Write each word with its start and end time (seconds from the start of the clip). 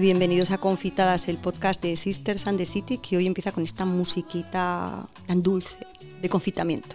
Bienvenidos 0.00 0.52
a 0.52 0.58
Confitadas, 0.58 1.26
el 1.26 1.38
podcast 1.38 1.82
de 1.82 1.96
Sisters 1.96 2.46
and 2.46 2.56
the 2.56 2.66
City 2.66 2.98
que 2.98 3.16
hoy 3.16 3.26
empieza 3.26 3.50
con 3.50 3.64
esta 3.64 3.84
musiquita 3.84 5.08
tan 5.26 5.42
dulce 5.42 5.76
de 6.22 6.28
confitamiento. 6.28 6.94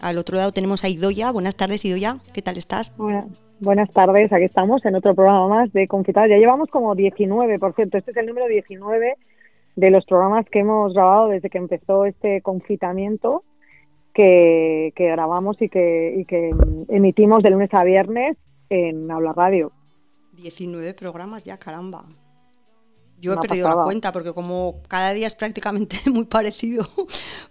Al 0.00 0.18
otro 0.18 0.36
lado 0.36 0.52
tenemos 0.52 0.84
a 0.84 0.88
Idoya. 0.88 1.32
Buenas 1.32 1.56
tardes, 1.56 1.84
Idoya. 1.84 2.18
¿Qué 2.32 2.40
tal 2.40 2.56
estás? 2.56 2.92
buenas 3.58 3.90
tardes, 3.92 4.32
aquí 4.32 4.44
estamos 4.44 4.84
en 4.84 4.94
otro 4.94 5.12
programa 5.16 5.48
más 5.48 5.72
de 5.72 5.88
Confitadas. 5.88 6.30
Ya 6.30 6.36
llevamos 6.36 6.68
como 6.68 6.94
19, 6.94 7.58
por 7.58 7.74
cierto, 7.74 7.98
este 7.98 8.12
es 8.12 8.16
el 8.16 8.26
número 8.26 8.46
19 8.46 9.16
de 9.76 9.90
los 9.90 10.04
programas 10.04 10.46
que 10.50 10.60
hemos 10.60 10.94
grabado 10.94 11.28
desde 11.28 11.50
que 11.50 11.58
empezó 11.58 12.04
este 12.04 12.40
confitamiento 12.42 13.44
que, 14.12 14.92
grabamos 14.96 15.60
y 15.60 15.68
que, 15.68 16.24
que 16.28 16.50
emitimos 16.88 17.42
de 17.42 17.50
lunes 17.50 17.72
a 17.72 17.84
viernes 17.84 18.36
en 18.70 19.10
Habla 19.10 19.32
Radio. 19.32 19.72
19 20.32 20.94
programas 20.94 21.44
ya, 21.44 21.58
caramba. 21.58 22.04
Yo 23.20 23.32
he 23.32 23.36
perdido 23.36 23.68
la 23.68 23.84
cuenta 23.84 24.12
porque 24.12 24.32
como 24.32 24.82
cada 24.86 25.12
día 25.12 25.26
es 25.26 25.34
prácticamente 25.34 25.96
muy 26.10 26.26
parecido, 26.26 26.86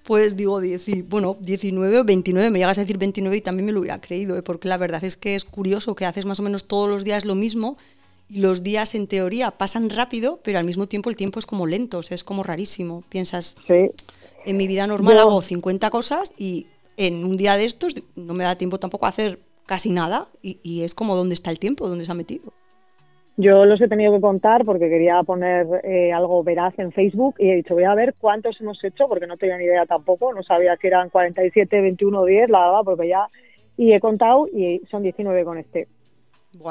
pues 0.03 0.35
digo, 0.35 0.61
bueno, 1.07 1.37
19 1.39 1.99
o 1.99 2.03
29, 2.03 2.49
me 2.51 2.59
llegas 2.59 2.77
a 2.77 2.81
decir 2.81 2.97
29 2.97 3.37
y 3.37 3.41
también 3.41 3.65
me 3.65 3.71
lo 3.71 3.79
hubiera 3.79 3.99
creído, 3.99 4.37
¿eh? 4.37 4.43
porque 4.43 4.67
la 4.67 4.77
verdad 4.77 5.03
es 5.03 5.17
que 5.17 5.35
es 5.35 5.45
curioso 5.45 5.95
que 5.95 6.05
haces 6.05 6.25
más 6.25 6.39
o 6.39 6.43
menos 6.43 6.67
todos 6.67 6.89
los 6.89 7.03
días 7.03 7.25
lo 7.25 7.35
mismo 7.35 7.77
y 8.33 8.41
los 8.41 8.63
días 8.63 8.95
en 8.95 9.07
teoría 9.07 9.51
pasan 9.51 9.91
rápido, 9.91 10.39
pero 10.43 10.57
al 10.57 10.65
mismo 10.65 10.87
tiempo 10.87 11.11
el 11.11 11.15
tiempo 11.15 11.37
es 11.37 11.45
como 11.45 11.67
lento, 11.67 11.99
es 11.99 12.23
como 12.23 12.41
rarísimo. 12.41 13.03
Piensas, 13.09 13.55
en 13.67 14.57
mi 14.57 14.67
vida 14.67 14.87
normal 14.87 15.19
hago 15.19 15.41
50 15.41 15.89
cosas 15.91 16.33
y 16.37 16.65
en 16.97 17.23
un 17.25 17.37
día 17.37 17.57
de 17.57 17.65
estos 17.65 17.93
no 18.15 18.33
me 18.33 18.43
da 18.43 18.55
tiempo 18.55 18.79
tampoco 18.79 19.05
a 19.05 19.09
hacer 19.09 19.37
casi 19.67 19.91
nada 19.91 20.27
y, 20.41 20.81
es 20.81 20.95
como 20.95 21.15
dónde 21.15 21.35
está 21.35 21.51
el 21.51 21.59
tiempo, 21.59 21.87
dónde 21.87 22.05
se 22.05 22.11
ha 22.11 22.15
metido. 22.15 22.51
Yo 23.37 23.65
los 23.65 23.79
he 23.81 23.87
tenido 23.87 24.13
que 24.13 24.21
contar 24.21 24.65
porque 24.65 24.89
quería 24.89 25.21
poner 25.23 25.67
eh, 25.83 26.11
algo 26.11 26.43
veraz 26.43 26.77
en 26.79 26.91
Facebook 26.91 27.35
y 27.37 27.49
he 27.49 27.55
dicho, 27.55 27.75
voy 27.75 27.83
a 27.83 27.93
ver 27.93 28.15
cuántos 28.19 28.59
hemos 28.61 28.83
hecho 28.83 29.07
porque 29.07 29.27
no 29.27 29.37
tenía 29.37 29.57
ni 29.57 29.65
idea 29.65 29.85
tampoco, 29.85 30.33
no 30.33 30.41
sabía 30.41 30.75
que 30.77 30.87
eran 30.87 31.09
47, 31.09 31.81
21 31.81 32.19
o 32.19 32.25
10, 32.25 32.49
la 32.49 32.59
verdad, 32.65 32.81
porque 32.83 33.07
ya... 33.07 33.27
Y 33.75 33.93
he 33.93 33.99
contado 33.99 34.47
y 34.47 34.81
son 34.91 35.01
19 35.01 35.45
con 35.45 35.57
este 35.57 35.87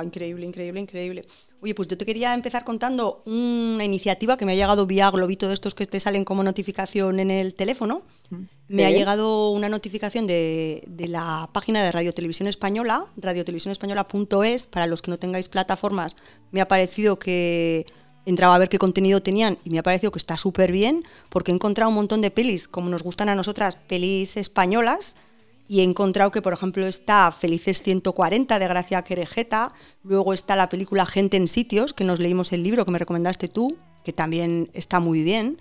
increíble, 0.05 0.47
increíble, 0.47 0.81
increíble. 0.81 1.25
Oye, 1.61 1.75
pues 1.75 1.89
yo 1.89 1.99
te 1.99 2.07
quería 2.07 2.35
empezar 2.35 2.65
contando 2.65 3.23
una 3.27 3.85
iniciativa 3.85 4.37
que 4.37 4.47
me 4.47 4.53
ha 4.53 4.55
llegado 4.55 4.87
vía 4.87 5.11
globito 5.11 5.49
de 5.49 5.55
estos 5.55 5.75
que 5.75 5.87
te 5.87 6.01
salen 6.01 6.25
como 6.25 6.43
notificación 6.43 7.21
en 7.21 7.31
el 7.31 7.55
teléfono. 7.55 8.03
Mm. 8.31 8.43
Me 8.69 8.87
ha 8.87 8.91
llegado 8.91 9.51
una 9.51 9.69
notificación 9.69 10.27
de, 10.27 10.85
la 11.09 11.51
página 11.53 11.83
de 11.83 11.93
Radio 11.93 12.13
Televisión 12.13 12.49
Española, 12.49 13.07
radiotelevisionespañola.es. 13.17 14.67
Para 14.67 14.87
los 14.87 15.03
que 15.03 15.11
no 15.11 15.19
tengáis 15.19 15.49
plataformas, 15.49 16.17
me 16.53 16.61
ha 16.61 16.69
parecido 16.69 17.19
que 17.19 17.85
entraba 18.25 18.55
a 18.55 18.59
ver 18.59 18.69
qué 18.69 18.79
contenido 18.79 19.21
tenían 19.21 19.59
y 19.65 19.71
me 19.71 19.79
ha 19.79 19.83
parecido 19.83 20.13
que 20.13 20.19
está 20.19 20.37
súper 20.37 20.71
bien 20.71 21.05
porque 21.29 21.51
he 21.51 21.55
encontrado 21.55 21.89
un 21.89 21.97
montón 21.97 22.21
de 22.21 22.31
pelis, 22.31 22.69
como 22.69 22.89
nos 22.89 23.03
gustan 23.03 23.29
a 23.29 23.35
nosotras, 23.35 23.77
pelis 23.89 24.37
españolas 24.37 25.17
y 25.69 25.81
he 25.81 25.83
encontrado 25.83 26.31
que, 26.31 26.43
por 26.43 26.53
ejemplo, 26.53 26.87
está 26.87 27.31
Felices 27.33 27.83
140 27.83 28.59
de 28.59 28.69
Gracia 28.69 29.03
Querejeta, 29.03 29.73
luego 30.03 30.33
está 30.33 30.57
la 30.57 30.69
película 30.69 31.07
Gente 31.07 31.37
en 31.37 31.49
Sitios, 31.49 31.93
que 31.93 32.05
nos 32.05 32.21
leímos 32.21 32.53
el 32.53 32.63
libro 32.63 32.85
que 32.85 32.91
me 32.91 32.99
recomendaste 32.99 33.49
tú, 33.49 33.77
que 34.05 34.13
también 34.13 34.71
está 34.75 35.01
muy 35.01 35.23
bien, 35.23 35.59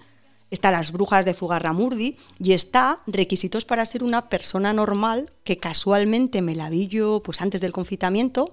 está 0.50 0.70
Las 0.70 0.92
Brujas 0.92 1.26
de 1.26 1.34
Fugarramurdi 1.34 2.18
y 2.40 2.54
está 2.54 3.00
Requisitos 3.08 3.66
para 3.66 3.86
ser 3.86 4.04
una 4.04 4.30
persona 4.30 4.74
normal, 4.74 5.32
que 5.44 5.58
casualmente 5.58 6.42
me 6.42 6.56
la 6.56 6.70
vi 6.70 6.88
yo 6.88 7.22
pues 7.24 7.42
antes 7.42 7.62
del 7.62 7.72
confitamiento, 7.72 8.52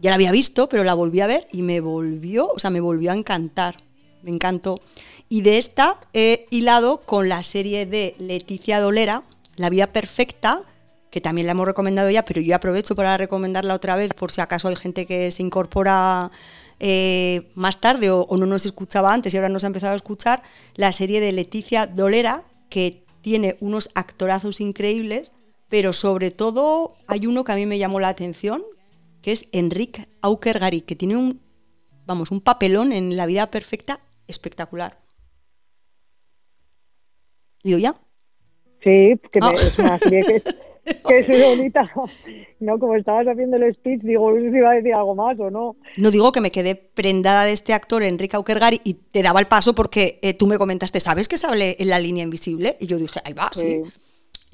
ya 0.00 0.10
la 0.10 0.16
había 0.16 0.32
visto, 0.32 0.68
pero 0.68 0.84
la 0.84 0.94
volví 0.94 1.20
a 1.20 1.26
ver 1.26 1.48
y 1.52 1.62
me 1.62 1.80
volvió, 1.80 2.52
o 2.52 2.58
sea, 2.58 2.70
me 2.70 2.80
volvió 2.80 3.10
a 3.10 3.14
encantar, 3.14 3.76
me 4.22 4.30
encantó. 4.30 4.80
Y 5.28 5.40
de 5.40 5.58
esta 5.58 5.98
he 6.12 6.46
hilado 6.50 7.00
con 7.00 7.28
la 7.28 7.42
serie 7.42 7.86
de 7.86 8.14
Leticia 8.18 8.80
Dolera, 8.80 9.24
La 9.56 9.70
vida 9.70 9.88
perfecta, 9.88 10.62
que 11.10 11.20
también 11.20 11.46
la 11.46 11.52
hemos 11.52 11.66
recomendado 11.66 12.10
ya, 12.10 12.24
pero 12.24 12.40
yo 12.40 12.54
aprovecho 12.54 12.94
para 12.94 13.16
recomendarla 13.16 13.74
otra 13.74 13.96
vez 13.96 14.12
por 14.12 14.30
si 14.30 14.40
acaso 14.40 14.68
hay 14.68 14.76
gente 14.76 15.06
que 15.06 15.30
se 15.30 15.42
incorpora 15.42 16.30
eh, 16.80 17.50
más 17.54 17.80
tarde 17.80 18.10
o, 18.10 18.26
no 18.36 18.46
nos 18.46 18.66
escuchaba 18.66 19.12
antes 19.12 19.32
y 19.32 19.36
ahora 19.36 19.48
nos 19.48 19.64
ha 19.64 19.68
empezado 19.68 19.94
a 19.94 19.96
escuchar, 19.96 20.42
la 20.74 20.92
serie 20.92 21.20
de 21.20 21.32
Leticia 21.32 21.86
Dolera, 21.86 22.44
que 22.68 23.04
tiene 23.20 23.56
unos 23.60 23.90
actorazos 23.94 24.60
increíbles, 24.60 25.32
pero 25.68 25.92
sobre 25.92 26.30
todo 26.30 26.96
hay 27.06 27.26
uno 27.26 27.44
que 27.44 27.52
a 27.52 27.56
mí 27.56 27.66
me 27.66 27.78
llamó 27.78 28.00
la 28.00 28.08
atención, 28.08 28.62
que 29.22 29.32
es 29.32 29.46
Enrique 29.52 30.08
Aukergari, 30.22 30.82
que 30.82 30.96
tiene 30.96 31.16
un, 31.16 31.40
vamos, 32.06 32.30
un 32.30 32.40
papelón 32.40 32.92
en 32.92 33.16
La 33.16 33.26
vida 33.26 33.50
perfecta 33.50 34.00
espectacular. 34.28 35.00
¿Digo 37.64 37.78
ya? 37.78 38.00
Sí, 38.82 39.20
que 39.32 39.38
ah. 39.40 39.52
es 39.54 39.78
una 39.78 39.98
serie 39.98 40.22
que 40.24 40.42
que 41.08 41.22
soy 41.22 41.56
bonita. 41.56 41.90
No, 42.60 42.76
como 42.80 42.96
estabas 42.96 43.24
haciendo 43.28 43.56
el 43.56 43.72
speech, 43.72 44.00
digo, 44.02 44.32
no 44.32 44.40
sé 44.42 44.50
si 44.50 44.56
iba 44.56 44.72
a 44.72 44.74
decir 44.74 44.92
algo 44.92 45.14
más 45.14 45.38
o 45.38 45.48
no. 45.48 45.76
No 45.96 46.10
digo 46.10 46.32
que 46.32 46.40
me 46.40 46.50
quedé 46.50 46.74
prendada 46.74 47.44
de 47.44 47.52
este 47.52 47.72
actor, 47.72 48.02
Enrique 48.02 48.34
Aukergari, 48.34 48.80
y 48.82 48.94
te 48.94 49.22
daba 49.22 49.38
el 49.38 49.46
paso 49.46 49.76
porque 49.76 50.18
eh, 50.22 50.34
tú 50.34 50.48
me 50.48 50.58
comentaste, 50.58 50.98
¿sabes 50.98 51.28
que 51.28 51.38
sale 51.38 51.76
en 51.78 51.88
la 51.88 52.00
línea 52.00 52.24
invisible? 52.24 52.76
Y 52.80 52.86
yo 52.86 52.98
dije, 52.98 53.20
ahí 53.24 53.32
va, 53.32 53.48
sí 53.54 53.82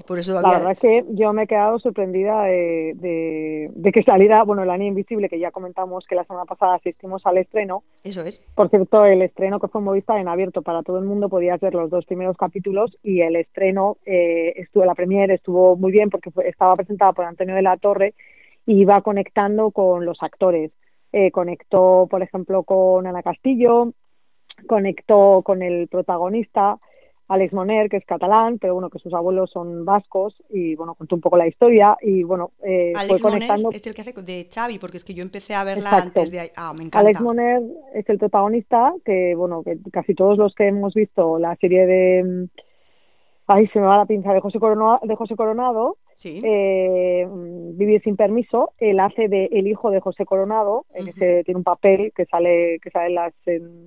por 0.03 0.19
eso 0.19 0.41
La 0.41 0.51
verdad 0.51 0.73
es 0.73 0.79
que 0.79 1.05
yo 1.11 1.33
me 1.33 1.45
he 1.45 1.47
quedado 1.47 1.79
sorprendida 1.79 2.43
de, 2.45 3.71
que 3.93 4.03
saliera, 4.03 4.43
bueno, 4.43 4.65
La 4.65 4.77
Niña 4.77 4.89
Invisible, 4.89 5.29
que 5.29 5.39
ya 5.39 5.53
comentamos 5.53 6.05
que 6.07 6.17
la 6.17 6.25
semana 6.25 6.45
pasada 6.47 6.75
asistimos 6.75 7.25
al 7.25 7.39
estreno. 7.39 7.85
Eso 8.03 8.23
es. 8.23 8.39
Por 8.55 8.71
cierto, 8.71 9.05
el 9.05 9.23
estreno 9.23 9.61
que 9.61 9.69
fue 9.69 9.81
en 9.81 9.85
Movistar 9.85 10.19
en 10.19 10.29
abierto 10.29 10.63
para 10.63 10.83
todo 10.83 10.99
el 10.99 11.05
mundo, 11.05 11.29
podías 11.29 11.61
ver 11.61 11.75
los 11.75 11.91
dos 11.91 12.05
primeros 12.07 12.37
capítulos 12.37 12.97
y 13.03 13.21
el 13.21 13.37
estreno 13.37 13.99
eh, 14.05 14.55
estuvo, 14.57 14.85
la 14.85 14.95
premier 14.95 15.31
estuvo 15.31 15.77
muy 15.77 15.93
bien 15.93 16.11
porque 16.11 16.31
estaba 16.45 16.77
presentada 16.77 17.13
por 17.13 17.25
Antonio 17.25 17.55
de 17.55 17.63
la 17.63 17.77
Torre 17.77 18.15
y 18.67 18.81
iba 18.81 19.01
conectando 19.03 19.71
con 19.71 20.05
los 20.05 20.23
actores. 20.23 20.73
Eh, 21.13 21.31
conectó, 21.31 22.09
por 22.11 22.23
ejemplo, 22.23 22.65
con 22.65 23.07
Ana 23.07 23.23
Castillo, 23.23 23.93
conectó 24.67 25.43
con 25.45 25.63
el 25.63 25.87
protagonista, 25.87 26.79
Alex 27.29 27.53
Moner, 27.53 27.89
que 27.89 27.97
es 27.97 28.05
catalán, 28.05 28.59
pero 28.59 28.75
bueno, 28.75 28.91
que 28.91 28.99
sus 28.99 29.15
abuelos 29.15 29.51
son 29.51 29.85
vascos 29.85 30.35
y 30.51 30.75
bueno, 30.75 30.95
contó 30.95 31.15
un 31.15 31.23
poco 31.23 31.37
la 31.37 31.47
historia 31.47 31.97
y 32.03 32.23
bueno, 32.23 32.53
eh, 32.63 32.93
Alex 32.95 33.21
fue 33.21 33.31
conectando. 33.31 33.65
Moner 33.65 33.77
es 33.77 33.87
el 33.87 33.95
que 33.95 34.03
hace 34.03 34.13
de 34.13 34.49
Xavi, 34.53 34.79
porque 34.79 34.99
es 34.99 35.05
que 35.05 35.15
yo 35.15 35.23
empecé 35.23 35.55
a 35.55 35.65
verla 35.65 35.91
antes 35.91 36.31
de 36.31 36.53
ah, 36.57 36.73
me 36.77 36.85
encanta. 36.85 36.99
Alex 37.01 37.21
Moner 37.21 37.63
es 37.95 38.09
el 38.09 38.19
protagonista 38.19 38.93
que 39.05 39.35
bueno, 39.35 39.63
que 39.63 39.79
casi 39.91 40.15
todos 40.15 40.37
los 40.37 40.55
que 40.55 40.69
hemos 40.69 40.95
visto 40.95 41.39
la 41.39 41.57
serie 41.57 41.87
de 41.87 42.25
mm, 42.25 42.45
Ay, 43.47 43.69
se 43.69 43.79
me 43.79 43.87
va 43.87 43.99
la 43.99 44.07
pinza 44.07 44.33
de 44.33 44.41
José 44.41 44.59
Coronado, 44.59 45.01
de 45.03 45.17
José 45.17 45.37
Coronado 45.37 45.99
eh, 46.25 47.27
Vivir 47.77 48.03
sin 48.03 48.17
permiso, 48.17 48.73
él 48.79 49.01
hace 49.01 49.29
de 49.29 49.47
el 49.53 49.67
hijo 49.67 49.91
de 49.91 50.01
José 50.01 50.25
Coronado, 50.25 50.87
en 50.95 51.09
ese, 51.09 51.43
tiene 51.45 51.59
un 51.59 51.65
papel 51.65 52.13
que 52.15 52.25
sale, 52.27 52.79
que 52.81 52.91
sale 52.91 53.09
en 53.09 53.15
las, 53.15 53.35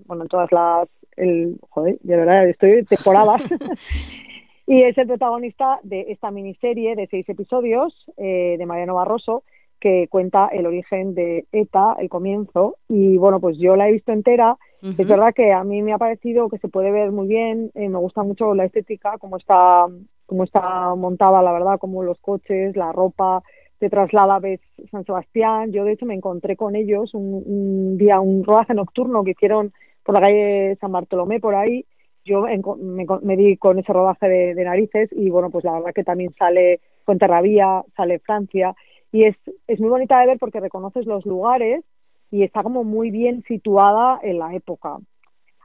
bueno, 0.05 0.23
en 0.23 0.29
todas 0.29 0.51
las, 0.51 0.87
el, 1.15 1.57
joder, 1.69 1.97
de 2.01 2.15
verdad, 2.17 2.47
estoy 2.47 2.83
temporadas. 2.85 3.43
y 4.67 4.83
es 4.83 4.97
el 4.97 5.07
protagonista 5.07 5.79
de 5.83 6.07
esta 6.09 6.31
miniserie 6.31 6.95
de 6.95 7.07
seis 7.07 7.27
episodios 7.29 7.93
eh, 8.17 8.55
de 8.57 8.65
Mariano 8.65 8.95
Barroso, 8.95 9.43
que 9.79 10.07
cuenta 10.09 10.47
el 10.47 10.65
origen 10.65 11.13
de 11.13 11.45
ETA, 11.51 11.95
el 11.99 12.09
comienzo, 12.09 12.77
y 12.89 13.17
bueno, 13.17 13.39
pues 13.39 13.57
yo 13.57 13.75
la 13.75 13.87
he 13.87 13.91
visto 13.93 14.11
entera. 14.11 14.57
Es 14.81 15.07
verdad 15.07 15.33
que 15.33 15.53
a 15.53 15.63
mí 15.63 15.81
me 15.81 15.91
ha 15.91 15.97
parecido 15.97 16.49
que 16.49 16.59
se 16.59 16.67
puede 16.67 16.91
ver 16.91 17.11
muy 17.11 17.27
bien, 17.27 17.71
eh, 17.73 17.89
me 17.89 17.97
gusta 17.97 18.21
mucho 18.23 18.53
la 18.53 18.65
estética, 18.65 19.17
cómo 19.17 19.37
está, 19.37 19.87
cómo 20.27 20.43
está 20.43 20.93
montada, 20.93 21.41
la 21.41 21.51
verdad, 21.51 21.79
como 21.79 22.03
los 22.03 22.19
coches, 22.19 22.75
la 22.75 22.91
ropa, 22.91 23.41
te 23.79 23.89
traslada 23.89 24.37
ves 24.39 24.59
San 24.91 25.03
Sebastián. 25.05 25.71
Yo, 25.71 25.83
de 25.83 25.93
hecho, 25.93 26.05
me 26.05 26.13
encontré 26.13 26.55
con 26.55 26.75
ellos 26.75 27.15
un, 27.15 27.97
día, 27.97 28.19
un 28.19 28.43
rodaje 28.43 28.75
nocturno 28.75 29.23
que 29.23 29.31
hicieron 29.31 29.73
por 30.03 30.13
la 30.13 30.21
calle 30.21 30.77
San 30.79 30.91
Bartolomé, 30.91 31.39
por 31.39 31.55
ahí. 31.55 31.85
Yo 32.23 32.43
me, 32.43 33.37
di 33.37 33.57
con 33.57 33.79
ese 33.79 33.91
rodaje 33.93 34.27
de, 34.27 34.53
de, 34.53 34.63
narices 34.63 35.09
y, 35.13 35.29
bueno, 35.31 35.49
pues 35.49 35.63
la 35.63 35.71
verdad 35.73 35.93
que 35.95 36.03
también 36.03 36.33
sale 36.37 36.81
Fuenterrabía, 37.05 37.83
sale 37.95 38.19
Francia 38.19 38.75
y 39.11 39.23
es, 39.23 39.35
es 39.67 39.79
muy 39.79 39.89
bonita 39.89 40.19
de 40.19 40.27
ver 40.27 40.37
porque 40.39 40.59
reconoces 40.59 41.05
los 41.05 41.25
lugares 41.25 41.83
y 42.31 42.43
está 42.43 42.63
como 42.63 42.83
muy 42.83 43.11
bien 43.11 43.43
situada 43.47 44.19
en 44.21 44.39
la 44.39 44.53
época. 44.53 44.97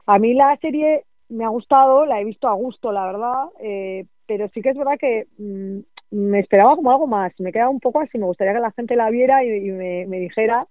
A 0.05 0.19
mí 0.19 0.33
la 0.33 0.57
serie 0.61 1.05
me 1.33 1.45
ha 1.45 1.49
gustado, 1.49 2.05
la 2.05 2.21
he 2.21 2.23
visto 2.23 2.47
a 2.47 2.53
gusto, 2.53 2.91
la 2.91 3.05
verdad, 3.05 3.45
eh, 3.59 4.05
pero 4.27 4.49
sí 4.53 4.61
que 4.61 4.69
es 4.69 4.77
verdad 4.77 4.97
que 4.99 5.27
mm, 5.37 5.79
me 6.11 6.39
esperaba 6.39 6.75
como 6.75 6.91
algo 6.91 7.07
más, 7.07 7.33
me 7.39 7.51
queda 7.51 7.69
un 7.69 7.79
poco 7.79 7.99
así, 7.99 8.17
me 8.17 8.25
gustaría 8.25 8.53
que 8.53 8.59
la 8.59 8.71
gente 8.71 8.95
la 8.95 9.09
viera 9.09 9.43
y, 9.43 9.71
me, 9.71 10.19
dijera 10.19 10.67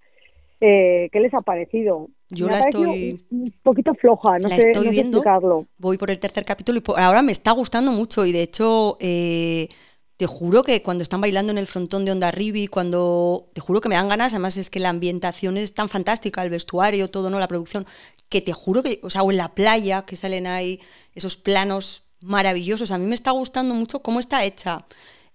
eh, 0.60 1.08
qué 1.12 1.20
les 1.20 1.34
ha 1.34 1.40
parecido. 1.40 2.08
Yo 2.30 2.48
la 2.48 2.60
estoy. 2.60 3.20
Un 3.30 3.52
poquito 3.62 3.92
floja, 3.94 4.38
no, 4.38 4.48
sé, 4.48 4.70
estoy 4.70 4.88
viendo, 4.88 5.18
explicarlo. 5.18 5.66
Voy 5.76 5.98
por 5.98 6.10
el 6.10 6.18
tercer 6.18 6.44
capítulo 6.44 6.78
y 6.78 7.00
ahora 7.00 7.20
me 7.20 7.32
está 7.32 7.50
gustando 7.50 7.92
mucho. 7.92 8.24
Y 8.24 8.32
de 8.32 8.42
hecho, 8.42 8.96
eh, 9.00 9.68
te 10.16 10.26
juro 10.26 10.62
que 10.62 10.82
cuando 10.82 11.02
están 11.02 11.20
bailando 11.20 11.50
en 11.50 11.58
el 11.58 11.66
frontón 11.66 12.04
de 12.04 12.12
Onda 12.12 12.30
Ribi, 12.30 12.68
cuando. 12.68 13.50
Te 13.52 13.60
juro 13.60 13.80
que 13.80 13.88
me 13.88 13.96
dan 13.96 14.08
ganas, 14.08 14.32
además 14.32 14.56
es 14.56 14.70
que 14.70 14.78
la 14.78 14.88
ambientación 14.88 15.56
es 15.56 15.74
tan 15.74 15.88
fantástica, 15.88 16.42
el 16.44 16.50
vestuario, 16.50 17.10
todo, 17.10 17.28
¿no? 17.28 17.40
La 17.40 17.48
producción, 17.48 17.86
que 18.32 18.40
te 18.40 18.52
juro 18.52 18.82
que. 18.82 18.98
O 19.02 19.10
sea, 19.10 19.22
o 19.22 19.30
en 19.30 19.36
la 19.36 19.54
playa, 19.54 20.06
que 20.06 20.16
salen 20.16 20.46
ahí 20.46 20.80
esos 21.14 21.36
planos 21.36 22.04
maravillosos. 22.20 22.90
A 22.90 22.98
mí 22.98 23.06
me 23.06 23.14
está 23.14 23.30
gustando 23.30 23.74
mucho 23.74 24.00
cómo 24.00 24.20
está 24.20 24.44
hecha. 24.44 24.86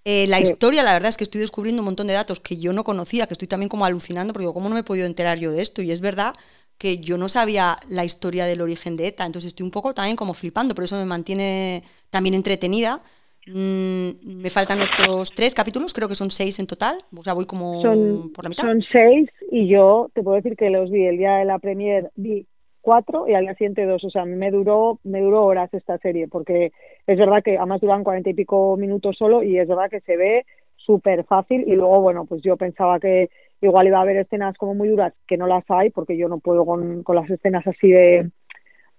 Eh, 0.04 0.26
la 0.28 0.40
historia, 0.40 0.84
la 0.84 0.94
verdad 0.94 1.10
es 1.10 1.18
que 1.18 1.26
estoy 1.26 1.42
descubriendo 1.42 1.82
un 1.82 1.86
montón 1.86 2.08
de 2.08 2.14
datos 2.14 2.40
que 2.40 2.58
yo 2.58 2.74
no 2.74 2.84
conocía, 2.84 3.28
que 3.28 3.34
estoy 3.34 3.48
también 3.48 3.70
como 3.70 3.86
alucinando, 3.86 4.34
porque 4.34 4.48
¿cómo 4.48 4.70
no 4.70 4.74
me 4.74 4.82
he 4.82 4.84
podido 4.84 5.06
enterar 5.06 5.38
yo 5.38 5.52
de 5.52 5.62
esto? 5.62 5.82
Y 5.82 5.92
es 5.92 6.02
verdad 6.02 6.34
que 6.78 6.98
yo 7.00 7.18
no 7.18 7.28
sabía 7.28 7.78
la 7.90 8.06
historia 8.06 8.46
del 8.46 8.62
origen 8.62 8.96
de 8.96 9.08
ETA, 9.08 9.26
entonces 9.26 9.50
estoy 9.50 9.66
un 9.66 9.72
poco 9.72 9.94
también 9.94 10.16
como 10.16 10.34
flipando, 10.34 10.74
por 10.76 10.86
eso 10.86 10.96
me 10.96 11.06
mantiene 11.06 11.84
también 12.10 12.36
entretenida. 12.36 13.02
Mm, 13.48 14.10
me 14.24 14.50
faltan 14.50 14.82
otros 14.82 15.34
tres 15.34 15.54
capítulos, 15.54 15.94
creo 15.94 16.08
que 16.08 16.16
son 16.16 16.32
seis 16.32 16.58
en 16.60 16.68
total, 16.68 16.98
o 17.16 17.22
sea, 17.22 17.34
voy 17.34 17.46
como 17.46 18.32
por 18.34 18.46
la 18.46 18.50
mitad. 18.50 18.64
Son 18.64 18.82
seis 18.92 19.30
y 19.52 19.68
yo 19.68 20.10
te 20.14 20.24
puedo 20.24 20.38
decir 20.38 20.56
que 20.56 20.70
los 20.70 20.90
vi 20.90 21.06
el 21.06 21.18
día 21.18 21.36
de 21.38 21.46
la 21.46 21.60
premier, 21.60 22.12
vi 22.16 22.48
cuatro 22.82 23.28
y 23.28 23.34
al 23.34 23.44
día 23.44 23.56
siguiente 23.56 23.86
dos, 23.86 24.04
o 24.04 24.10
sea, 24.10 24.26
me 24.26 24.52
duró, 24.52 25.00
me 25.04 25.22
duró 25.22 25.46
horas 25.46 25.74
esta 25.74 25.98
serie, 25.98 26.28
porque 26.28 26.72
es 27.06 27.18
verdad 27.18 27.44
que 27.44 27.58
además 27.58 27.82
duran 27.82 28.04
cuarenta 28.04 28.30
y 28.30 28.34
pico 28.34 28.78
minutos 28.78 29.18
solo 29.18 29.44
y 29.44 29.58
es 29.58 29.68
verdad 29.68 29.90
que 29.90 30.02
se 30.02 30.18
ve 30.18 30.46
súper 30.76 31.26
fácil. 31.26 31.64
Y 31.68 31.76
luego, 31.76 32.02
bueno, 32.02 32.26
pues 32.26 32.42
yo 32.42 32.58
pensaba 32.58 33.00
que 33.00 33.30
igual 33.62 33.88
iba 33.88 34.00
a 34.00 34.02
haber 34.02 34.18
escenas 34.18 34.58
como 34.58 34.74
muy 34.76 34.90
duras, 34.90 35.14
que 35.28 35.38
no 35.38 35.48
las 35.48 35.64
hay, 35.70 35.90
porque 35.90 36.18
yo 36.18 36.30
no 36.30 36.40
puedo 36.40 36.66
con, 36.66 37.04
con 37.04 37.16
las 37.16 37.30
escenas 37.30 37.66
así 37.68 37.90
de, 37.90 38.32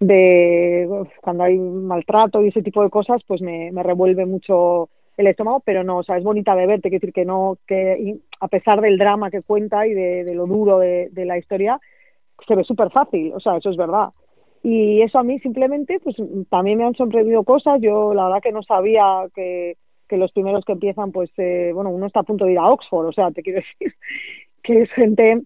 de 0.01 0.89
cuando 1.23 1.45
hay 1.45 1.59
maltrato 1.59 2.43
y 2.43 2.49
ese 2.49 2.63
tipo 2.63 2.83
de 2.83 2.91
cosas, 2.91 3.23
pues 3.27 3.41
me, 3.41 3.73
me 3.73 3.83
revuelve 3.83 4.27
mucho 4.27 4.91
el 5.17 5.27
estómago, 5.27 5.61
pero 5.61 5.83
no, 5.83 5.99
o 5.99 6.03
sea, 6.05 6.17
es 6.17 6.25
bonita 6.25 6.55
de 6.55 6.67
ver, 6.67 6.81
te 6.81 6.91
quiero 6.91 7.01
decir 7.01 7.13
que 7.13 7.25
no, 7.25 7.59
que 7.67 8.19
a 8.41 8.49
pesar 8.49 8.81
del 8.81 8.99
drama 8.99 9.31
que 9.31 9.43
cuenta 9.43 9.87
y 9.87 9.93
de, 9.93 10.33
lo 10.33 10.47
duro 10.47 10.79
de, 10.79 11.09
de, 11.11 11.25
la 11.25 11.37
historia, 11.37 11.81
se 12.46 12.55
ve 12.55 12.64
súper 12.64 12.90
fácil, 12.90 13.32
o 13.35 13.40
sea, 13.40 13.56
eso 13.56 13.70
es 13.70 13.76
verdad. 13.76 14.08
Y 14.62 15.02
eso 15.02 15.19
a 15.19 15.23
mí 15.23 15.38
simplemente, 15.40 16.00
pues 16.00 16.17
también 16.50 16.79
me 16.79 16.85
han 16.85 16.94
sorprendido 16.94 17.44
cosas, 17.44 17.81
yo 17.81 18.12
la 18.14 18.25
verdad 18.25 18.43
que 18.43 18.52
no 18.52 18.62
sabía 18.62 19.26
que, 19.35 19.76
que 20.08 20.17
los 20.17 20.32
primeros 20.32 20.64
que 20.64 20.73
empiezan, 20.73 21.12
pues, 21.12 21.31
eh, 21.37 21.70
bueno, 21.75 21.90
uno 21.90 22.06
está 22.06 22.20
a 22.20 22.25
punto 22.25 22.44
de 22.44 22.52
ir 22.52 22.58
a 22.58 22.67
Oxford, 22.67 23.06
o 23.06 23.12
sea, 23.12 23.31
te 23.31 23.43
quiero 23.43 23.61
decir 23.81 23.94
que 24.62 24.82
es 24.82 24.90
gente 24.93 25.43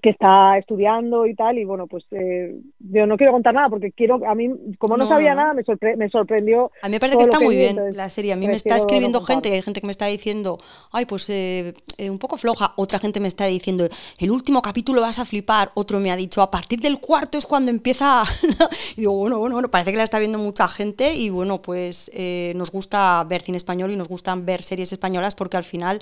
que 0.00 0.10
está 0.10 0.56
estudiando 0.56 1.26
y 1.26 1.34
tal 1.34 1.58
y 1.58 1.64
bueno 1.64 1.86
pues 1.86 2.04
eh, 2.12 2.54
yo 2.78 3.06
no 3.06 3.16
quiero 3.16 3.32
contar 3.32 3.54
nada 3.54 3.68
porque 3.68 3.92
quiero 3.92 4.20
a 4.26 4.34
mí 4.34 4.48
como 4.78 4.96
no, 4.96 5.06
sabía 5.06 5.34
nada 5.34 5.52
me, 5.52 5.62
me, 5.96 6.08
sorprendió 6.08 6.70
a 6.80 6.88
mí 6.88 6.92
me 6.92 7.00
parece 7.00 7.18
que 7.18 7.24
está 7.24 7.40
muy 7.40 7.56
bien 7.56 7.78
la 7.94 8.08
serie. 8.08 8.32
A 8.32 8.36
mí 8.36 8.46
me 8.46 8.54
está 8.54 8.76
escribiendo 8.76 9.20
gente 9.20 9.52
hay 9.52 9.62
gente 9.62 9.80
que 9.80 9.86
me 9.86 9.90
está 9.90 10.06
diciendo 10.06 10.58
ay 10.92 11.04
pues 11.04 11.28
eh, 11.28 11.74
eh, 11.98 12.10
un 12.10 12.18
poco 12.18 12.36
floja 12.36 12.72
otra 12.76 12.98
gente 12.98 13.20
me 13.20 13.28
está 13.28 13.46
diciendo 13.46 13.86
el 14.18 14.30
último 14.30 14.62
capítulo 14.62 15.02
vas 15.02 15.18
a 15.18 15.24
flipar 15.24 15.70
otro 15.74 16.00
me 16.00 16.10
ha 16.10 16.16
dicho 16.16 16.40
a 16.40 16.50
partir 16.50 16.80
del 16.80 16.98
cuarto 16.98 17.36
es 17.36 17.46
cuando 17.46 17.70
empieza 17.70 18.24
y 18.96 19.02
digo 19.02 19.12
bueno 19.12 19.38
bueno 19.38 19.56
bueno 19.56 19.70
parece 19.70 19.90
que 19.90 19.98
la 19.98 20.04
está 20.04 20.18
viendo 20.18 20.38
mucha 20.38 20.68
gente 20.68 21.14
y 21.14 21.28
bueno 21.28 21.60
pues 21.60 22.10
nos 22.54 22.70
gusta 22.70 23.24
ver 23.28 23.42
cine 23.42 23.56
español 23.56 23.90
y 23.90 23.96
nos 23.96 24.08
gustan 24.08 24.46
ver 24.46 24.62
series 24.62 24.92
españolas 24.92 25.34
porque 25.34 25.56
al 25.56 25.64
final 25.64 26.00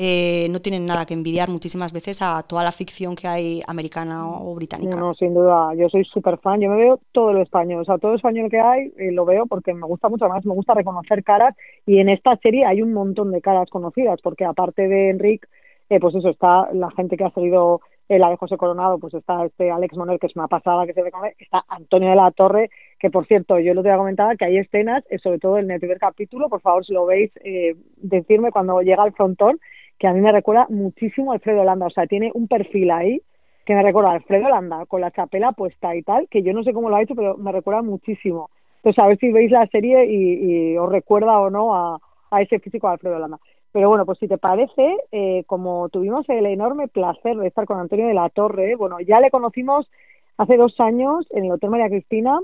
eh, 0.00 0.46
no 0.50 0.60
tienen 0.60 0.86
nada 0.86 1.04
que 1.04 1.14
envidiar 1.14 1.48
muchísimas 1.48 1.92
veces 1.92 2.22
a 2.22 2.44
toda 2.44 2.62
la 2.62 2.70
ficción 2.70 3.16
que 3.16 3.26
hay 3.26 3.62
americana 3.66 4.30
o 4.30 4.54
británica. 4.54 4.96
No, 4.96 5.12
sin 5.12 5.34
duda, 5.34 5.74
yo 5.74 5.88
soy 5.88 6.04
súper 6.04 6.38
fan, 6.38 6.60
yo 6.60 6.70
me 6.70 6.76
veo 6.76 7.00
todo 7.10 7.32
lo 7.32 7.42
español, 7.42 7.82
o 7.82 7.84
sea, 7.84 7.98
todo 7.98 8.12
lo 8.12 8.16
español 8.16 8.48
que 8.48 8.60
hay 8.60 8.92
eh, 8.96 9.10
lo 9.10 9.24
veo 9.24 9.46
porque 9.46 9.74
me 9.74 9.86
gusta 9.86 10.08
mucho 10.08 10.28
más, 10.28 10.46
me 10.46 10.54
gusta 10.54 10.74
reconocer 10.74 11.24
caras 11.24 11.56
y 11.84 11.98
en 11.98 12.10
esta 12.10 12.36
serie 12.36 12.64
hay 12.64 12.80
un 12.80 12.92
montón 12.92 13.32
de 13.32 13.40
caras 13.40 13.68
conocidas 13.70 14.20
porque 14.22 14.44
aparte 14.44 14.86
de 14.86 15.10
Enric, 15.10 15.48
eh, 15.90 15.98
pues 15.98 16.14
eso, 16.14 16.28
está 16.28 16.72
la 16.72 16.92
gente 16.92 17.16
que 17.16 17.24
ha 17.24 17.30
salido 17.30 17.80
la 18.08 18.30
de 18.30 18.36
José 18.36 18.56
Coronado, 18.56 18.98
pues 18.98 19.12
está 19.14 19.44
este 19.44 19.70
Alex 19.70 19.96
Monel, 19.96 20.20
que 20.20 20.28
es 20.28 20.36
una 20.36 20.46
pasada 20.46 20.86
que 20.86 20.94
se 20.94 21.02
ve 21.02 21.10
está 21.40 21.64
Antonio 21.68 22.08
de 22.08 22.16
la 22.16 22.30
Torre, 22.30 22.70
que 23.00 23.10
por 23.10 23.26
cierto, 23.26 23.58
yo 23.58 23.74
lo 23.74 23.82
te 23.82 23.88
voy 23.88 23.96
a 23.96 23.98
comentar 23.98 24.36
que 24.36 24.44
hay 24.44 24.58
escenas, 24.58 25.04
sobre 25.22 25.38
todo 25.38 25.58
en 25.58 25.70
el 25.70 25.80
primer 25.80 25.98
capítulo, 25.98 26.48
por 26.48 26.62
favor, 26.62 26.86
si 26.86 26.94
lo 26.94 27.04
veis, 27.04 27.30
decirme 27.96 28.50
cuando 28.50 28.80
llega 28.80 29.02
al 29.02 29.12
frontón, 29.12 29.58
que 29.98 30.06
a 30.06 30.12
mí 30.12 30.20
me 30.20 30.32
recuerda 30.32 30.66
muchísimo 30.68 31.32
a 31.32 31.34
Alfredo 31.34 31.64
Landa, 31.64 31.86
o 31.86 31.90
sea, 31.90 32.06
tiene 32.06 32.30
un 32.34 32.46
perfil 32.46 32.90
ahí 32.90 33.20
que 33.64 33.74
me 33.74 33.82
recuerda 33.82 34.10
a 34.10 34.14
Alfredo 34.14 34.48
Landa 34.48 34.86
con 34.86 35.00
la 35.00 35.10
chapela 35.10 35.52
puesta 35.52 35.94
y 35.94 36.02
tal, 36.02 36.28
que 36.28 36.42
yo 36.42 36.52
no 36.52 36.62
sé 36.62 36.72
cómo 36.72 36.88
lo 36.88 36.96
ha 36.96 37.02
hecho, 37.02 37.14
pero 37.14 37.36
me 37.36 37.52
recuerda 37.52 37.82
muchísimo. 37.82 38.48
Entonces, 38.76 39.02
a 39.02 39.08
ver 39.08 39.18
si 39.18 39.30
veis 39.30 39.50
la 39.50 39.66
serie 39.66 40.06
y, 40.06 40.76
os 40.78 40.90
recuerda 40.90 41.38
o 41.38 41.50
no 41.50 41.74
a, 41.74 42.00
ese 42.40 42.60
físico 42.60 42.86
de 42.86 42.94
Alfredo 42.94 43.18
Landa. 43.18 43.38
Pero 43.72 43.88
bueno, 43.88 44.06
pues 44.06 44.18
si 44.18 44.28
te 44.28 44.38
parece, 44.38 44.96
eh, 45.12 45.44
como 45.46 45.88
tuvimos 45.90 46.26
el 46.28 46.46
enorme 46.46 46.88
placer 46.88 47.36
de 47.36 47.48
estar 47.48 47.66
con 47.66 47.78
Antonio 47.78 48.06
de 48.06 48.14
la 48.14 48.30
Torre, 48.30 48.74
bueno, 48.76 49.00
ya 49.00 49.20
le 49.20 49.30
conocimos 49.30 49.90
hace 50.38 50.56
dos 50.56 50.78
años 50.80 51.26
en 51.30 51.44
el 51.44 51.52
Hotel 51.52 51.70
María 51.70 51.88
Cristina, 51.88 52.40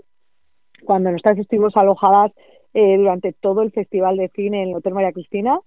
cuando 0.85 1.11
nosotras 1.11 1.39
estuvimos 1.39 1.75
alojadas 1.77 2.33
eh, 2.75 2.99
durante 2.99 3.33
todo 3.33 3.63
el 3.63 3.73
Festival 3.73 4.17
de 4.17 4.29
Cine 4.29 4.63
en 4.63 4.69
el 4.71 4.75
Hotel 4.75 4.95
María 4.95 5.13
Cristina, 5.13 5.59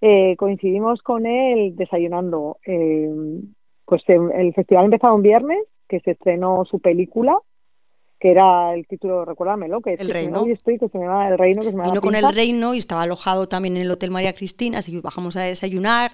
eh, 0.00 0.36
coincidimos 0.36 1.02
con 1.02 1.26
él 1.26 1.74
desayunando. 1.76 2.58
Eh, 2.66 3.10
pues 3.84 4.02
el 4.08 4.52
festival 4.54 4.86
empezaba 4.86 5.14
un 5.14 5.22
viernes, 5.22 5.58
que 5.88 6.00
se 6.00 6.10
estrenó 6.12 6.64
su 6.66 6.78
película, 6.78 7.38
que 8.20 8.30
era 8.32 8.74
el 8.74 8.86
título, 8.86 9.24
recuérdamelo, 9.24 9.80
que 9.80 9.94
el 9.94 10.10
reino. 10.10 10.44
estoy, 10.46 10.78
que 10.78 10.88
se 10.88 10.98
me 10.98 11.04
El 11.04 11.38
Reino. 11.38 11.62
Que 11.62 11.70
se 11.70 11.76
me 11.76 11.84
Vino 11.84 12.00
con 12.00 12.14
El 12.14 12.34
Reino 12.34 12.74
y 12.74 12.78
estaba 12.78 13.02
alojado 13.02 13.48
también 13.48 13.76
en 13.76 13.82
el 13.82 13.90
Hotel 13.90 14.10
María 14.10 14.32
Cristina, 14.32 14.78
así 14.78 14.92
que 14.92 15.00
bajamos 15.00 15.36
a 15.36 15.42
desayunar, 15.42 16.12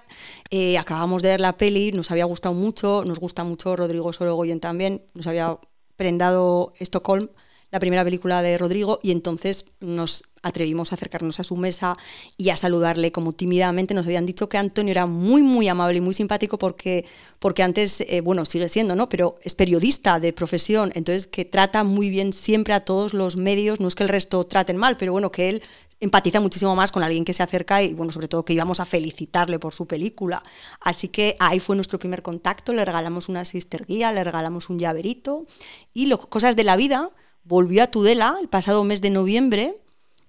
eh, 0.50 0.76
acabamos 0.78 1.22
de 1.22 1.30
ver 1.30 1.40
la 1.40 1.56
peli, 1.56 1.92
nos 1.92 2.10
había 2.10 2.26
gustado 2.26 2.54
mucho, 2.54 3.04
nos 3.04 3.18
gusta 3.18 3.42
mucho 3.42 3.74
Rodrigo 3.74 4.12
Sorogoyen 4.12 4.60
también, 4.60 5.02
nos 5.14 5.26
había 5.26 5.58
prendado 5.96 6.72
Estocolm, 6.78 7.30
la 7.74 7.80
primera 7.80 8.04
película 8.04 8.40
de 8.40 8.56
Rodrigo, 8.56 9.00
y 9.02 9.10
entonces 9.10 9.66
nos 9.80 10.22
atrevimos 10.42 10.92
a 10.92 10.94
acercarnos 10.94 11.40
a 11.40 11.44
su 11.44 11.56
mesa 11.56 11.96
y 12.36 12.50
a 12.50 12.56
saludarle 12.56 13.10
como 13.10 13.32
tímidamente. 13.32 13.94
Nos 13.94 14.06
habían 14.06 14.26
dicho 14.26 14.48
que 14.48 14.58
Antonio 14.58 14.92
era 14.92 15.06
muy, 15.06 15.42
muy 15.42 15.66
amable 15.66 15.98
y 15.98 16.00
muy 16.00 16.14
simpático 16.14 16.56
porque, 16.56 17.04
porque 17.40 17.64
antes, 17.64 18.02
eh, 18.02 18.20
bueno, 18.20 18.44
sigue 18.44 18.68
siendo, 18.68 18.94
¿no? 18.94 19.08
Pero 19.08 19.38
es 19.42 19.56
periodista 19.56 20.20
de 20.20 20.32
profesión, 20.32 20.92
entonces 20.94 21.26
que 21.26 21.44
trata 21.44 21.82
muy 21.82 22.10
bien 22.10 22.32
siempre 22.32 22.74
a 22.74 22.84
todos 22.84 23.12
los 23.12 23.36
medios, 23.36 23.80
no 23.80 23.88
es 23.88 23.96
que 23.96 24.04
el 24.04 24.08
resto 24.08 24.44
traten 24.46 24.76
mal, 24.76 24.96
pero 24.96 25.10
bueno, 25.10 25.32
que 25.32 25.48
él 25.48 25.62
empatiza 25.98 26.38
muchísimo 26.38 26.76
más 26.76 26.92
con 26.92 27.02
alguien 27.02 27.24
que 27.24 27.32
se 27.32 27.42
acerca 27.42 27.82
y 27.82 27.92
bueno, 27.92 28.12
sobre 28.12 28.28
todo 28.28 28.44
que 28.44 28.52
íbamos 28.52 28.78
a 28.78 28.84
felicitarle 28.84 29.58
por 29.58 29.72
su 29.72 29.86
película. 29.86 30.40
Así 30.80 31.08
que 31.08 31.34
ahí 31.40 31.58
fue 31.58 31.74
nuestro 31.74 31.98
primer 31.98 32.22
contacto, 32.22 32.72
le 32.72 32.84
regalamos 32.84 33.28
una 33.28 33.44
sister 33.44 33.84
guía, 33.84 34.12
le 34.12 34.22
regalamos 34.22 34.70
un 34.70 34.78
llaverito 34.78 35.46
y 35.92 36.06
lo, 36.06 36.20
cosas 36.20 36.54
de 36.54 36.62
la 36.62 36.76
vida. 36.76 37.10
Volvió 37.44 37.82
a 37.82 37.86
Tudela 37.88 38.36
el 38.40 38.48
pasado 38.48 38.84
mes 38.84 39.02
de 39.02 39.10
noviembre 39.10 39.74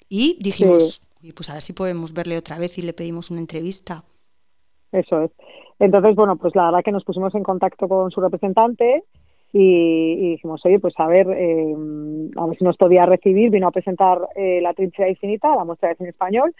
y 0.10 0.38
dijimos, 0.42 1.02
pues 1.36 1.50
a 1.50 1.54
ver 1.54 1.62
si 1.62 1.74
podemos 1.74 2.14
verle 2.14 2.38
otra 2.38 2.58
vez 2.58 2.78
y 2.78 2.82
le 2.82 2.94
pedimos 2.94 3.32
una 3.32 3.40
entrevista. 3.40 4.04
Eso 4.92 5.22
es. 5.22 5.32
Entonces, 5.80 6.16
bueno, 6.16 6.38
pues 6.38 6.56
la 6.56 6.66
verdad 6.66 6.84
que 6.84 6.92
nos 6.92 7.04
pusimos 7.04 7.34
en 7.36 7.44
contacto 7.44 7.88
con 7.88 8.12
su 8.12 8.22
representante 8.22 9.04
y, 9.52 10.32
dijimos, 10.32 10.62
oye, 10.66 10.80
pues 10.80 10.94
a 10.98 11.08
ver, 11.08 11.28
eh, 11.30 11.76
a 12.36 12.46
ver 12.46 12.58
si 12.58 12.64
nos 12.64 12.78
podía 12.78 13.06
recibir. 13.06 13.50
Vino 13.52 13.68
a 13.68 13.72
presentar 13.72 14.20
eh, 14.36 14.60
La 14.62 14.74
Trinchera 14.74 15.10
Infinita, 15.10 15.56
la 15.56 15.64
muestra 15.64 15.90
de 15.90 15.96
cine 15.96 16.10
español, 16.10 16.54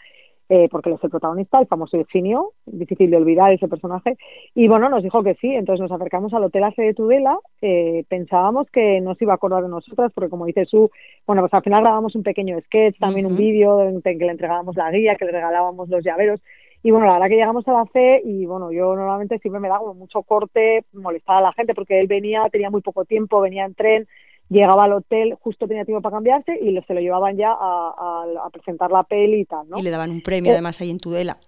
eh, 0.48 0.68
porque 0.70 0.90
él 0.90 0.96
es 0.96 1.04
el 1.04 1.10
protagonista, 1.10 1.58
el 1.58 1.66
famoso 1.66 1.96
Virginio, 1.96 2.52
difícil 2.66 3.10
de 3.10 3.16
olvidar 3.16 3.52
ese 3.52 3.68
personaje, 3.68 4.16
y 4.54 4.68
bueno, 4.68 4.88
nos 4.88 5.02
dijo 5.02 5.22
que 5.22 5.34
sí, 5.34 5.54
entonces 5.54 5.82
nos 5.82 5.92
acercamos 5.92 6.32
al 6.34 6.44
Hotel 6.44 6.64
AC 6.64 6.76
de 6.76 6.94
Tudela, 6.94 7.38
eh, 7.62 8.04
pensábamos 8.08 8.68
que 8.70 9.00
no 9.00 9.14
se 9.14 9.24
iba 9.24 9.32
a 9.32 9.36
acordar 9.36 9.62
de 9.62 9.68
nosotras, 9.68 10.12
porque 10.14 10.30
como 10.30 10.46
dice 10.46 10.64
su, 10.66 10.90
bueno, 11.26 11.42
pues 11.42 11.54
al 11.54 11.62
final 11.62 11.82
grabamos 11.82 12.14
un 12.14 12.22
pequeño 12.22 12.60
sketch, 12.60 12.98
también 12.98 13.26
un 13.26 13.36
vídeo 13.36 13.82
en 13.82 14.02
que 14.02 14.14
le 14.14 14.30
entregábamos 14.30 14.76
la 14.76 14.90
guía, 14.90 15.16
que 15.16 15.24
le 15.24 15.32
regalábamos 15.32 15.88
los 15.88 16.04
llaveros, 16.04 16.40
y 16.82 16.92
bueno, 16.92 17.06
la 17.06 17.14
verdad 17.14 17.28
que 17.28 17.34
llegamos 17.34 17.66
a 17.66 17.72
la 17.72 17.84
C 17.92 18.22
y 18.24 18.46
bueno, 18.46 18.70
yo 18.70 18.94
normalmente 18.94 19.40
siempre 19.40 19.60
me 19.60 19.68
da 19.68 19.78
como 19.78 19.94
mucho 19.94 20.22
corte, 20.22 20.84
molestar 20.92 21.38
a 21.38 21.40
la 21.40 21.52
gente, 21.52 21.74
porque 21.74 21.98
él 21.98 22.06
venía, 22.06 22.48
tenía 22.52 22.70
muy 22.70 22.80
poco 22.80 23.04
tiempo, 23.04 23.40
venía 23.40 23.64
en 23.64 23.74
tren, 23.74 24.06
llegaba 24.48 24.84
al 24.84 24.92
hotel, 24.92 25.36
justo 25.40 25.66
tenía 25.66 25.84
tiempo 25.84 26.02
para 26.02 26.16
cambiarse 26.16 26.52
y 26.60 26.78
se 26.82 26.94
lo 26.94 27.00
llevaban 27.00 27.36
ya 27.36 27.52
a, 27.52 28.48
presentar 28.52 28.90
la 28.90 29.02
peli 29.02 29.40
y 29.40 29.44
tal, 29.44 29.68
¿no? 29.68 29.78
Y 29.78 29.82
le 29.82 29.90
daban 29.90 30.10
un 30.10 30.22
premio 30.22 30.50
eh, 30.50 30.54
además 30.54 30.80
ahí 30.80 30.90
en 30.90 30.98
Tudela. 30.98 31.38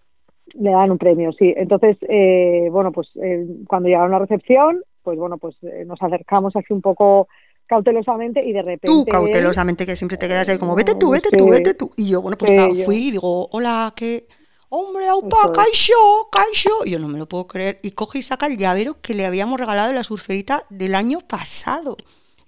Le 0.54 0.70
daban 0.70 0.90
un 0.90 0.98
premio, 0.98 1.32
sí. 1.32 1.52
Entonces, 1.56 1.96
eh, 2.08 2.68
bueno, 2.70 2.92
pues 2.92 3.08
eh, 3.22 3.46
cuando 3.66 3.88
llegaron 3.88 4.12
a 4.14 4.18
la 4.18 4.24
recepción, 4.24 4.82
pues 5.02 5.18
bueno, 5.18 5.38
pues 5.38 5.56
nos 5.86 6.00
acercamos 6.02 6.54
así 6.56 6.72
un 6.72 6.82
poco 6.82 7.28
cautelosamente 7.66 8.42
y 8.44 8.52
de 8.52 8.62
repente... 8.62 8.86
Tú 8.88 9.04
cautelosamente, 9.06 9.86
que 9.86 9.94
siempre 9.94 10.16
te 10.16 10.26
quedas 10.26 10.48
ahí 10.48 10.58
como, 10.58 10.74
vete 10.74 10.94
tú, 10.94 11.10
vete 11.10 11.30
tú, 11.36 11.48
vete 11.48 11.74
tú. 11.74 11.90
Y 11.96 12.10
yo, 12.10 12.22
bueno, 12.22 12.36
pues 12.36 12.84
fui 12.84 13.08
y 13.08 13.10
digo, 13.12 13.48
hola, 13.50 13.92
¿qué...? 13.94 14.26
Hombre, 14.70 15.08
aupa, 15.08 15.50
caixo, 15.50 15.94
caixo. 16.30 16.84
Y 16.84 16.90
yo 16.90 16.98
no 16.98 17.08
me 17.08 17.18
lo 17.18 17.26
puedo 17.26 17.46
creer. 17.46 17.78
Y 17.82 17.92
coge 17.92 18.18
y 18.18 18.22
saca 18.22 18.46
el 18.46 18.58
llavero 18.58 19.00
que 19.00 19.14
le 19.14 19.24
habíamos 19.24 19.58
regalado 19.58 19.88
en 19.88 19.94
la 19.94 20.04
surferita 20.04 20.64
del 20.68 20.94
año 20.94 21.20
pasado. 21.20 21.96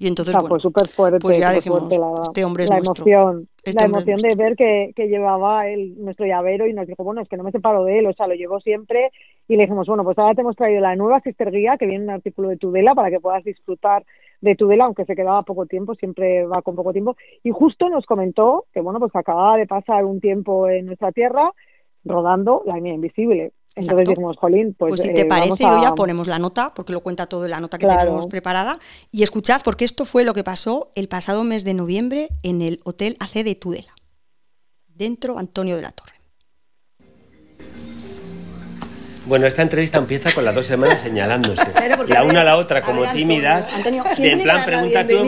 Y 0.00 0.06
entonces, 0.06 0.34
sea, 0.34 0.48
fue 0.48 0.58
súper 0.58 0.88
fuerte, 0.88 1.18
pues 1.20 1.38
ya 1.38 1.52
dijimos, 1.52 1.80
fuerte 1.80 1.98
la, 1.98 2.22
este 2.22 2.42
hombre 2.42 2.64
es 2.64 2.70
la 2.70 2.78
nuestro. 2.78 3.04
emoción, 3.04 3.48
Este 3.62 3.78
la 3.78 3.84
emoción 3.84 4.16
de 4.16 4.34
ver 4.34 4.56
que, 4.56 4.92
que 4.96 5.08
llevaba 5.08 5.68
el, 5.68 6.02
nuestro 6.02 6.24
llavero 6.24 6.66
y 6.66 6.72
nos 6.72 6.86
dijo, 6.86 7.04
bueno, 7.04 7.20
es 7.20 7.28
que 7.28 7.36
no 7.36 7.44
me 7.44 7.52
separo 7.52 7.84
de 7.84 7.98
él, 7.98 8.06
o 8.06 8.12
sea, 8.14 8.26
lo 8.26 8.32
llevo 8.32 8.60
siempre 8.60 9.10
y 9.46 9.56
le 9.56 9.64
dijimos, 9.64 9.86
bueno, 9.86 10.02
pues 10.02 10.18
ahora 10.18 10.34
te 10.34 10.40
hemos 10.40 10.56
traído 10.56 10.80
la 10.80 10.96
nueva 10.96 11.20
Sister 11.20 11.50
Guía, 11.50 11.76
que 11.76 11.84
viene 11.84 12.04
un 12.04 12.10
artículo 12.10 12.48
de 12.48 12.56
Tudela 12.56 12.94
para 12.94 13.10
que 13.10 13.20
puedas 13.20 13.44
disfrutar 13.44 14.02
de 14.40 14.54
Tudela, 14.54 14.86
aunque 14.86 15.04
se 15.04 15.14
quedaba 15.14 15.42
poco 15.42 15.66
tiempo, 15.66 15.94
siempre 15.94 16.46
va 16.46 16.62
con 16.62 16.76
poco 16.76 16.94
tiempo, 16.94 17.18
y 17.42 17.50
justo 17.50 17.90
nos 17.90 18.06
comentó 18.06 18.64
que, 18.72 18.80
bueno, 18.80 19.00
pues 19.00 19.14
acababa 19.14 19.58
de 19.58 19.66
pasar 19.66 20.06
un 20.06 20.18
tiempo 20.18 20.66
en 20.70 20.86
nuestra 20.86 21.12
tierra 21.12 21.52
rodando 22.06 22.62
La 22.64 22.76
Línea 22.76 22.94
Invisible. 22.94 23.52
Entonces 23.76 23.92
Exacto. 23.92 24.10
dijimos, 24.10 24.36
Jolín, 24.36 24.74
pues, 24.78 24.90
Pues 24.90 25.00
si 25.02 25.08
eh, 25.08 25.14
te 25.14 25.24
parece, 25.26 25.50
vamos 25.50 25.60
a- 25.60 25.76
hoy 25.76 25.82
ya 25.82 25.94
ponemos 25.94 26.26
la 26.26 26.38
nota, 26.38 26.74
porque 26.74 26.92
lo 26.92 27.00
cuenta 27.00 27.26
todo 27.26 27.44
en 27.44 27.50
la 27.52 27.60
nota 27.60 27.78
que 27.78 27.86
Claro. 27.86 28.02
tenemos 28.02 28.26
preparada. 28.26 28.78
Y 29.12 29.22
escuchad, 29.22 29.62
porque 29.64 29.84
esto 29.84 30.04
fue 30.04 30.24
lo 30.24 30.34
que 30.34 30.42
pasó 30.44 30.90
el 30.96 31.08
pasado 31.08 31.44
mes 31.44 31.64
de 31.64 31.74
noviembre 31.74 32.28
en 32.42 32.62
el 32.62 32.80
Hotel 32.84 33.16
AC 33.20 33.44
de 33.44 33.54
Tudela. 33.54 33.94
Dentro, 34.88 35.38
Antonio 35.38 35.76
de 35.76 35.82
la 35.82 35.92
Torre. 35.92 36.19
Bueno, 39.26 39.46
esta 39.46 39.62
entrevista 39.62 39.98
empieza 39.98 40.32
con 40.32 40.44
las 40.44 40.54
dos 40.54 40.66
semanas 40.66 41.00
señalándose. 41.02 41.70
Claro, 41.72 42.04
la 42.04 42.22
una 42.24 42.40
a 42.40 42.44
la 42.44 42.56
otra 42.56 42.80
como 42.82 43.00
ver, 43.00 43.10
Antonio, 43.10 43.26
tímidas. 43.26 43.72
Antonio, 43.72 44.02
¿quién 44.02 44.16
de 44.16 44.22
tiene 44.22 44.32
en 44.32 44.42
plan, 44.42 44.56
dar 44.56 44.60
la 44.60 44.66
pregunta 44.66 45.06
tú. 45.06 45.24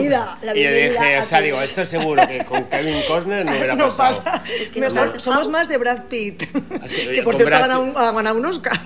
Y 0.55 0.63
yo 0.63 0.71
dije, 0.71 1.17
o 1.19 1.23
sea, 1.23 1.41
digo, 1.41 1.61
esto 1.61 1.81
es 1.81 1.89
seguro 1.89 2.27
que 2.27 2.43
con 2.45 2.63
Kevin 2.69 2.95
Costner 3.07 3.45
no 3.45 3.51
hubiera 3.51 3.75
No 3.75 3.95
pasado. 3.95 4.23
pasa. 4.23 4.43
Es 4.45 4.71
que 4.71 5.19
somos 5.19 5.49
más 5.49 5.69
de 5.69 5.77
Brad 5.77 6.03
Pitt. 6.09 6.43
Así, 6.81 7.07
que 7.07 7.21
por 7.23 7.35
cierto 7.35 7.55
Brad 7.55 7.71
ha 7.95 8.11
ganado 8.11 8.37
un 8.37 8.45
Oscar. 8.45 8.79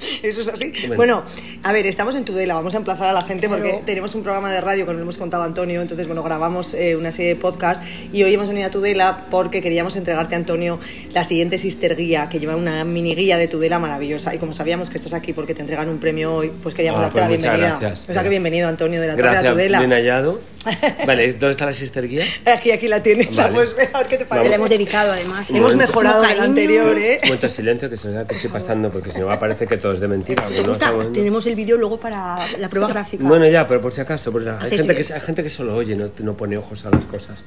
Eso 0.22 0.40
es 0.40 0.48
así. 0.48 0.72
Bueno. 0.86 0.96
Bueno, 0.96 1.24
a 1.64 1.72
ver, 1.72 1.86
estamos 1.86 2.14
en 2.14 2.24
Tudela, 2.24 2.54
vamos 2.54 2.74
a 2.74 2.76
emplazar 2.76 3.08
a 3.08 3.12
la 3.12 3.22
gente 3.22 3.48
porque 3.48 3.70
Claro. 3.70 3.84
tenemos 3.86 4.14
un 4.14 4.22
programa 4.22 4.52
de 4.52 4.60
radio, 4.60 4.84
como 4.86 4.96
lo 4.98 5.02
hemos 5.02 5.18
contado 5.18 5.42
a 5.42 5.46
Antonio, 5.46 5.80
entonces, 5.80 6.06
bueno, 6.06 6.22
grabamos 6.22 6.74
eh, 6.74 6.96
una 6.96 7.10
serie 7.12 7.34
de 7.34 7.36
podcast 7.36 7.82
y 8.12 8.22
hoy 8.22 8.34
hemos 8.34 8.48
venido 8.48 8.66
a 8.66 8.70
Tudela 8.70 9.26
porque 9.30 9.60
queríamos 9.62 9.96
entregarte, 9.96 10.34
Antonio, 10.34 10.78
la 11.12 11.24
siguiente 11.24 11.58
Sister 11.58 11.96
Guía, 11.96 12.28
que 12.28 12.38
lleva 12.40 12.56
una 12.56 12.84
mini 12.84 13.14
guía 13.14 13.38
de 13.38 13.48
Tudela 13.48 13.78
maravillosa. 13.78 14.34
Y 14.34 14.38
como 14.38 14.52
sabíamos 14.52 14.90
que 14.90 14.96
estás 14.98 15.12
aquí 15.14 15.32
porque 15.32 15.54
te 15.54 15.62
entregan 15.62 15.88
un 15.88 15.98
premio 15.98 16.32
hoy, 16.34 16.52
pues 16.62 16.74
queríamos 16.74 16.98
Ah, 17.00 17.02
darte 17.04 17.12
pues 17.18 17.22
la 17.24 17.28
bienvenida. 17.28 17.78
gracias. 17.80 18.08
O 18.08 18.12
sea, 18.12 18.22
que 18.22 18.28
bienvenido, 18.28 18.68
Antonio, 18.68 19.00
de 19.00 19.06
la 19.08 19.16
Torre 19.16 19.28
a 19.28 19.32
Gracias, 19.32 19.52
Tudela. 19.52 19.78
bien 19.78 19.92
hallado. 19.92 20.40
Vale, 21.06 21.32
¿dónde 21.32 21.50
está 21.52 21.66
la 21.66 21.72
Sister 21.72 22.06
Guía? 22.06 22.24
Aquí, 22.44 22.72
aquí 22.72 22.88
la 22.88 23.02
tienes, 23.02 23.34
Vale. 23.36 23.54
pues 23.54 23.74
a 23.92 23.98
ver 23.98 24.06
qué 24.06 24.16
te 24.18 24.24
Que 24.24 24.24
parece. 24.28 24.48
le 24.50 24.54
hemos 24.56 24.68
dedicado, 24.68 25.12
además. 25.12 25.48
Un 25.50 25.56
Hemos 25.56 25.72
momento. 25.74 25.92
mejorado 25.92 26.22
del 26.22 26.40
anterior, 26.40 26.98
¿eh? 26.98 27.18
Un 27.22 27.28
momento 27.28 27.46
de 27.46 27.52
silencio 27.52 27.88
que 27.88 27.96
se 27.96 28.08
vea 28.08 28.26
que 28.26 28.34
estoy 28.34 28.50
pasando, 28.50 28.90
porque 28.90 29.10
si 29.10 29.18
no 29.20 29.26
va 29.26 29.34
a 29.34 29.40
parecer 29.40 29.66
que 29.68 29.78
todo 29.78 29.87
es 29.92 30.00
de 30.00 30.08
mentira. 30.08 30.42
¿Te 30.42 30.48
porque 30.54 30.66
no 30.66 30.72
estamos- 30.72 31.12
Tenemos 31.12 31.46
el 31.46 31.54
vídeo 31.54 31.76
luego 31.76 31.98
para 31.98 32.38
la 32.58 32.68
prueba 32.68 32.88
gráfica. 32.88 33.24
Bueno, 33.26 33.46
ya, 33.48 33.66
pero 33.68 33.80
por 33.80 33.92
si 33.92 34.00
acaso, 34.00 34.30
por 34.32 34.42
si 34.42 34.48
acaso. 34.48 34.64
hay, 34.66 34.78
gente 34.78 34.94
que, 34.94 35.12
hay 35.14 35.20
gente 35.20 35.42
que 35.42 35.48
solo 35.48 35.74
oye, 35.76 35.96
no, 35.96 36.08
no 36.22 36.36
pone 36.36 36.56
ojos 36.58 36.84
a 36.86 36.90
las 36.90 37.04
cosas. 37.04 37.38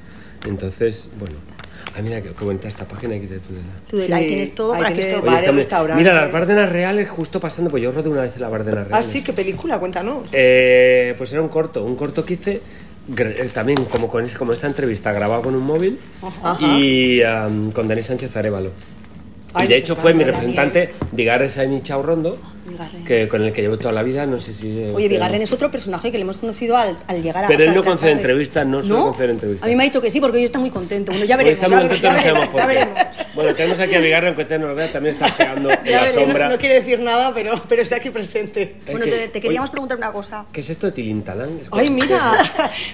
Entonces, 0.48 1.08
bueno. 1.18 1.36
Ay, 1.94 2.02
mira, 2.04 2.22
qué, 2.22 2.30
bonita 2.40 2.68
esta 2.68 2.86
página 2.86 3.14
aquí 3.16 3.26
de 3.26 3.38
Tudela. 3.38 3.64
Tudela, 3.88 4.16
ahí 4.16 4.22
Sí, 4.24 4.28
tienes 4.30 4.54
todo 4.54 4.72
ahí 4.72 4.82
para 4.82 4.94
tienes 4.94 5.06
que... 5.14 5.20
todo. 5.20 5.26
Bares, 5.30 5.40
está 5.42 5.52
restaurantes. 5.52 5.96
Mira, 6.06 6.14
las 6.22 6.32
Bárdenas 6.32 6.72
Reales, 6.72 7.10
justo 7.10 7.38
pasando, 7.38 7.70
pues 7.70 7.82
yo 7.82 7.92
rodé 7.92 8.08
una 8.08 8.22
vez 8.22 8.34
en 8.36 8.40
la 8.42 8.48
Bárdenas 8.48 8.80
Ah, 8.86 8.88
Reales. 8.88 9.06
sí, 9.06 9.22
qué 9.22 9.32
película, 9.34 9.78
cuéntanos. 9.78 10.28
Eh, 10.32 11.14
pues 11.18 11.32
era 11.34 11.42
un 11.42 11.48
corto, 11.48 11.84
un 11.84 11.94
corto 11.94 12.24
que 12.24 12.34
hice 12.34 12.60
eh, 13.18 13.50
también 13.52 13.84
como 13.90 14.08
con 14.08 14.24
es- 14.24 14.36
como 14.36 14.52
esta 14.52 14.66
entrevista 14.68 15.12
grabado 15.12 15.42
con 15.42 15.54
un 15.54 15.62
móvil 15.64 15.98
y 16.60 17.20
am, 17.22 17.72
con 17.72 17.86
Denis 17.88 18.06
Sánchez 18.06 18.34
Arevalo. 18.36 18.70
Y 19.60 19.66
de 19.66 19.76
hecho 19.76 19.96
fue 19.96 20.14
mi 20.14 20.24
representante 20.24 20.94
Vigares 21.12 21.52
Saini 21.54 21.82
Rondo, 22.02 22.38
Vigarren. 22.72 23.04
que, 23.04 23.28
con 23.28 23.42
el 23.42 23.52
que 23.52 23.62
llevo 23.62 23.78
toda 23.78 23.92
la 23.92 24.02
vida, 24.02 24.26
no 24.26 24.38
sé 24.38 24.52
si... 24.52 24.78
Oye, 24.94 25.08
Vigarren 25.08 25.40
es 25.42 25.52
otro 25.52 25.70
personaje 25.70 26.10
que 26.10 26.18
le 26.18 26.22
hemos 26.22 26.38
conocido 26.38 26.76
al, 26.76 26.96
al 27.06 27.22
llegar 27.22 27.44
a... 27.44 27.48
Pero 27.48 27.64
él 27.64 27.74
no 27.74 27.84
concede 27.84 28.12
entrevistas, 28.12 28.66
no 28.66 28.82
suele 28.82 29.02
conceder 29.02 29.30
entrevistas. 29.30 29.66
A 29.66 29.70
mí 29.70 29.76
me 29.76 29.82
ha 29.84 29.86
dicho 29.86 30.00
que 30.00 30.10
sí, 30.10 30.20
porque 30.20 30.38
hoy 30.38 30.44
está 30.44 30.58
muy 30.58 30.70
contento. 30.70 31.12
Bueno, 31.12 31.24
ya 31.26 31.36
Hoy 31.36 31.44
veremos. 31.44 31.62
está 31.64 31.68
muy 31.68 31.76
ya, 31.76 31.88
contento, 31.88 32.08
no 32.08 32.14
veremos, 32.16 32.22
sabemos 32.22 32.48
por 32.48 32.60
ya 32.60 32.66
qué. 32.68 32.74
veremos. 32.74 33.16
Bueno, 33.34 33.54
tenemos 33.54 33.80
aquí 33.80 33.94
a 33.94 33.98
Vigarren, 34.00 34.26
aunque 34.28 34.42
usted 34.42 34.58
no 34.58 34.68
lo 34.68 34.74
vea, 34.74 34.92
también 34.92 35.14
está 35.14 35.36
pegando 35.36 35.70
en 35.70 35.78
Ya 35.84 36.04
la 36.06 36.12
sombra. 36.12 36.48
no 36.48 36.58
quiere 36.58 36.74
decir 36.76 37.00
nada, 37.00 37.32
pero, 37.34 37.60
pero 37.68 37.82
está 37.82 37.96
aquí 37.96 38.10
presente. 38.10 38.76
Es 38.86 38.92
Bueno, 38.92 39.04
que- 39.04 39.10
te, 39.10 39.28
te 39.28 39.40
queríamos 39.40 39.68
oye, 39.68 39.72
preguntar 39.72 39.98
una 39.98 40.12
cosa. 40.12 40.44
¿Qué 40.52 40.60
es 40.60 40.70
esto 40.70 40.86
de 40.86 40.92
Tilintalán? 40.92 41.58
Es 41.62 41.68
Ay, 41.70 41.88
mira, 41.90 42.18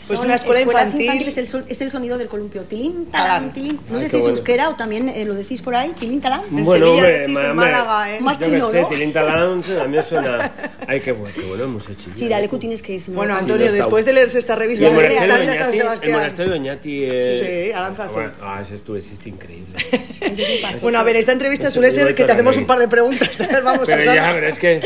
pues 0.06 0.18
Son 0.18 0.26
una 0.26 0.34
escuela 0.36 0.60
infantil. 0.60 1.02
infantiles, 1.02 1.38
el 1.38 1.46
son- 1.46 1.64
es 1.68 1.80
el 1.80 1.90
sonido 1.90 2.18
del 2.18 2.28
columpio. 2.28 2.62
Tilín, 2.64 3.06
Talán. 3.06 3.28
talán, 3.28 3.52
tilín. 3.52 3.80
No 3.90 4.00
sé 4.00 4.08
si 4.08 4.18
es 4.18 4.26
euskera 4.26 4.68
o 4.70 4.76
también 4.76 5.08
eh, 5.08 5.24
lo 5.24 5.34
decís 5.34 5.62
por 5.62 5.74
ahí, 5.74 5.90
tilín, 5.98 6.20
talán. 6.20 6.40
En 6.50 6.62
Bueno, 6.64 6.86
Sevilla 6.96 7.24
en 7.24 7.56
Málaga, 7.56 8.14
¿eh? 8.16 8.20
Más 8.20 8.38
chino, 8.40 8.70
que. 8.70 8.84
Tilintalán, 8.84 9.62
a 9.80 9.84
mí 9.86 9.96
me 9.96 10.02
suena... 10.02 10.52
Ay, 10.86 11.00
qué 11.00 11.12
bueno, 11.12 11.34
qué 11.34 11.42
bueno 11.42 11.64
el 11.64 11.70
museo 11.70 11.94
Sí, 12.16 12.28
dale, 12.28 12.48
tú 12.48 12.58
tienes 12.58 12.82
que 12.82 12.94
ir. 12.94 13.00
si 13.00 13.10
no 13.10 13.16
Bueno, 13.18 13.34
Antonio, 13.34 13.56
no 13.58 13.64
está- 13.64 13.76
después 13.76 14.04
de 14.06 14.12
leerse 14.12 14.38
esta 14.38 14.54
revista 14.54 14.86
el 14.86 14.94
de 14.94 14.96
monasterio 14.96 15.34
de 15.36 15.38
San 15.38 15.40
Oñati, 15.48 15.76
el 15.76 15.82
Sebastián. 15.82 16.12
monasterio 16.12 16.52
de 16.52 16.58
Oñati 16.58 17.04
eh, 17.04 17.64
Sí, 17.66 17.72
Aranzazu. 17.72 18.12
bueno, 18.14 18.32
ah, 18.40 18.60
ese 18.62 18.74
estuve, 18.76 19.00
sí, 19.00 19.14
es 19.18 19.26
increíble. 19.26 19.74
Es. 20.20 20.82
Bueno, 20.82 20.98
a 20.98 21.04
ver, 21.04 21.16
esta 21.16 21.32
entrevista 21.32 21.68
Eso, 21.68 21.74
suele 21.74 21.90
ser 21.90 22.08
que 22.08 22.14
que 22.16 22.24
te 22.24 22.32
hacemos 22.32 22.56
un 22.56 22.66
par 22.66 22.78
de 22.78 22.86
preguntas. 22.88 23.38
Vamos, 23.64 23.88
Pero 23.88 23.98
Susana. 24.02 24.14
ya, 24.14 24.32
pero 24.34 24.48
es 24.48 24.58
que, 24.58 24.80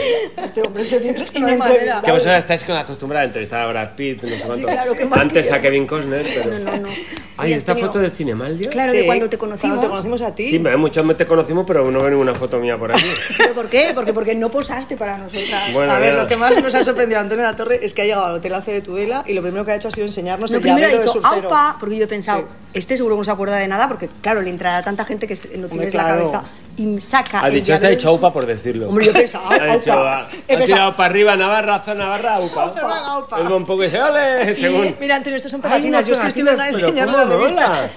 Este 0.45 0.63
hombre 0.63 0.83
es 0.83 0.89
que 0.89 0.99
siempre 0.99 1.25
no 1.41 1.47
hay 1.47 1.53
no 1.55 1.59
manera. 1.59 1.65
entrevista. 1.81 2.03
que 2.03 2.13
vosotros 2.13 2.37
estáis 2.39 2.69
acostumbrados 2.71 3.23
a 3.25 3.27
entrevistar 3.27 3.63
a 3.63 3.67
Brad 3.67 3.95
Pitt, 3.97 4.23
no 4.23 4.29
sé 4.31 4.43
cuánto. 4.45 4.67
claro, 4.69 4.93
¿qué 4.97 5.05
más 5.05 5.21
Antes 5.21 5.51
a? 5.51 5.61
Kevin 5.61 5.87
Costner, 5.87 6.25
pero... 6.35 6.51
No, 6.51 6.59
no, 6.71 6.77
no. 6.83 6.89
Ay, 7.37 7.55
esta 7.55 7.75
foto 7.75 7.99
de 7.99 8.11
Cinemaldia. 8.11 8.71
Claro, 8.71 8.93
de 8.93 9.05
cuando 9.05 9.29
te 9.29 9.39
conocimos. 9.39 9.79
Cuando 9.79 9.87
te 9.87 9.91
conocimos 9.91 10.23
a 10.23 10.35
ti. 10.35 10.49
Sí, 10.49 10.59
muchos 10.59 11.05
me 11.05 11.15
te 11.15 11.27
conocimos, 11.27 11.65
pero 11.67 11.91
no 11.91 12.01
veo 12.01 12.11
ninguna 12.11 12.35
foto 12.35 12.59
mía 12.59 12.79
por 12.79 12.93
aquí. 12.93 13.05
¿Pero 13.39 13.55
por 13.55 13.69
qué? 13.69 13.91
Porque, 13.95 14.13
porque 14.13 14.35
no 14.35 14.51
posaste 14.63 14.97
para 14.97 15.19
nosotras. 15.19 15.73
Bueno, 15.73 15.93
a 15.93 15.99
ver, 15.99 16.15
ya. 16.17 16.23
lo 16.23 16.29
que 16.29 16.37
más 16.37 16.63
nos 16.63 16.75
ha 16.75 16.85
sorprendido 16.85 17.19
a 17.19 17.23
Antonio 17.23 17.45
de 17.45 17.51
la 17.51 17.57
Torre 17.57 17.81
es 17.85 17.95
que 17.95 18.03
ha 18.03 18.05
llegado 18.05 18.27
al 18.27 18.35
Hotel 18.35 18.55
AC 18.55 18.67
de 18.67 18.81
Tudela 18.81 19.25
y 19.27 19.33
lo 19.35 19.43
primero 19.43 19.65
que 19.65 19.73
ha 19.73 19.75
hecho 19.77 19.89
ha 19.89 19.91
sido 19.91 20.07
enseñarnos 20.07 20.51
No, 20.51 20.57
el 20.57 20.63
primero 20.63 20.87
ha 20.87 20.91
dicho, 20.91 21.13
surfero. 21.13 21.45
¡aupa! 21.49 21.77
Porque 21.79 21.97
yo 21.97 22.05
he 22.05 22.09
pensado, 22.09 22.41
Sí. 22.41 22.47
este 22.75 22.97
seguro 22.97 23.17
que 23.17 23.21
no 23.21 23.25
se 23.25 23.31
acuerda 23.31 23.57
de 23.57 23.69
nada, 23.69 23.89
porque 23.89 24.09
claro, 24.21 24.41
le 24.43 24.51
entrará 24.51 24.79
a 24.79 24.83
tanta 24.83 25.05
gente 25.05 25.27
que 25.27 25.35
no 25.59 25.69
tienes 25.69 25.93
la 25.95 26.03
claro. 26.05 26.31
cabeza. 26.33 26.43
Y 26.77 26.99
saca. 27.03 27.43
Ha 27.45 27.49
el 27.49 27.55
dicho, 27.55 27.75
está 27.75 27.89
dicho 27.89 28.09
de- 28.09 28.15
aupa 28.15 28.33
por 28.33 28.47
decirlo. 28.47 28.89
Hombre, 28.89 29.05
yo 29.05 29.11
he 29.11 29.15
pensado, 29.15 29.45
Ha 29.51 29.77
dicho, 29.77 29.93
aupa. 29.93 30.21
ha, 30.21 30.21
He 30.23 30.55
ha 30.55 30.59
pensado- 30.59 30.65
tirado 30.65 30.97
para 30.97 31.11
arriba 31.11 31.37
Navarra, 31.37 31.81
zona 31.81 32.05
Navarra, 32.05 32.35
aupa. 32.37 32.63
Aupa, 32.63 32.99
aupa. 33.09 33.39
Va 33.41 33.57
un 33.57 33.67
poco 33.67 33.83
y 33.83 33.87
dice, 33.87 34.01
¡ole! 34.01 34.53
Y, 34.53 34.55
Según. 34.55 34.97
mira, 34.99 35.17
Antonio, 35.17 35.37
estos 35.37 35.53
son 35.53 35.61
Ay, 35.65 35.69
pegatinas. 35.71 36.07
Yo 36.07 36.13
es 36.15 36.21
que 36.21 36.29
estoy 36.29 36.43
a 36.49 36.57
pero 36.57 36.63
enseñarle 36.65 37.13
la 37.13 37.23
¿cómo 37.25 37.35
revista. 37.39 37.91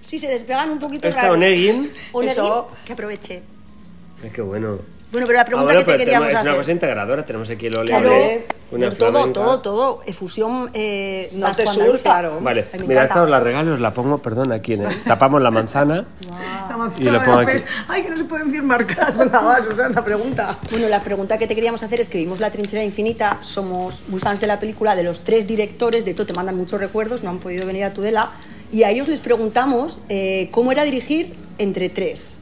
Sí, 0.00 0.18
se 0.18 0.28
despegan 0.28 0.70
un 0.70 0.78
poquito 0.78 1.06
Esta 1.08 1.22
raro. 1.22 1.34
Onegin. 1.34 1.92
Que 2.84 2.92
aproveche. 2.92 3.42
Ay, 4.22 4.30
qué 4.34 4.42
bueno. 4.42 4.78
Bueno, 5.12 5.26
pero 5.26 5.36
la 5.36 5.42
Ah, 5.42 5.44
pregunta 5.44 5.72
bueno, 5.72 5.86
que 5.86 5.92
te 5.92 5.98
queríamos 5.98 6.28
es 6.28 6.34
hacer. 6.34 6.48
una 6.48 6.58
cosa 6.58 6.72
integradora. 6.72 7.24
Tenemos 7.24 7.48
aquí 7.48 7.66
el 7.66 7.78
ole 7.78 7.90
Claro, 7.90 8.10
una 8.72 8.90
todo, 8.90 9.12
flamenca. 9.12 9.32
todo, 9.40 9.60
todo. 9.62 10.00
Efusión 10.04 10.70
eh, 10.74 11.30
vasco-andaluza. 11.34 12.02
claro. 12.02 12.38
Vale, 12.40 12.64
Ay, 12.72 12.80
mira, 12.86 13.04
esta 13.04 13.22
os 13.22 13.28
la 13.30 13.38
regalo, 13.38 13.74
os 13.74 13.80
la 13.80 13.92
pongo, 13.94 14.18
perdón, 14.18 14.50
aquí 14.52 14.72
en 14.74 14.82
el, 14.86 15.02
tapamos 15.04 15.40
la 15.40 15.52
manzana. 15.52 16.04
La 16.68 16.76
manzana 16.76 17.00
Y 17.00 17.04
lo 17.04 17.12
de 17.20 17.24
pongo 17.24 17.42
la 17.42 17.48
aquí. 17.48 17.62
Ay, 17.88 18.02
que 18.02 18.10
no 18.10 18.16
se 18.18 18.24
pueden 18.24 18.50
firmar 18.50 18.84
casas. 18.86 19.18
Venga, 19.18 19.40
va, 19.40 19.60
Susana, 19.60 20.04
pregunta. 20.04 20.58
Bueno, 20.70 20.88
la 20.88 21.00
pregunta 21.00 21.38
que 21.38 21.46
te 21.46 21.54
queríamos 21.54 21.82
hacer 21.84 22.00
es 22.00 22.08
que 22.08 22.18
vimos 22.18 22.40
La 22.40 22.50
Trinchera 22.50 22.82
Infinita, 22.82 23.38
somos 23.42 24.04
muy 24.08 24.18
fans 24.18 24.40
de 24.40 24.48
la 24.48 24.58
película, 24.58 24.96
de 24.96 25.04
los 25.04 25.20
tres 25.20 25.46
directores, 25.46 26.04
de 26.04 26.10
hecho 26.10 26.26
te 26.26 26.32
mandan 26.34 26.56
muchos 26.56 26.80
recuerdos, 26.80 27.22
no 27.22 27.30
han 27.30 27.38
podido 27.38 27.64
venir 27.66 27.84
a 27.84 27.94
Tudela, 27.94 28.32
y 28.72 28.82
a 28.82 28.90
ellos 28.90 29.06
les 29.06 29.20
preguntamos 29.20 30.00
eh, 30.08 30.48
cómo 30.50 30.72
era 30.72 30.82
dirigir 30.82 31.36
entre 31.58 31.88
tres. 31.90 32.40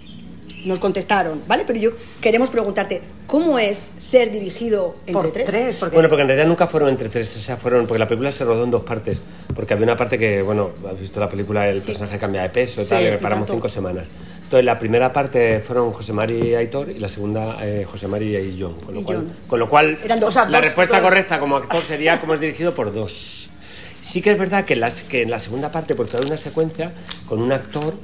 Nos 0.64 0.78
contestaron, 0.78 1.42
¿vale? 1.47 1.64
Pero 1.66 1.78
yo 1.78 1.90
queremos 2.21 2.49
preguntarte, 2.50 3.02
¿cómo 3.26 3.59
es 3.59 3.92
ser 3.99 4.30
dirigido 4.30 4.94
entre 5.06 5.12
Por 5.12 5.30
tres? 5.33 5.44
tres, 5.47 5.76
porque... 5.76 5.94
Bueno, 5.94 6.09
porque 6.09 6.23
en 6.23 6.28
realidad 6.28 6.47
nunca 6.49 6.66
fueron 6.66 6.88
entre 6.88 7.09
tres, 7.09 7.37
o 7.37 7.40
sea, 7.40 7.56
fueron, 7.56 7.87
porque 7.87 7.99
la 7.99 8.09
película 8.09 8.33
se 8.33 8.44
rodó 8.44 8.64
en 8.64 8.71
dos 8.71 8.83
partes, 8.83 9.23
porque 9.54 9.75
había 9.75 9.85
una 9.85 9.97
parte 9.97 10.18
que, 10.18 10.40
bueno, 10.42 10.71
has 10.90 10.99
visto 10.99 11.21
la 11.21 11.28
película, 11.28 11.68
el 11.68 11.83
personaje 11.83 12.18
cambia 12.18 12.42
de 12.42 12.49
peso 12.50 12.80
y 12.80 12.85
Sí, 12.85 12.90
tal, 12.90 13.14
y 13.14 13.16
tanto. 13.18 13.52
cinco 13.52 13.68
semanas. 13.68 14.04
Entonces, 14.44 14.64
la 14.64 14.78
primera 14.78 15.12
parte 15.12 15.61
fueron 15.61 15.92
José 15.92 16.12
Mari 16.12 16.38
y 16.49 16.54
Aitor, 16.54 16.90
y 16.90 16.99
la 16.99 17.09
segunda 17.09 17.59
eh, 17.62 17.85
José 17.90 18.09
Mari 18.09 18.37
y 18.37 18.59
John, 18.61 18.75
con 18.75 18.94
lo, 18.94 19.00
Y 19.00 19.04
cual, 19.04 19.16
John. 19.18 19.33
con 19.47 19.59
lo 19.61 19.68
cual 19.68 19.99
Eran 20.04 20.21
dos. 20.21 20.28
O 20.30 20.33
sea, 20.33 20.44
la 20.49 20.59
dos- 20.59 20.66
respuesta 20.66 21.00
dos. 21.00 21.09
correcta 21.09 21.38
como 21.38 21.56
actor 21.56 21.83
sería 21.87 22.21
como 22.21 22.35
es 22.35 22.40
dirigido 22.40 22.75
por 22.75 22.92
dos. 22.92 23.49
Sí 24.00 24.21
que 24.23 24.33
es 24.33 24.38
verdad 24.38 24.64
que 24.64 24.75
en, 24.75 24.80
las, 24.80 25.02
que 25.02 25.23
en 25.23 25.30
la 25.30 25.38
segunda 25.38 25.71
parte, 25.71 25.94
porque 25.94 26.16
hay 26.18 26.25
una 26.26 26.37
secuencia 26.37 26.92
con 27.26 27.40
un 27.40 27.52
actor, 27.52 27.94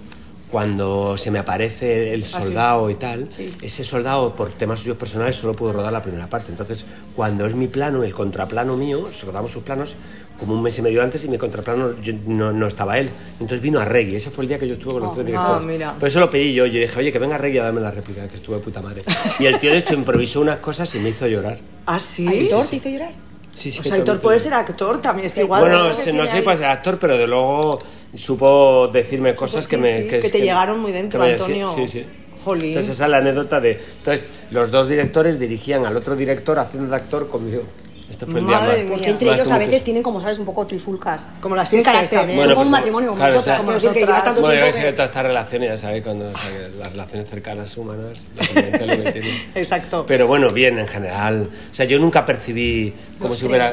cuando 0.50 1.16
se 1.16 1.30
me 1.30 1.38
aparece 1.38 2.12
el 2.12 2.24
soldado 2.24 2.90
y 2.90 2.94
tal, 2.94 3.28
ese 3.62 3.84
soldado 3.84 4.34
por 4.34 4.50
temas 4.50 4.80
suyos 4.80 4.96
personales 4.96 5.36
solo 5.36 5.54
pudo 5.54 5.72
rodar 5.74 5.92
la 5.92 6.02
primera 6.02 6.28
parte. 6.28 6.50
Entonces, 6.50 6.84
cuando 7.14 7.46
es 7.46 7.54
mi 7.54 7.68
plano, 7.68 8.02
el 8.02 8.12
contraplano 8.12 8.76
mío, 8.76 9.08
se 9.12 9.26
rodamos 9.26 9.52
sus 9.52 9.62
planos 9.62 9.94
como 10.38 10.54
un 10.54 10.62
mes 10.62 10.78
y 10.78 10.82
medio 10.82 11.02
antes 11.02 11.22
y 11.24 11.28
mi 11.28 11.36
contraplano 11.38 12.00
yo- 12.00 12.14
no, 12.26 12.52
no 12.52 12.66
estaba 12.66 12.98
él. 12.98 13.10
Entonces 13.34 13.60
vino 13.60 13.78
a 13.78 13.84
Reggie, 13.84 14.16
ese 14.16 14.30
fue 14.30 14.44
el 14.44 14.48
día 14.48 14.58
que 14.58 14.66
yo 14.66 14.74
estuve 14.74 14.94
con 14.94 15.02
los 15.02 15.12
tres 15.12 15.26
directores. 15.26 15.56
ah, 15.62 15.66
mira. 15.66 15.94
Pero 15.98 16.06
eso 16.06 16.18
lo 16.20 16.30
pedí 16.30 16.52
yo, 16.54 16.66
yo 16.66 16.80
dije, 16.80 16.98
oye, 16.98 17.12
que 17.12 17.18
venga 17.18 17.36
Reggie 17.38 17.60
a 17.60 17.64
darme 17.64 17.80
la 17.82 17.90
réplica, 17.90 18.26
que 18.26 18.36
estuvo 18.36 18.56
de 18.56 18.62
puta 18.62 18.80
madre. 18.82 19.02
Y 19.38 19.46
el 19.46 19.58
tío 19.60 19.70
de 19.70 19.78
hecho 19.78 19.94
improvisó 19.94 20.40
unas 20.40 20.56
cosas 20.58 20.92
y 20.94 20.98
me 20.98 21.10
hizo 21.10 21.26
llorar. 21.26 21.58
¿Ah, 21.86 22.00
sí? 22.00 22.26
¿Aitor 22.26 22.66
te 22.66 22.76
hizo 22.76 22.88
llorar? 22.88 23.29
Sí, 23.60 23.70
sí, 23.70 23.80
O 23.80 23.84
sea, 23.84 23.96
Aitor 23.96 24.20
puede 24.20 24.40
ser 24.40 24.54
actor 24.54 25.02
también. 25.02 25.26
Es 25.26 25.34
que 25.34 25.42
igual... 25.42 25.60
Bueno, 25.60 25.88
no 25.88 25.92
sé 25.92 26.10
ahí. 26.54 26.56
ser 26.56 26.64
actor, 26.64 26.98
pero 26.98 27.18
de 27.18 27.26
luego 27.26 27.78
supo 28.14 28.88
decirme 28.88 29.34
cosas 29.34 29.66
sí, 29.66 29.70
que 29.70 29.76
me... 29.76 30.06
que 30.06 30.30
te 30.30 30.40
llegaron 30.40 30.80
muy 30.80 30.92
dentro, 30.92 31.20
me- 31.20 31.32
Antonio. 31.32 31.70
Sí, 31.74 31.86
sí. 31.86 32.06
Jolín. 32.42 32.68
Entonces 32.70 32.92
esa 32.92 33.04
es 33.04 33.10
la 33.10 33.18
anécdota 33.18 33.60
de... 33.60 33.72
Entonces, 33.98 34.28
los 34.50 34.70
dos 34.70 34.88
directores 34.88 35.38
dirigían 35.38 35.84
al 35.84 35.94
otro 35.94 36.16
director 36.16 36.58
haciendo 36.58 36.88
de 36.88 36.96
actor 36.96 37.28
conmigo. 37.28 37.64
Este 38.10 38.26
fue 38.26 38.40
el 38.40 38.46
día 38.46 38.60
más. 38.60 38.76
Porque 38.88 39.10
entre 39.10 39.32
ellos 39.32 39.50
a 39.50 39.58
veces 39.58 39.84
tienen, 39.84 40.02
como 40.02 40.20
sabes, 40.20 40.38
un 40.38 40.44
poco 40.44 40.66
trifulcas. 40.66 41.30
Como 41.40 41.54
las 41.54 41.70
sisters 41.70 42.10
también. 42.10 42.38
Bueno, 42.38 42.54
como 42.54 42.66
un 42.66 42.70
pues, 42.70 42.80
matrimonio, 42.80 43.10
como 43.10 43.24
nosotras. 43.24 43.60
Como 43.60 43.72
decir 43.72 43.90
que 43.92 44.00
llevas 44.00 44.24
tanto 44.24 44.40
bueno, 44.40 44.60
tiempo. 44.60 44.76
Bueno, 44.76 44.86
que... 44.88 44.92
todas 44.92 45.08
estas 45.10 45.22
relaciones, 45.22 45.68
ya 45.70 45.76
sabéis, 45.76 46.04
cuando 46.04 46.28
o 46.28 46.32
sea, 46.32 46.68
las 46.78 46.90
relaciones 46.90 47.30
cercanas 47.30 47.76
humanas, 47.76 48.18
la 48.36 48.44
lo 48.96 49.04
que 49.04 49.12
tienen. 49.12 49.50
Exacto. 49.54 50.04
Pero 50.06 50.26
bueno, 50.26 50.50
bien, 50.50 50.78
en 50.78 50.88
general. 50.88 51.48
O 51.70 51.74
sea, 51.74 51.86
yo 51.86 51.98
nunca 51.98 52.26
percibí 52.26 52.92
como 53.18 53.34
si 53.34 53.46
hubiera 53.46 53.72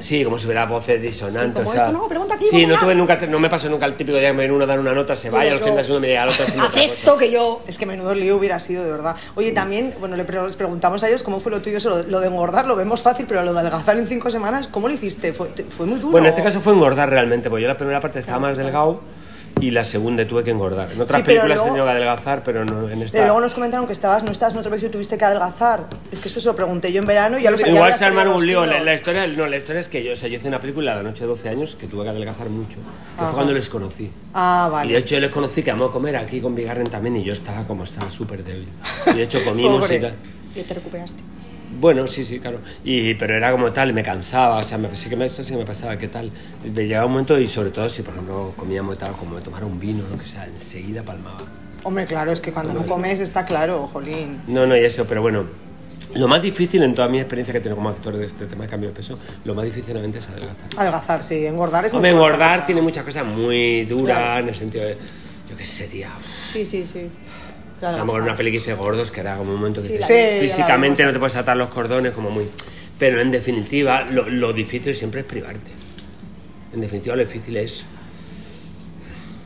Sí, 0.00 0.24
como 0.24 0.38
si 0.38 0.46
hubiera 0.46 0.66
voces 0.66 1.00
disonantes. 1.02 1.62
Sí, 1.64 1.68
o 1.68 1.72
sea, 1.72 1.86
esto 1.86 1.98
no, 1.98 2.08
pregunta 2.08 2.34
aquí. 2.34 2.46
Sí, 2.50 2.66
no, 2.66 2.78
tuve 2.78 2.94
nunca, 2.94 3.18
no 3.26 3.38
me 3.38 3.48
pasó 3.48 3.68
nunca 3.68 3.86
el 3.86 3.94
típico 3.94 4.18
día 4.18 4.28
que 4.28 4.34
me 4.34 4.40
viene 4.40 4.54
uno 4.54 4.64
a 4.64 4.66
dar 4.66 4.78
una 4.78 4.92
nota, 4.92 5.16
se 5.16 5.30
vaya, 5.30 5.50
a 5.50 5.54
los 5.54 5.62
30 5.62 5.82
segundos 5.82 6.02
me 6.02 6.08
llega 6.08 6.22
al 6.22 6.28
otro. 6.28 6.46
Haz 6.60 6.76
esto 6.76 7.16
que 7.16 7.30
yo. 7.30 7.62
Es 7.66 7.78
que 7.78 7.86
menudo 7.86 8.14
lío 8.14 8.36
hubiera 8.36 8.58
sido, 8.58 8.84
de 8.84 8.90
verdad. 8.90 9.16
Oye, 9.34 9.52
también, 9.52 9.94
bueno, 10.00 10.16
les 10.16 10.56
preguntamos 10.56 11.02
a 11.02 11.08
ellos 11.08 11.22
cómo 11.22 11.40
fue 11.40 11.52
lo 11.52 11.62
tuyo, 11.62 11.78
eso, 11.78 12.04
lo, 12.06 12.20
de 12.20 12.28
engordar, 12.28 12.66
lo 12.66 12.76
vemos 12.76 13.02
fácil, 13.02 13.26
pero 13.26 13.42
lo 13.42 13.52
de 13.52 13.60
adelgazar 13.60 13.98
en 13.98 14.06
cinco 14.06 14.30
semanas, 14.30 14.68
¿cómo 14.68 14.88
lo 14.88 14.94
hiciste? 14.94 15.32
Fue, 15.32 15.50
fue 15.68 15.86
muy 15.86 15.98
duro. 15.98 16.12
Bueno, 16.12 16.26
en 16.26 16.30
este 16.30 16.42
caso 16.42 16.60
fue 16.60 16.72
engordar 16.72 17.10
realmente, 17.10 17.50
porque 17.50 17.62
yo 17.62 17.68
la 17.68 17.76
primera 17.76 18.00
parte 18.00 18.20
estaba 18.20 18.38
más 18.38 18.56
delgado 18.56 19.00
y 19.60 19.70
la 19.70 19.84
segunda 19.84 20.26
tuve 20.26 20.44
que 20.44 20.50
engordar. 20.50 20.90
En 20.92 21.00
otras 21.00 21.22
películas 21.22 21.60
he 21.60 21.64
tenido 21.64 21.84
que 21.84 21.90
adelgazar, 21.90 22.42
pero 22.44 22.64
no 22.64 22.88
en 22.88 23.02
esta. 23.02 23.16
Pero 23.16 23.26
luego 23.26 23.40
nos 23.40 23.54
comentaron 23.54 23.86
que 23.86 23.92
estabas, 23.92 24.22
no 24.22 24.30
estabas 24.30 24.54
en 24.54 24.60
otro 24.60 24.70
país 24.70 24.82
y 24.82 24.88
tuviste 24.88 25.18
que 25.18 25.24
adelgazar. 25.24 25.86
Es 26.10 26.20
que 26.20 26.28
esto 26.28 26.40
se 26.40 26.48
lo 26.48 26.56
pregunté 26.56 26.92
yo 26.92 27.00
en 27.00 27.06
verano 27.06 27.38
y 27.38 27.42
ya 27.42 27.50
lo 27.50 27.58
sabía. 27.58 27.74
Igual 27.74 27.94
se 27.94 28.04
armaron 28.04 28.36
un 28.36 28.46
lío. 28.46 28.66
La, 28.66 28.94
historia, 28.94 29.26
no, 29.26 29.46
la 29.46 29.56
historia 29.56 29.80
es 29.80 29.88
que 29.88 30.02
yo, 30.02 30.12
o 30.12 30.16
sea, 30.16 30.28
yo 30.28 30.36
hice 30.36 30.48
una 30.48 30.60
película 30.60 30.94
la 30.94 31.02
noche 31.02 31.20
de 31.20 31.26
12 31.26 31.48
años 31.48 31.76
que 31.76 31.86
tuve 31.86 32.04
que 32.04 32.10
adelgazar 32.10 32.48
mucho. 32.48 32.78
Que 33.18 33.24
fue 33.24 33.34
cuando 33.34 33.52
les 33.52 33.68
conocí. 33.68 34.10
Ah, 34.34 34.68
vale. 34.70 34.90
Y 34.90 34.92
de 34.92 34.98
hecho 35.00 35.14
yo 35.16 35.20
les 35.20 35.30
conocí 35.30 35.62
que 35.62 35.70
amo 35.70 35.86
a 35.86 35.92
comer 35.92 36.16
aquí 36.16 36.40
con 36.40 36.54
Bigarren 36.54 36.88
también 36.88 37.16
y 37.16 37.24
yo 37.24 37.32
estaba 37.32 37.66
como 37.66 37.84
estaba 37.84 38.10
súper 38.10 38.44
débil. 38.44 38.68
Y 39.12 39.16
de 39.16 39.22
hecho 39.22 39.38
comimos 39.44 39.90
y 39.90 40.00
tal. 40.00 40.14
¿Y 40.54 40.62
te 40.62 40.74
recuperaste? 40.74 41.22
Bueno, 41.80 42.06
sí, 42.06 42.24
sí, 42.24 42.40
claro. 42.40 42.60
Y, 42.84 43.14
pero 43.14 43.36
era 43.36 43.50
como 43.50 43.72
tal, 43.72 43.92
me 43.92 44.02
cansaba, 44.02 44.58
o 44.58 44.64
sea, 44.64 44.78
me, 44.78 44.94
sí 44.94 45.08
que 45.08 45.16
me, 45.16 45.26
eso 45.26 45.42
sí 45.42 45.52
que 45.52 45.58
me 45.58 45.64
pasaba, 45.64 45.96
¿qué 45.98 46.08
tal? 46.08 46.30
Me 46.64 46.86
llegaba 46.86 47.06
un 47.06 47.12
momento 47.12 47.38
y 47.38 47.46
sobre 47.46 47.70
todo 47.70 47.88
si, 47.88 48.02
por 48.02 48.14
ejemplo, 48.14 48.54
comíamos 48.56 48.98
tal, 48.98 49.12
como 49.12 49.36
me 49.36 49.40
tomara 49.42 49.66
un 49.66 49.78
vino, 49.78 50.04
lo 50.10 50.18
que 50.18 50.24
sea, 50.24 50.46
enseguida 50.46 51.02
palmaba. 51.02 51.42
Hombre, 51.84 52.06
claro, 52.06 52.32
es 52.32 52.40
que 52.40 52.52
cuando 52.52 52.74
no 52.74 52.86
comes 52.86 53.20
está 53.20 53.44
claro, 53.44 53.86
jolín. 53.86 54.42
No, 54.48 54.66
no, 54.66 54.76
y 54.76 54.80
eso, 54.80 55.06
pero 55.06 55.22
bueno, 55.22 55.44
lo 56.14 56.26
más 56.26 56.42
difícil 56.42 56.82
en 56.82 56.94
toda 56.94 57.08
mi 57.08 57.18
experiencia 57.20 57.52
que 57.52 57.60
tengo 57.60 57.76
como 57.76 57.90
actor 57.90 58.16
de 58.16 58.26
este 58.26 58.46
tema 58.46 58.64
de 58.64 58.70
cambio 58.70 58.88
de 58.88 58.94
peso, 58.94 59.18
lo 59.44 59.54
más 59.54 59.64
difícil 59.64 59.92
realmente 59.92 60.18
es 60.18 60.28
adelgazar. 60.28 60.68
Adelgazar, 60.76 61.22
sí, 61.22 61.46
engordar 61.46 61.84
es 61.84 61.94
Hombre, 61.94 62.10
engordar 62.10 62.66
tiene 62.66 62.80
muchas 62.80 63.04
cosas 63.04 63.24
muy 63.24 63.84
duras 63.84 64.40
en 64.40 64.48
el 64.48 64.56
sentido 64.56 64.84
de, 64.84 64.96
yo 65.48 65.56
qué 65.56 65.64
sé, 65.64 65.86
tía. 65.86 66.10
Sí, 66.52 66.64
sí, 66.64 66.84
sí. 66.84 67.10
Claro, 67.78 67.94
o 67.94 67.96
sea, 67.96 68.02
a 68.02 68.04
lo 68.04 68.04
mejor 68.06 68.22
una 68.22 68.36
peli 68.36 68.58
que 68.58 68.74
gordos, 68.74 69.10
que 69.10 69.20
era 69.20 69.36
como 69.36 69.52
un 69.52 69.58
momento 69.58 69.80
que 69.82 70.02
sí, 70.02 70.40
físicamente 70.40 71.04
no 71.04 71.12
te 71.12 71.18
puedes 71.18 71.36
atar 71.36 71.56
los 71.56 71.68
cordones, 71.68 72.12
como 72.12 72.30
muy. 72.30 72.48
Pero 72.98 73.20
en 73.20 73.30
definitiva, 73.30 74.02
lo, 74.02 74.28
lo, 74.28 74.52
difícil 74.52 74.94
siempre 74.96 75.20
es 75.20 75.26
privarte. 75.26 75.70
En 76.72 76.80
definitiva, 76.80 77.14
lo 77.14 77.22
difícil 77.22 77.56
es. 77.56 77.84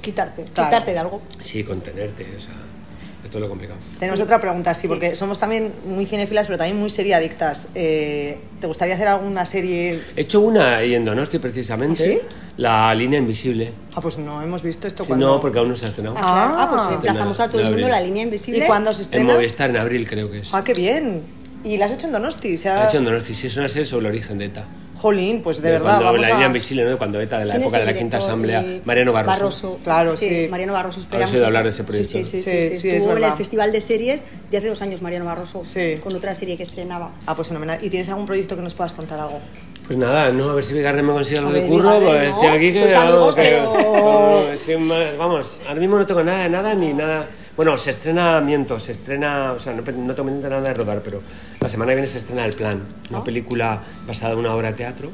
Quitarte, 0.01 0.45
quitarte 0.45 0.93
de 0.93 0.99
algo. 0.99 1.23
Sí, 1.41 1.62
contenerte, 1.62 2.27
o 2.37 2.41
sea. 2.41 2.55
Esto 3.25 3.39
es 3.39 3.43
lo 3.43 3.49
complicado. 3.49 3.79
Tenemos 4.01 4.21
otra 4.21 4.41
pregunta, 4.41 4.75
sí, 4.75 4.89
porque 4.89 5.15
somos 5.15 5.39
también 5.39 5.73
muy 5.85 6.07
cinéfilas, 6.07 6.49
pero 6.49 6.59
también 6.59 6.79
muy 6.79 6.91
seriadictas. 6.91 7.69
Eh, 7.75 8.39
¿Te 8.61 8.67
gustaría 8.67 8.95
hacer 8.95 9.07
alguna 9.07 9.47
serie? 9.47 10.01
He 10.17 10.23
hecho 10.23 10.41
una 10.41 10.79
ahí 10.79 10.95
en 10.95 11.05
Donosti, 11.05 11.39
precisamente. 11.39 12.21
¿Ah, 12.21 12.29
¿Sí? 12.29 12.37
La 12.57 12.95
línea 12.95 13.19
invisible. 13.19 13.73
Ah, 13.95 14.01
pues 14.01 14.19
no 14.19 14.43
hemos 14.43 14.62
visto 14.62 14.87
esto 14.87 15.05
sí, 15.05 15.09
cuando... 15.09 15.27
No, 15.27 15.41
porque 15.41 15.59
aún 15.59 15.69
no 15.69 15.77
se 15.77 15.87
ha 15.87 15.88
estrenado. 15.88 16.17
Ah, 16.19 16.57
ah 16.59 16.71
pues 16.71 16.95
emplazamos 16.95 17.41
a 17.41 17.49
todo 17.49 17.61
el 17.62 17.71
mundo 17.71 17.88
la 17.88 18.01
línea 18.01 18.23
invisible. 18.23 18.65
¿Y 18.65 18.67
cuándo 18.67 18.93
se 18.93 19.03
estrena? 19.03 19.31
En 19.31 19.37
Movistar, 19.37 19.71
en 19.71 19.77
abril 19.77 20.07
creo 20.09 20.31
que 20.31 20.41
es. 20.41 20.53
Ah, 20.53 20.62
qué 20.62 20.75
bien. 20.75 21.23
¿Y 21.65 21.77
la 21.77 21.87
has 21.87 21.93
hecho 21.93 22.07
en 22.07 22.12
Donosti? 22.12 22.57
¿Se 22.57 22.69
ha... 22.69 22.77
La 22.77 22.85
he 22.85 22.88
hecho 22.88 22.99
en 22.99 23.05
Donosti, 23.05 23.35
sí, 23.35 23.47
es 23.47 23.57
una 23.57 23.69
serie 23.69 23.85
sobre 23.85 24.09
el 24.09 24.15
origen 24.15 24.38
de 24.38 24.47
ETA. 24.47 24.67
Jolín, 24.97 25.43
pues 25.43 25.61
de, 25.61 25.69
de 25.69 25.79
verdad. 25.79 26.01
Cuando 26.01 26.19
la 26.19 26.29
línea 26.29 26.47
invisible, 26.47 26.85
¿no? 26.85 26.97
Cuando 26.97 27.21
ETA, 27.21 27.41
de 27.41 27.47
la 27.47 27.57
época 27.57 27.79
de 27.79 27.87
la 27.87 27.95
Quinta 27.95 28.19
Asamblea, 28.19 28.65
Mariano 28.85 29.12
Barroso. 29.12 29.33
Barroso. 29.33 29.81
Claro, 29.83 30.17
sí. 30.17 30.29
sí. 30.29 30.49
Mariano 30.49 30.75
Barroso, 30.75 31.01
esperamos. 31.01 31.35
Oído 31.35 31.47
hablar 31.47 31.65
de 31.65 31.71
ese 31.71 31.83
proyecto. 31.83 32.19
Sí, 32.19 32.25
sí, 32.25 32.41
sí. 32.41 32.69
sí, 32.69 32.77
sí, 32.77 32.88
Estuvo 32.91 33.17
en 33.17 33.25
el 33.25 33.33
Festival 33.33 33.73
de 33.73 33.81
Series 33.81 34.25
de 34.51 34.59
hace 34.59 34.69
dos 34.69 34.81
años, 34.81 35.03
Mariano 35.03 35.25
Barroso, 35.25 35.62
con 36.03 36.15
otra 36.15 36.35
serie 36.37 36.57
que 36.57 36.62
estrenaba. 36.62 37.11
Ah, 37.27 37.35
pues 37.35 37.49
fenomenal. 37.49 37.79
¿Y 37.83 37.91
tienes 37.91 38.09
algún 38.11 38.27
proyecto 38.27 38.55
que 38.55 38.62
nos 38.62 38.75
puedas 38.75 38.93
contar 38.93 39.19
algo? 39.19 39.41
Pues 39.87 39.99
nada, 39.99 40.31
no, 40.33 40.51
a 40.51 40.55
ver 40.55 40.64
si 40.64 40.75
Vigarre 40.75 41.03
me 41.03 41.12
consigue 41.12 41.38
algo 41.38 41.51
de 41.51 41.66
curro, 41.66 42.01
pues 42.01 42.29
estoy 42.29 42.49
aquí 42.49 42.73
que, 42.73 42.95
amigos, 42.95 43.35
que, 43.35 43.42
pero... 43.42 45.18
vamos, 45.18 45.61
ahora 45.66 45.81
mismo 45.81 45.99
no 45.99 46.07
tengo 46.07 46.23
nada 46.23 46.45
de 46.45 46.49
nada 46.49 46.75
ni 46.75 46.92
nada. 46.92 47.29
Bueno, 47.57 47.77
se 47.77 47.90
estrena 47.90 48.40
Miento, 48.40 48.79
se 48.79 48.92
estrena, 48.92 49.53
o 49.53 49.59
sea, 49.59 49.73
no, 49.73 49.83
no 49.83 50.14
tengo 50.14 50.31
nada 50.31 50.61
de 50.61 50.75
rodar, 50.75 51.03
pero 51.03 51.21
la 51.61 51.68
semana 51.68 51.90
que 51.90 51.97
viene 51.97 52.09
se 52.09 52.18
estrena 52.18 52.47
El 52.47 52.55
Plan, 52.55 52.83
una 53.11 53.18
¿Ah? 53.18 53.25
película 53.25 53.83
basada 54.07 54.35
en 54.35 54.38
una 54.38 54.55
obra 54.55 54.68
de 54.71 54.79
teatro 54.79 55.11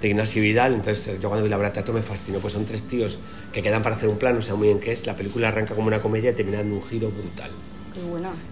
de 0.00 0.08
Ignacio 0.08 0.40
Vidal, 0.40 0.72
entonces 0.74 1.20
yo 1.20 1.28
cuando 1.28 1.44
vi 1.44 1.50
la 1.50 1.56
obra 1.56 1.68
de 1.68 1.74
teatro 1.74 1.92
me 1.92 2.02
fascinó, 2.02 2.38
pues 2.38 2.54
son 2.54 2.64
tres 2.64 2.84
tíos 2.84 3.18
que 3.52 3.60
quedan 3.62 3.82
para 3.82 3.96
hacer 3.96 4.08
un 4.08 4.16
plan, 4.16 4.34
no 4.34 4.42
sé 4.42 4.54
muy 4.54 4.68
bien 4.68 4.80
qué 4.80 4.92
es, 4.92 5.06
la 5.06 5.14
película 5.14 5.48
arranca 5.48 5.74
como 5.74 5.88
una 5.88 6.00
comedia 6.00 6.30
y 6.30 6.34
termina 6.34 6.60
en 6.60 6.72
un 6.72 6.82
giro 6.82 7.10
brutal. 7.10 7.50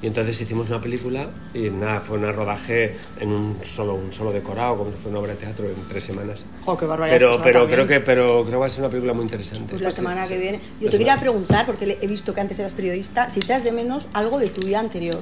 Y 0.03 0.07
entonces 0.07 0.41
hicimos 0.41 0.69
una 0.71 0.81
película 0.81 1.29
y 1.55 1.71
nada, 1.71 2.01
fue 2.01 2.19
un 2.19 2.33
rodaje 2.33 2.97
en 3.19 3.29
un 3.31 3.59
solo, 3.63 3.95
un 3.95 4.13
solo 4.13 4.33
decorado, 4.33 4.79
como 4.79 4.91
si 4.91 4.97
fuera 4.97 5.11
una 5.11 5.21
obra 5.21 5.33
de 5.33 5.39
teatro 5.39 5.67
en 5.67 5.89
tres 5.89 6.05
semanas. 6.05 6.45
Oh, 6.65 6.77
qué 6.77 6.87
barbaridad. 6.87 7.17
Pero, 7.17 7.41
pero 7.43 7.67
creo 7.67 7.87
que 7.87 8.01
pero 8.01 8.43
creo 8.43 8.53
que 8.53 8.57
va 8.57 8.67
a 8.67 8.71
ser 8.71 8.81
una 8.81 8.91
película 8.91 9.13
muy 9.13 9.23
interesante. 9.23 9.71
Pues 9.71 9.83
la 9.83 9.91
semana 9.91 10.27
que 10.27 10.39
viene. 10.39 10.61
Yo 10.81 10.91
te 10.91 10.99
quería 10.99 11.17
preguntar, 11.17 11.67
porque 11.67 11.99
he 12.01 12.07
visto 12.07 12.35
que 12.35 12.41
antes 12.41 12.59
eras 12.59 12.75
periodista, 12.75 13.31
si 13.31 13.41
echas 13.41 13.65
de 13.65 13.73
menos 13.73 14.09
algo 14.13 14.39
de 14.39 14.49
tu 14.49 14.61
vida 14.63 14.79
anterior. 14.81 15.21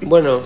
Bueno, 0.00 0.40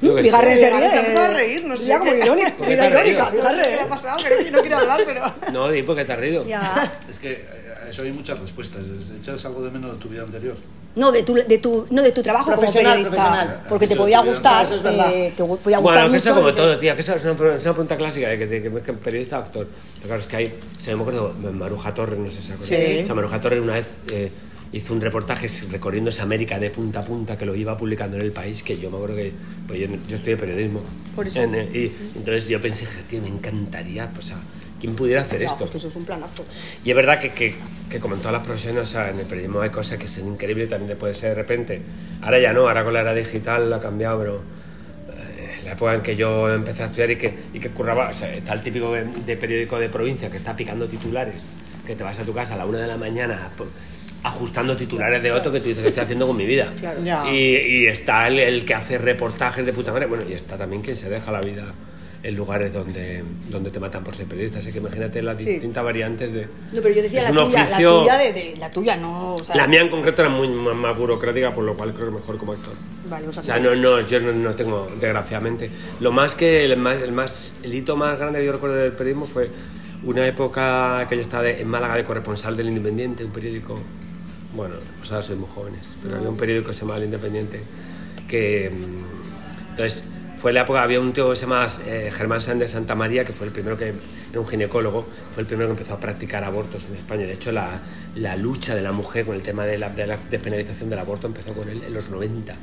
Bigarre 0.00 0.56
se 0.56 0.70
ríe. 0.70 0.90
Se 0.90 0.98
empezó 0.98 1.20
a 1.20 1.28
reír, 1.28 1.64
no 1.64 1.76
sé. 1.76 1.86
Ya 1.86 1.98
como 1.98 2.14
irónica. 2.14 2.54
¿Por 2.56 2.66
qué 2.66 2.76
te 2.76 2.82
has 2.82 2.92
reído? 2.92 3.30
Bigarre. 3.30 3.62
¿Qué 3.62 3.76
le 3.76 3.80
ha 3.80 3.88
pasado? 3.88 4.16
Que 4.16 4.50
no 4.50 4.60
quiero 4.60 4.78
hablar, 4.78 5.00
pero... 5.06 5.34
No, 5.52 5.70
di, 5.70 5.82
¿por 5.82 5.96
qué 5.96 6.04
te 6.04 6.12
has 6.12 6.18
reído? 6.18 6.46
Ya. 6.46 6.92
Es 7.10 7.18
que 7.18 7.55
a 7.86 7.90
eso 7.90 8.02
hay 8.02 8.12
muchas 8.12 8.38
respuestas. 8.38 8.82
¿Echas 9.18 9.44
algo 9.44 9.62
de 9.62 9.70
menos 9.70 9.92
de 9.92 9.98
tu 9.98 10.08
vida 10.08 10.22
anterior? 10.22 10.56
No, 10.96 11.12
de 11.12 11.22
tu, 11.22 11.34
de 11.34 11.58
tu, 11.58 11.86
no 11.90 12.02
de 12.02 12.10
tu 12.10 12.22
trabajo 12.22 12.50
Profesional, 12.50 12.94
como 12.94 13.10
periodista. 13.10 13.28
profesional. 13.30 13.66
Porque 13.68 13.86
te 13.86 13.96
podía 13.96 14.20
gustar. 14.20 14.64
Eso 14.64 14.76
es 14.76 14.82
verdad. 14.82 15.12
eh, 15.12 15.32
te 15.36 15.44
podía 15.44 15.78
gustar 15.78 15.82
Bueno, 15.82 16.10
que 16.10 16.16
esto 16.16 16.34
como 16.34 16.46
dices, 16.48 16.62
todo, 16.62 16.78
tía, 16.78 16.94
que 16.94 17.00
eso 17.02 17.14
es 17.14 17.22
una, 17.24 17.32
es 17.32 17.62
una 17.62 17.72
pregunta 17.74 17.96
clásica 17.96 18.28
de 18.28 18.38
que, 18.38 18.46
de 18.46 18.62
que, 18.62 18.70
que 18.82 18.92
periodista 18.94 19.38
o 19.38 19.42
actor. 19.42 19.68
Pero 19.96 20.06
claro, 20.06 20.20
es 20.22 20.26
que 20.26 20.36
hay, 20.36 20.46
o 20.46 20.80
sea, 20.80 20.92
yo 20.92 20.96
me 20.96 21.02
acuerdo, 21.02 21.34
Maruja 21.52 21.92
Torres, 21.94 22.18
no 22.18 22.28
sé 22.30 22.40
si 22.40 22.42
se 22.46 22.52
acuerdan. 22.54 22.86
Sí. 22.86 23.02
O 23.02 23.06
sea, 23.06 23.14
Maruja 23.14 23.40
Torres 23.42 23.60
una 23.60 23.74
vez 23.74 23.88
eh, 24.10 24.32
hizo 24.72 24.94
un 24.94 25.02
reportaje 25.02 25.48
recorriendo 25.70 26.08
esa 26.08 26.22
América 26.22 26.58
de 26.58 26.70
punta 26.70 27.00
a 27.00 27.02
punta 27.04 27.36
que 27.36 27.44
lo 27.44 27.54
iba 27.54 27.76
publicando 27.76 28.16
en 28.16 28.22
el 28.22 28.32
país, 28.32 28.62
que 28.62 28.78
yo 28.78 28.90
me 28.90 28.96
acuerdo 28.96 29.16
que, 29.16 29.32
pues 29.68 29.78
yo, 29.78 29.86
yo 30.08 30.16
estudié 30.16 30.38
periodismo. 30.38 30.80
Por 31.14 31.26
eso. 31.26 31.42
En, 31.42 31.54
eh, 31.56 31.68
y 31.74 32.18
entonces 32.18 32.48
yo 32.48 32.58
pensé, 32.58 32.86
tío, 33.06 33.20
me 33.20 33.28
encantaría, 33.28 34.10
pues, 34.14 34.32
a, 34.32 34.36
¿quién 34.86 34.94
pudiera 34.96 35.22
hacer 35.22 35.40
No, 35.40 35.46
esto? 35.46 35.58
pues 35.58 35.70
que 35.72 35.76
eso 35.78 35.88
es 35.88 35.96
un 35.96 36.04
planazo. 36.04 36.46
Y 36.84 36.90
es 36.90 36.96
verdad 36.96 37.18
que, 37.20 37.30
que, 37.32 37.54
que 37.90 37.98
como 37.98 38.14
en 38.14 38.20
todas 38.20 38.34
las 38.34 38.46
profesiones, 38.46 38.82
o 38.84 38.86
sea, 38.86 39.10
en 39.10 39.18
el 39.18 39.26
periodismo 39.26 39.60
hay 39.60 39.70
cosas 39.70 39.98
que 39.98 40.06
son 40.06 40.28
increíbles, 40.28 40.68
también 40.68 40.90
te 40.90 40.96
puede 40.96 41.12
ser 41.14 41.30
de 41.30 41.34
repente. 41.34 41.82
Ahora 42.22 42.38
ya 42.38 42.52
no, 42.52 42.68
ahora 42.68 42.84
con 42.84 42.94
la 42.94 43.00
era 43.00 43.14
digital 43.14 43.68
lo 43.68 43.76
ha 43.76 43.80
cambiado, 43.80 44.18
pero 44.20 44.34
eh, 45.16 45.60
la 45.64 45.72
época 45.72 45.94
en 45.94 46.02
que 46.02 46.14
yo 46.14 46.48
empecé 46.52 46.84
a 46.84 46.86
estudiar 46.86 47.10
y 47.10 47.16
que, 47.16 47.34
y 47.52 47.58
que 47.58 47.70
curraba, 47.70 48.10
o 48.10 48.14
sea, 48.14 48.32
está 48.32 48.52
el 48.54 48.62
típico 48.62 48.92
de, 48.92 49.04
de 49.04 49.36
periódico 49.36 49.78
de 49.78 49.88
provincia 49.88 50.30
que 50.30 50.36
está 50.36 50.54
picando 50.54 50.86
titulares, 50.86 51.48
que 51.84 51.96
te 51.96 52.04
vas 52.04 52.18
a 52.20 52.24
tu 52.24 52.32
casa 52.32 52.54
a 52.54 52.58
la 52.58 52.66
una 52.66 52.78
de 52.78 52.86
la 52.86 52.96
mañana 52.96 53.50
ajustando 54.22 54.74
titulares 54.74 55.22
de 55.22 55.30
otro 55.30 55.52
que 55.52 55.60
tú 55.60 55.68
dices, 55.68 55.82
¿qué 55.82 55.88
estoy 55.90 56.02
haciendo 56.04 56.26
con 56.26 56.36
mi 56.36 56.46
vida? 56.46 56.72
Claro. 56.80 56.98
Ya. 57.04 57.28
Y, 57.30 57.56
y 57.56 57.86
está 57.86 58.26
el, 58.26 58.38
el 58.40 58.64
que 58.64 58.74
hace 58.74 58.98
reportajes 58.98 59.64
de 59.64 59.72
puta 59.72 59.92
madre, 59.92 60.06
bueno, 60.06 60.24
y 60.28 60.32
está 60.32 60.56
también 60.56 60.82
quien 60.82 60.96
se 60.96 61.08
deja 61.08 61.30
la 61.30 61.40
vida 61.40 61.64
en 62.22 62.34
lugares 62.34 62.72
donde, 62.72 63.22
donde 63.50 63.70
te 63.70 63.78
matan 63.78 64.02
por 64.02 64.14
ser 64.16 64.26
periodista. 64.26 64.58
Así 64.58 64.72
que 64.72 64.78
imagínate 64.78 65.22
las 65.22 65.40
Sí. 65.42 65.50
distintas 65.50 65.84
variantes 65.84 66.32
de... 66.32 66.42
No, 66.72 66.82
pero 66.82 66.90
yo 66.94 67.02
decía 67.02 67.22
la 67.22 67.28
tuya, 67.30 67.44
oficio- 67.64 67.98
la 67.98 68.00
tuya 68.02 68.18
de, 68.18 68.32
de- 68.32 68.56
la 68.58 68.70
tuya, 68.70 68.96
no. 68.96 69.34
O 69.34 69.38
sea, 69.44 69.54
La 69.56 69.66
mía 69.68 69.80
en 69.82 69.88
concreto 69.88 70.22
era 70.22 70.30
muy 70.30 70.48
más, 70.48 70.74
más 70.74 70.96
burocrática, 70.98 71.52
por 71.54 71.64
lo 71.64 71.76
cual 71.76 71.94
creo 71.94 72.08
que 72.08 72.14
mejor 72.16 72.36
como 72.38 72.52
actor. 72.52 72.74
Vale, 73.08 73.28
o 73.28 73.32
sea, 73.32 73.42
O 73.42 73.44
sea, 73.44 73.58
no, 73.60 73.74
no, 73.76 74.00
yo 74.00 74.18
no, 74.20 74.32
no 74.32 74.54
tengo, 74.56 74.90
desgraciadamente. 74.98 75.70
Lo 76.00 76.10
más 76.10 76.34
que, 76.34 76.64
el, 76.64 76.76
más, 76.78 77.00
el, 77.00 77.12
más, 77.12 77.54
el 77.62 77.74
hito 77.74 77.96
más 77.96 78.18
grande 78.18 78.40
que 78.40 78.46
yo 78.46 78.52
recuerdo 78.52 78.76
del 78.76 78.92
periodismo 78.92 79.26
fue 79.26 79.48
una 80.02 80.26
época 80.26 81.06
que 81.08 81.16
yo 81.16 81.22
estaba 81.22 81.44
de- 81.44 81.60
en 81.60 81.68
Málaga 81.68 81.94
de 81.96 82.04
corresponsal 82.04 82.56
del 82.56 82.68
Independiente, 82.68 83.24
un 83.24 83.30
periódico, 83.32 83.78
bueno, 84.54 84.74
pues 84.98 85.10
ahora 85.12 85.22
sois 85.22 85.38
muy 85.38 85.48
jóvenes, 85.48 85.96
pero 86.02 86.16
había 86.16 86.28
un 86.28 86.36
periódico 86.36 86.68
que 86.68 86.74
se 86.74 86.80
llamaba 86.80 86.98
El 86.98 87.04
Independiente, 87.04 87.62
que, 88.28 88.70
mm, 88.70 89.70
entonces, 89.70 90.06
fue 90.38 90.52
la 90.52 90.62
época, 90.62 90.82
había 90.82 91.00
un 91.00 91.12
tío 91.12 91.30
que 91.30 91.36
se 91.36 91.42
llamaba 91.42 91.66
eh, 91.86 92.10
Germán 92.12 92.42
Sánchez 92.42 92.60
de 92.60 92.72
Santa 92.72 92.94
María, 92.94 93.24
que 93.24 93.32
fue 93.32 93.46
el 93.46 93.52
primero 93.52 93.76
que, 93.76 93.92
era 94.30 94.40
un 94.40 94.46
ginecólogo, 94.46 95.06
fue 95.32 95.42
el 95.42 95.46
primero 95.46 95.68
que 95.68 95.72
empezó 95.72 95.94
a 95.94 96.00
practicar 96.00 96.44
abortos 96.44 96.86
en 96.88 96.96
España. 96.96 97.24
De 97.24 97.32
hecho, 97.32 97.52
la, 97.52 97.80
la 98.16 98.36
lucha 98.36 98.74
de 98.74 98.82
la 98.82 98.92
mujer 98.92 99.24
con 99.24 99.34
el 99.34 99.42
tema 99.42 99.64
de 99.64 99.78
la, 99.78 99.88
de 99.88 100.06
la 100.06 100.18
despenalización 100.30 100.90
del 100.90 100.98
aborto 100.98 101.26
empezó 101.26 101.52
con 101.54 101.68
él 101.68 101.82
en 101.86 101.94
los 101.94 102.10
90 102.10 102.54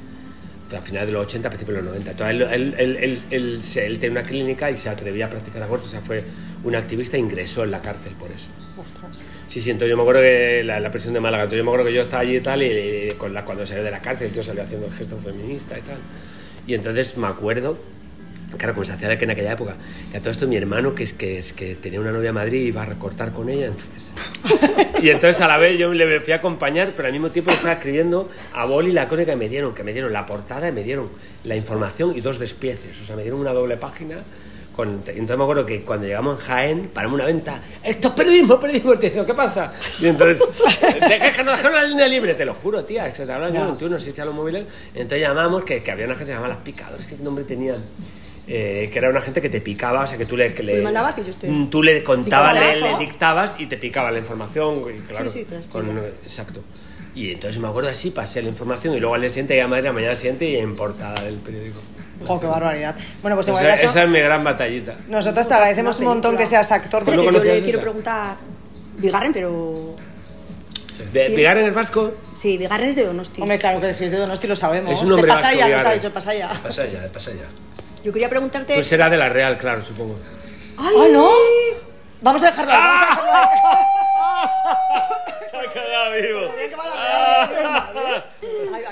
a 0.75 0.81
finales 0.81 1.07
de 1.07 1.13
los 1.13 1.25
80, 1.25 1.47
a 1.47 1.51
principios 1.51 1.77
de 1.77 1.83
los 1.83 1.91
90. 1.91 2.12
Entonces, 2.12 2.36
él, 2.51 2.75
él, 2.77 3.19
él, 3.29 3.59
él, 3.75 3.99
tenía 3.99 4.12
una 4.12 4.23
clínica 4.23 4.71
y 4.71 4.77
se 4.77 4.89
atrevía 4.89 5.27
a 5.27 5.29
practicar 5.29 5.62
aborto, 5.62 5.86
o 5.86 5.89
sea, 5.89 6.01
fue 6.01 6.23
un 6.63 6.75
activista 6.75 7.17
e 7.17 7.19
ingresó 7.19 7.63
en 7.63 7.71
la 7.71 7.81
cárcel 7.81 8.13
por 8.13 8.31
eso. 8.31 8.49
Ostras. 8.77 9.12
Sí, 9.47 9.62
sí, 9.62 9.69
entonces 9.69 9.91
yo 9.91 9.97
me 9.97 10.01
acuerdo 10.01 10.21
que 10.21 10.63
la, 10.63 10.79
la 10.79 10.89
prisión 10.89 11.13
de 11.13 11.19
Málaga, 11.19 11.43
entonces 11.43 11.59
yo 11.59 11.63
me 11.63 11.69
acuerdo 11.69 11.86
que 11.86 11.93
yo 11.93 12.01
estaba 12.03 12.21
allí 12.21 12.38
y 12.38 12.41
tal, 12.41 12.63
y, 12.63 12.65
y 12.65 13.12
con 13.17 13.33
la, 13.33 13.45
cuando 13.45 13.65
salió 13.65 13.83
de 13.83 13.91
la 13.91 13.99
cárcel, 13.99 14.27
el 14.27 14.33
tío 14.33 14.41
salió 14.41 14.63
haciendo 14.63 14.88
el 14.88 14.93
gesto 14.93 15.17
feminista 15.17 15.77
y 15.77 15.81
tal. 15.81 15.97
Y 16.67 16.73
entonces 16.73 17.17
me 17.17 17.28
acuerdo 17.28 17.78
Claro, 18.58 18.73
como 18.73 18.86
se 18.86 18.93
hacía 18.93 19.12
en 19.12 19.32
aquella 19.32 19.54
época. 19.54 19.76
Y 20.13 20.17
a 20.17 20.19
todo 20.19 20.30
esto 20.30 20.47
mi 20.47 20.58
hermano, 20.58 20.93
que 20.93 21.04
es 21.04 21.13
que, 21.13 21.38
es 21.38 21.54
que 21.54 21.76
tenía 21.76 21.99
una 21.99 22.12
novia 22.12 22.30
en 22.30 22.36
Madrid, 22.36 22.67
iba 22.67 22.84
a 22.84 22.86
recortar 22.86 23.32
con 23.32 23.49
ella, 23.49 23.67
entonces... 23.67 24.13
y 25.02 25.10
entonces 25.10 25.41
a 25.41 25.47
la 25.47 25.58
vez 25.58 25.78
yo 25.78 25.93
le 25.93 26.19
fui 26.19 26.34
a 26.34 26.38
acompañar, 26.38 26.93
pero 26.95 27.08
al 27.08 27.13
mismo 27.13 27.32
tiempo 27.32 27.52
estaba 27.52 27.73
escribiendo 27.73 28.30
a 28.54 28.65
boli 28.65 28.91
la 28.91 29.08
crónica 29.08 29.32
que 29.32 29.38
me 29.38 29.49
dieron, 29.49 29.73
que 29.73 29.84
me 29.84 29.93
dieron 29.93 30.13
la 30.13 30.26
portada 30.26 30.67
y 30.67 30.71
me 30.71 30.84
dieron 30.84 31.10
la 31.43 31.56
información 31.56 32.15
y 32.15 32.21
dos 32.21 32.39
despieces. 32.39 33.02
O 33.02 33.06
sea, 33.06 33.15
me 33.15 33.23
dieron 33.23 33.39
una 33.39 33.54
doble 33.54 33.78
página 33.78 34.23
con, 34.75 35.03
entonces 35.05 35.38
me 35.38 35.43
acuerdo 35.43 35.65
que 35.65 35.83
cuando 35.83 36.07
llegamos 36.07 36.39
en 36.39 36.45
Jaén, 36.45 36.89
paramos 36.93 37.15
una 37.15 37.25
venta, 37.25 37.62
esto 37.83 38.07
es 38.09 38.13
periodismo, 38.13 38.59
periodismo, 38.59 38.97
te 38.97 39.09
digo, 39.09 39.25
¿qué 39.25 39.33
pasa? 39.33 39.73
Y 40.01 40.07
entonces, 40.07 40.43
que 41.36 41.43
nos 41.43 41.57
dejaron 41.57 41.75
la 41.75 41.83
línea 41.83 42.07
libre, 42.07 42.33
te 42.33 42.43
lo 42.45 42.53
juro, 42.55 42.83
tía, 42.83 43.09
que 43.09 43.15
se 43.15 43.25
te 43.25 43.31
hablan 43.31 43.55
en 43.55 43.65
21, 43.65 43.95
existían 43.95 44.27
los 44.27 44.36
móviles, 44.36 44.65
entonces 44.93 45.21
llamamos, 45.21 45.63
que, 45.63 45.83
que 45.83 45.91
había 45.91 46.05
una 46.05 46.15
gente 46.15 46.25
que 46.25 46.31
se 46.31 46.36
llamaba 46.36 46.55
Las 46.55 46.63
Picadores, 46.63 47.05
¿qué 47.05 47.17
nombre 47.17 47.43
tenían? 47.43 47.77
Eh, 48.45 48.89
que 48.91 48.99
era 48.99 49.09
una 49.09 49.21
gente 49.21 49.41
que 49.41 49.49
te 49.49 49.62
picaba, 49.62 50.01
o 50.01 50.07
sea, 50.07 50.17
que 50.17 50.25
tú 50.25 50.36
le... 50.36 50.53
Que 50.53 50.63
le 50.63 50.81
mandabas 50.81 51.17
y 51.19 51.23
yo 51.23 51.33
te... 51.33 51.47
Mm, 51.47 51.69
tú 51.69 51.81
le 51.81 52.03
contabas, 52.03 52.59
le, 52.59 52.81
le, 52.81 52.97
dictabas 52.97 53.59
y 53.59 53.67
te 53.67 53.77
picaba 53.77 54.12
la 54.12 54.19
información, 54.19 54.81
y 54.89 54.99
claro, 55.07 55.29
sí, 55.29 55.45
sí, 55.49 55.67
con, 55.69 55.97
exacto. 55.97 56.62
Y 57.15 57.31
entonces 57.31 57.62
me 57.62 57.67
acuerdo 57.67 57.89
así, 57.89 58.09
pasé 58.09 58.41
la 58.41 58.49
información 58.49 58.95
y 58.95 58.99
luego 58.99 59.15
al 59.15 59.21
día 59.21 59.29
siguiente 59.29 59.55
ya 59.55 59.67
Madrid, 59.67 59.86
la 59.86 59.93
mañana 59.93 60.15
siguiente 60.15 60.49
y 60.49 60.55
en 60.55 60.75
portada 60.75 61.23
del 61.23 61.36
periódico. 61.36 61.79
¡Oh, 62.28 62.39
qué 62.39 62.47
barbaridad! 62.47 62.95
Bueno, 63.21 63.36
pues 63.36 63.47
esa, 63.47 63.73
esa 63.73 64.04
es 64.04 64.10
mi 64.10 64.19
gran 64.19 64.43
batallita. 64.43 64.95
Nosotros 65.08 65.47
te 65.47 65.54
agradecemos 65.54 65.99
un 65.99 66.06
montón 66.06 66.38
que 66.38 66.45
seas 66.45 66.71
actor. 66.71 67.04
Porque 67.04 67.23
yo 67.23 67.32
le 67.32 67.62
quiero 67.62 67.82
preguntar... 67.82 68.38
Vigarren, 68.97 69.34
pero... 69.34 69.95
¿Vigarren 71.12 71.65
es 71.65 71.73
vasco? 71.73 72.13
Sí, 72.36 72.58
Vigarren 72.58 72.89
es 72.89 72.95
de 72.95 73.06
Donosti. 73.06 73.41
Hombre, 73.41 73.58
claro 73.58 73.82
que 73.82 73.93
si 73.93 74.06
es 74.06 74.12
de 74.12 74.17
Donosti 74.17 74.47
lo 74.47 74.56
sabemos. 74.56 74.91
Es 74.91 75.02
un 75.02 75.10
nombre 75.10 75.28
de 75.28 75.34
Pasaya, 75.34 75.67
vasco, 75.67 75.78
nos 75.78 75.86
ha 75.86 75.93
dicho 75.93 76.13
Pasaya. 76.13 76.47
De 76.49 76.60
Pasaya, 76.60 77.02
de 77.02 77.10
Pasaya. 77.10 77.45
Yo 78.04 78.13
quería 78.13 78.30
preguntarte... 78.30 78.76
Pues 78.76 78.88
será 78.88 79.10
de 79.10 79.17
la 79.17 79.30
Real, 79.30 79.58
claro, 79.58 79.84
supongo. 79.84 80.17
¡Ay, 80.78 80.95
¡Ah, 80.95 81.08
no! 81.12 81.30
Vamos 82.21 82.43
a 82.43 82.45
dejarlo 82.47 82.71
ahí, 82.73 82.80
vamos 82.80 83.10
a 83.10 83.15
dejarlo 83.15 83.32
ahí. 83.34 83.47
Se 85.52 85.58
ha 85.58 85.73
quedado 85.73 86.12
vivo. 86.13 86.41
que 86.69 86.76
va 86.76 86.86
la 86.88 87.47
Real. 87.47 88.26
Ay, 88.73 88.84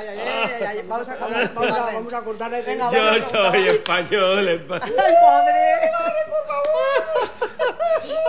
Vamos 0.88 1.10
a, 1.10 1.16
vamos, 1.16 1.54
vamos, 1.54 1.78
a, 1.78 1.86
vamos 1.94 2.14
a 2.14 2.22
cortarle. 2.22 2.62
Venga, 2.62 2.92
Yo 2.92 3.04
vamos 3.04 3.26
soy 3.26 3.68
español, 3.68 4.48
español. 4.48 4.94
¡Ay, 4.98 5.14
padre! 5.22 5.92
¡Por 6.30 6.44
favor! 6.48 7.32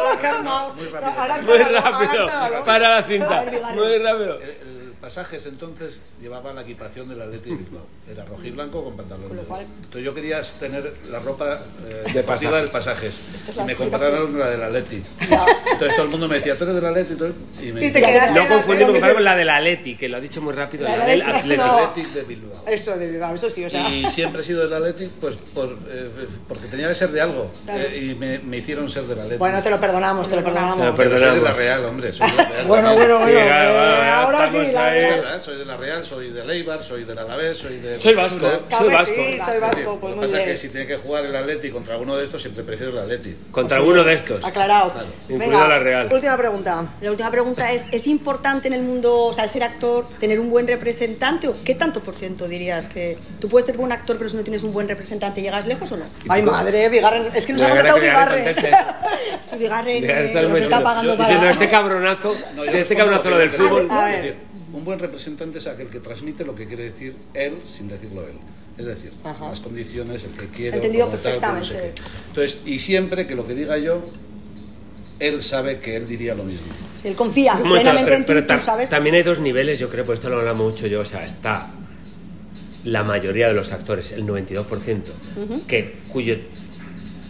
La 0.05 0.21
calma. 0.21 0.73
Muy 0.73 1.59
rápido. 1.59 2.27
Muy. 2.27 2.65
Para 2.65 2.89
la 2.97 3.03
cinta. 3.03 3.45
Muy 3.75 3.99
rápido. 3.99 4.39
Pasajes 5.03 5.47
entonces 5.47 6.01
llevaba 6.21 6.53
la 6.53 6.61
equipación 6.63 7.09
del 7.09 7.21
Atleti 7.21 7.51
de 7.51 7.57
Bilbao. 7.57 7.85
Era 8.09 8.25
rojo 8.25 8.45
y 8.45 8.53
blanco 8.53 8.85
con 8.85 8.97
pantalón 8.97 9.31
Con 9.31 9.39
cual- 9.47 9.67
Entonces 9.83 10.05
yo 10.05 10.15
quería 10.15 10.41
tener 10.61 10.95
la 11.11 11.19
ropa 11.19 11.61
eh, 11.89 12.03
De 12.07 12.13
deportiva 12.13 12.59
del 12.59 12.71
pasajes. 12.71 13.19
Y 13.61 13.65
me 13.65 13.75
compararon 13.75 14.31
con 14.31 14.39
la 14.39 14.49
del 14.51 14.63
Atleti. 14.63 15.03
Entonces 15.21 15.97
todo 15.97 16.05
el 16.05 16.11
mundo 16.13 16.29
me 16.29 16.37
decía, 16.37 16.57
tú 16.57 16.63
eres 16.63 16.77
del 16.77 16.87
Atleti 16.87 17.15
y, 17.61 17.73
me 17.73 17.85
Y 17.85 17.91
te 17.91 18.01
No 18.33 18.47
confundir 18.47 18.87
con 19.01 19.25
la 19.25 19.35
del 19.35 19.51
Atleti, 19.51 19.97
que 19.97 20.09
lo 20.09 20.19
ha 20.19 20.21
dicho 20.21 20.41
muy 20.41 20.53
rápido, 20.53 20.85
La 20.85 20.97
la 20.99 21.05
del 21.07 21.23
Atleti, 21.23 21.61
no. 21.61 21.79
Athletic 21.79 22.13
de 22.13 22.23
Bilbao. 22.23 22.63
Eso 22.69 22.97
de 22.97 23.11
Bilbao, 23.11 23.35
eso 23.35 23.51
sí, 23.51 23.65
o 23.65 23.71
sea. 23.71 23.89
Y 23.91 24.09
siempre 24.09 24.43
he 24.43 24.45
sido 24.45 24.63
del 24.63 24.73
Athletic 24.75 25.11
pues 25.21 25.35
por, 25.53 25.77
eh, 25.89 26.11
porque 26.47 26.69
tenía 26.69 26.87
que 26.87 26.95
ser 26.95 27.11
de 27.11 27.21
algo. 27.21 27.51
Claro. 27.65 27.81
Eh, 27.83 28.05
y 28.05 28.15
me, 28.15 28.39
me 28.39 28.59
hicieron 28.59 28.89
ser 28.89 29.03
del 29.07 29.19
Athletic. 29.19 29.41
Bueno, 29.41 29.61
te 29.61 29.69
lo 29.71 29.81
perdonamos, 29.81 30.29
te 30.29 30.37
lo 30.37 30.45
perdonamos. 30.45 30.79
Te 30.79 30.85
lo 30.85 30.95
Pero 30.95 31.19
soy 31.19 31.35
de 31.35 31.41
la. 31.43 31.53
Real, 31.55 31.85
hombre. 31.87 32.13
Soy 32.13 32.31
de 32.31 32.37
la 32.37 32.45
Real. 32.49 32.67
Bueno, 32.69 32.95
bueno, 32.95 33.19
Sí, 33.19 33.33
bueno. 33.33 33.41
claro, 33.47 34.03
eh, 34.05 34.09
ahora 34.11 34.47
sí, 34.47 34.73
la 34.73 34.92
ahí. 34.93 35.01
Real. 35.01 35.21
¿verdad? 35.21 35.43
Soy 35.43 35.59
de 35.59 35.65
la 35.65 35.77
Real, 35.77 36.05
soy 36.05 36.31
del 36.31 36.51
Eibar, 36.51 36.85
soy 36.85 37.05
del 37.05 37.19
Alavés, 37.19 37.59
soy 37.59 37.79
de... 37.79 37.99
Soy 37.99 38.15
vasco. 38.15 38.51
Soy 38.71 38.93
vasco. 38.93 39.15
sí, 39.15 39.39
soy 39.45 39.61
vasco, 39.61 39.99
pues 40.01 40.11
Lo 40.15 40.17
muy 40.17 40.27
que 40.27 40.33
pasa 40.33 40.43
es 40.45 40.51
que 40.51 40.57
si 40.57 40.69
tiene 40.69 40.87
que 40.87 40.97
jugar 40.97 41.25
el 41.27 41.35
Atleti 41.37 41.71
contra 41.71 41.95
alguno 41.95 42.17
de 42.17 42.25
estos, 42.25 42.43
siempre 42.43 42.63
prefiero 42.65 42.93
el 42.93 42.99
Atleti. 42.99 43.37
Contra 43.51 43.77
alguno 43.79 44.05
de 44.05 44.15
estos. 44.15 44.45
Aclarado. 44.45 44.93
Claro. 44.93 45.09
Incluido 45.29 45.69
la 45.69 45.79
Real. 45.79 46.09
Última 46.13 46.37
pregunta. 46.37 46.87
La 47.01 47.11
última 47.11 47.31
pregunta 47.31 47.73
es, 47.73 47.87
¿es 47.93 48.07
importante 48.07 48.69
en 48.69 48.75
el 48.75 48.83
mundo, 48.83 49.25
o 49.27 49.33
sea, 49.33 49.45
al 49.45 49.51
ser 49.51 49.65
actor, 49.65 50.07
tener 50.21 50.39
un 50.41 50.51
buen 50.51 50.67
representante 50.67 51.49
o 51.49 51.55
qué 51.65 51.75
tanto 51.75 52.01
por 52.01 52.15
ciento 52.15 52.49
dirías 52.49 52.89
que 52.89 53.17
tú 53.41 53.49
puedes 53.49 53.67
ser 53.67 53.77
buen 53.77 53.93
actor 53.93 54.17
pero 54.19 54.29
si 54.29 54.37
no 54.37 54.43
tienes 54.43 54.63
un 54.63 54.73
buen 54.73 54.89
representante 54.89 55.43
llegas 55.43 55.67
lejos 55.67 55.91
o 55.93 55.97
no? 55.97 56.05
Ay, 56.29 56.43
madre, 56.43 56.89
Vigarren. 56.89 57.31
Es 57.35 57.47
que 57.47 57.53
nos 57.53 57.63
ha 57.63 57.69
contratado 57.69 58.01
Vigarren. 58.01 58.55
Si 59.43 59.57
Vigarren 59.57 60.05
eh, 60.05 60.47
nos 60.49 60.61
está 60.61 60.83
pagando 60.83 61.13
Yo- 61.13 61.19
para... 61.19 61.51
Este 61.51 61.69
cabronazo, 61.69 62.35
de 62.35 62.81
este 62.81 62.97
cabronazo 62.97 63.31
lo 63.31 63.39
del 63.39 63.51
fútbol. 63.51 63.89
Un 64.73 64.85
buen 64.85 64.99
representante 64.99 65.59
es 65.59 65.67
aquel 65.67 65.89
que 65.89 66.01
transmite 66.01 66.45
lo 66.45 66.55
que 66.55 66.67
quiere 66.67 66.85
decir 66.85 67.15
él 67.35 67.55
sin 67.67 67.89
decirlo 67.89 68.23
él. 68.23 68.35
Es 68.79 68.87
decir, 68.87 69.13
Ajá. 69.23 69.51
las 69.51 69.61
condiciones, 69.61 70.25
el 70.25 70.31
que 70.31 70.47
quiere. 70.47 70.69
Se 70.71 70.75
ha 70.75 70.77
entendido 70.77 71.07
como 71.07 71.19
tal, 71.19 71.41
como 71.41 71.53
no 71.59 71.65
sé 71.65 71.75
perfectamente. 71.75 72.03
qué. 72.03 72.29
Entonces, 72.29 72.59
y 72.67 72.79
siempre 72.79 73.27
que 73.27 73.35
lo 73.35 73.47
que 73.47 73.55
diga 73.55 73.77
yo, 73.77 74.03
él 75.19 75.43
sabe 75.43 75.79
que 75.81 75.97
él 75.97 76.09
diría 76.09 76.35
lo 76.35 76.45
mismo. 76.45 76.67
Él 77.05 77.15
confía 77.15 77.59
pero- 77.63 77.77
en 77.77 77.97
ti, 78.21 78.25
pero 78.27 78.41
tú 78.47 78.55
tam- 78.55 78.61
sabes... 78.61 78.89
También 78.91 79.15
hay 79.17 79.23
dos 79.23 79.41
niveles, 79.41 79.79
yo 79.79 79.89
creo, 79.91 80.05
pues 80.07 80.19
esto 80.21 80.31
lo 80.31 80.39
hablamos 80.39 80.71
mucho 80.73 80.87
yo, 80.87 81.01
o 81.01 81.05
sea, 81.05 81.23
está 81.25 81.71
la 82.85 83.03
mayoría 83.05 83.49
de 83.49 83.55
los 83.55 83.73
actores, 83.73 84.13
el 84.13 84.25
92%, 84.27 85.03
que, 85.69 86.01
cuyo 86.09 86.37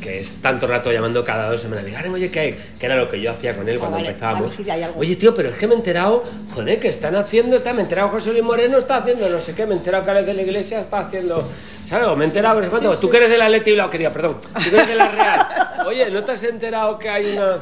que 0.02 0.18
es 0.20 0.34
tanto 0.42 0.66
rato 0.66 0.90
llamando 0.92 1.22
cada 1.24 1.48
dos 1.50 1.60
semanas, 1.62 1.84
Vigarren, 1.84 2.12
oye, 2.12 2.30
¿qué 2.30 2.40
hay? 2.40 2.56
Que 2.78 2.86
era 2.86 2.96
lo 2.96 3.08
que 3.08 3.20
yo 3.20 3.30
hacía 3.30 3.54
con 3.56 3.68
él 3.68 3.76
Ah, 3.76 3.80
cuando 3.80 3.96
vale. 3.98 4.08
empezábamos. 4.08 4.50
Si. 4.50 4.64
Oye, 4.96 5.16
tío, 5.16 5.34
pero 5.34 5.50
es 5.50 5.54
que 5.56 5.66
me 5.66 5.74
he 5.74 5.76
enterado, 5.78 6.24
joder, 6.54 6.78
que 6.80 6.88
están 6.88 7.14
haciendo, 7.16 7.56
está, 7.56 7.72
me 7.72 7.80
he 7.80 7.82
enterado 7.84 8.08
José 8.08 8.32
Luis 8.32 8.42
Moreno 8.42 8.78
está 8.78 8.96
haciendo 8.98 9.28
no 9.28 9.40
sé 9.40 9.54
qué, 9.54 9.64
me 9.64 9.74
he 9.74 9.78
enterado 9.78 10.04
que 10.04 10.10
Alex 10.10 10.26
de 10.26 10.34
la 10.34 10.42
Iglesia 10.42 10.80
está 10.80 10.98
haciendo, 10.98 11.48
¿sabes? 11.84 12.08
O 12.08 12.16
me 12.16 12.24
he 12.24 12.28
enterado, 12.28 12.62
sé 12.62 12.68
cuánto, 12.68 12.98
tú 12.98 13.08
que 13.08 13.16
eres 13.18 13.30
de 13.30 13.38
la 13.38 13.48
Leti 13.48 13.70
y 13.70 13.76
la 13.76 13.88
quería, 13.88 14.12
perdón, 14.12 14.38
tú 14.42 14.70
que 14.70 14.76
eres 14.76 14.88
de 14.88 14.94
la 14.96 15.08
Real. 15.08 15.46
Oye, 15.86 16.10
¿no 16.10 16.22
te 16.22 16.32
has 16.32 16.42
enterado 16.44 16.96
que 16.98 17.08
hay 17.08 17.36
una... 17.36 17.58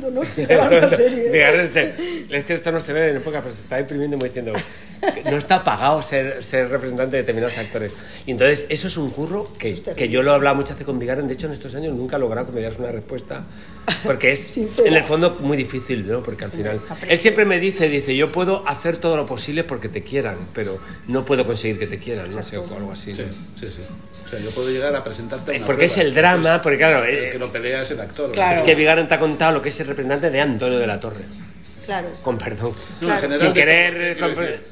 Donosti, 0.00 0.44
qué 0.46 0.56
bárbaro, 0.56 0.90
serie. 0.90 1.68
Se- 1.68 1.94
es 2.30 2.44
que 2.44 2.54
esto 2.54 2.72
no 2.72 2.80
se 2.80 2.92
ve 2.92 3.10
en 3.10 3.16
época, 3.18 3.40
pero 3.40 3.52
se 3.52 3.62
está 3.62 3.78
imprimiendo 3.78 4.16
y 4.16 4.20
me 4.20 4.26
diciendo 4.28 4.52
no 5.24 5.36
está 5.38 5.64
pagado 5.64 6.02
ser, 6.02 6.42
ser 6.42 6.68
representante 6.68 7.16
de 7.16 7.22
determinados 7.22 7.56
actores. 7.56 7.90
Y 8.26 8.32
entonces, 8.32 8.66
eso 8.68 8.86
es 8.88 8.96
un 8.98 9.10
curro 9.10 9.50
que, 9.58 9.74
que 9.96 10.08
yo 10.10 10.22
lo 10.22 10.32
he 10.32 10.34
hablado 10.34 10.56
muchas 10.56 10.72
veces 10.74 10.84
con 10.84 10.98
Vigarren. 10.98 11.26
De 11.26 11.34
hecho, 11.34 11.46
en 11.46 11.54
estos 11.54 11.74
años 11.74 11.79
nunca 11.88 12.16
he 12.16 12.18
logrado 12.18 12.46
que 12.46 12.52
me 12.52 12.60
dieras 12.60 12.78
una 12.78 12.92
respuesta, 12.92 13.42
porque 14.04 14.32
es 14.32 14.56
en 14.84 14.94
el 14.94 15.02
fondo 15.04 15.36
muy 15.40 15.56
difícil, 15.56 16.06
¿no? 16.06 16.22
Porque 16.22 16.44
al 16.44 16.50
final. 16.50 16.80
Él 17.08 17.18
siempre 17.18 17.44
me 17.44 17.58
dice: 17.58 17.88
dice, 17.88 18.14
yo 18.16 18.30
puedo 18.30 18.66
hacer 18.68 18.98
todo 18.98 19.16
lo 19.16 19.26
posible 19.26 19.64
porque 19.64 19.88
te 19.88 20.02
quieran, 20.02 20.36
pero 20.54 20.78
no 21.08 21.24
puedo 21.24 21.46
conseguir 21.46 21.78
que 21.78 21.86
te 21.86 21.98
quieran, 21.98 22.30
no 22.30 22.42
sé, 22.42 22.58
o 22.58 22.64
algo 22.76 22.92
así. 22.92 23.14
Sí, 23.14 23.22
¿no? 23.22 23.58
sí, 23.58 23.66
sí. 23.74 23.82
O 24.26 24.28
sea, 24.28 24.38
yo 24.38 24.50
puedo 24.50 24.70
llegar 24.70 24.94
a 24.94 25.02
presentarte 25.02 25.52
Eh, 25.52 25.56
una 25.56 25.66
Porque 25.66 25.86
es 25.86 25.92
prueba. 25.94 26.08
el 26.08 26.14
drama, 26.14 26.62
porque 26.62 26.78
claro, 26.78 27.04
El 27.04 27.16
eh, 27.16 27.28
que 27.32 27.38
lo 27.38 27.50
pelea 27.50 27.82
es 27.82 27.90
el 27.90 28.00
actor. 28.00 28.30
Claro. 28.30 28.56
es 28.56 28.62
que 28.62 28.74
Vigarren 28.76 29.08
te 29.08 29.14
ha 29.14 29.18
contado 29.18 29.52
lo 29.52 29.62
que 29.62 29.70
es 29.70 29.80
el 29.80 29.88
representante 29.88 30.30
de 30.30 30.40
Antonio 30.40 30.78
de 30.78 30.86
la 30.86 31.00
Torre. 31.00 31.24
Claro. 31.90 32.08
Con 32.22 32.38
perdón. 32.38 32.72
No, 33.00 33.12
en 33.12 33.20
general, 33.20 33.38
Sin 33.40 33.52
querer, 33.52 34.16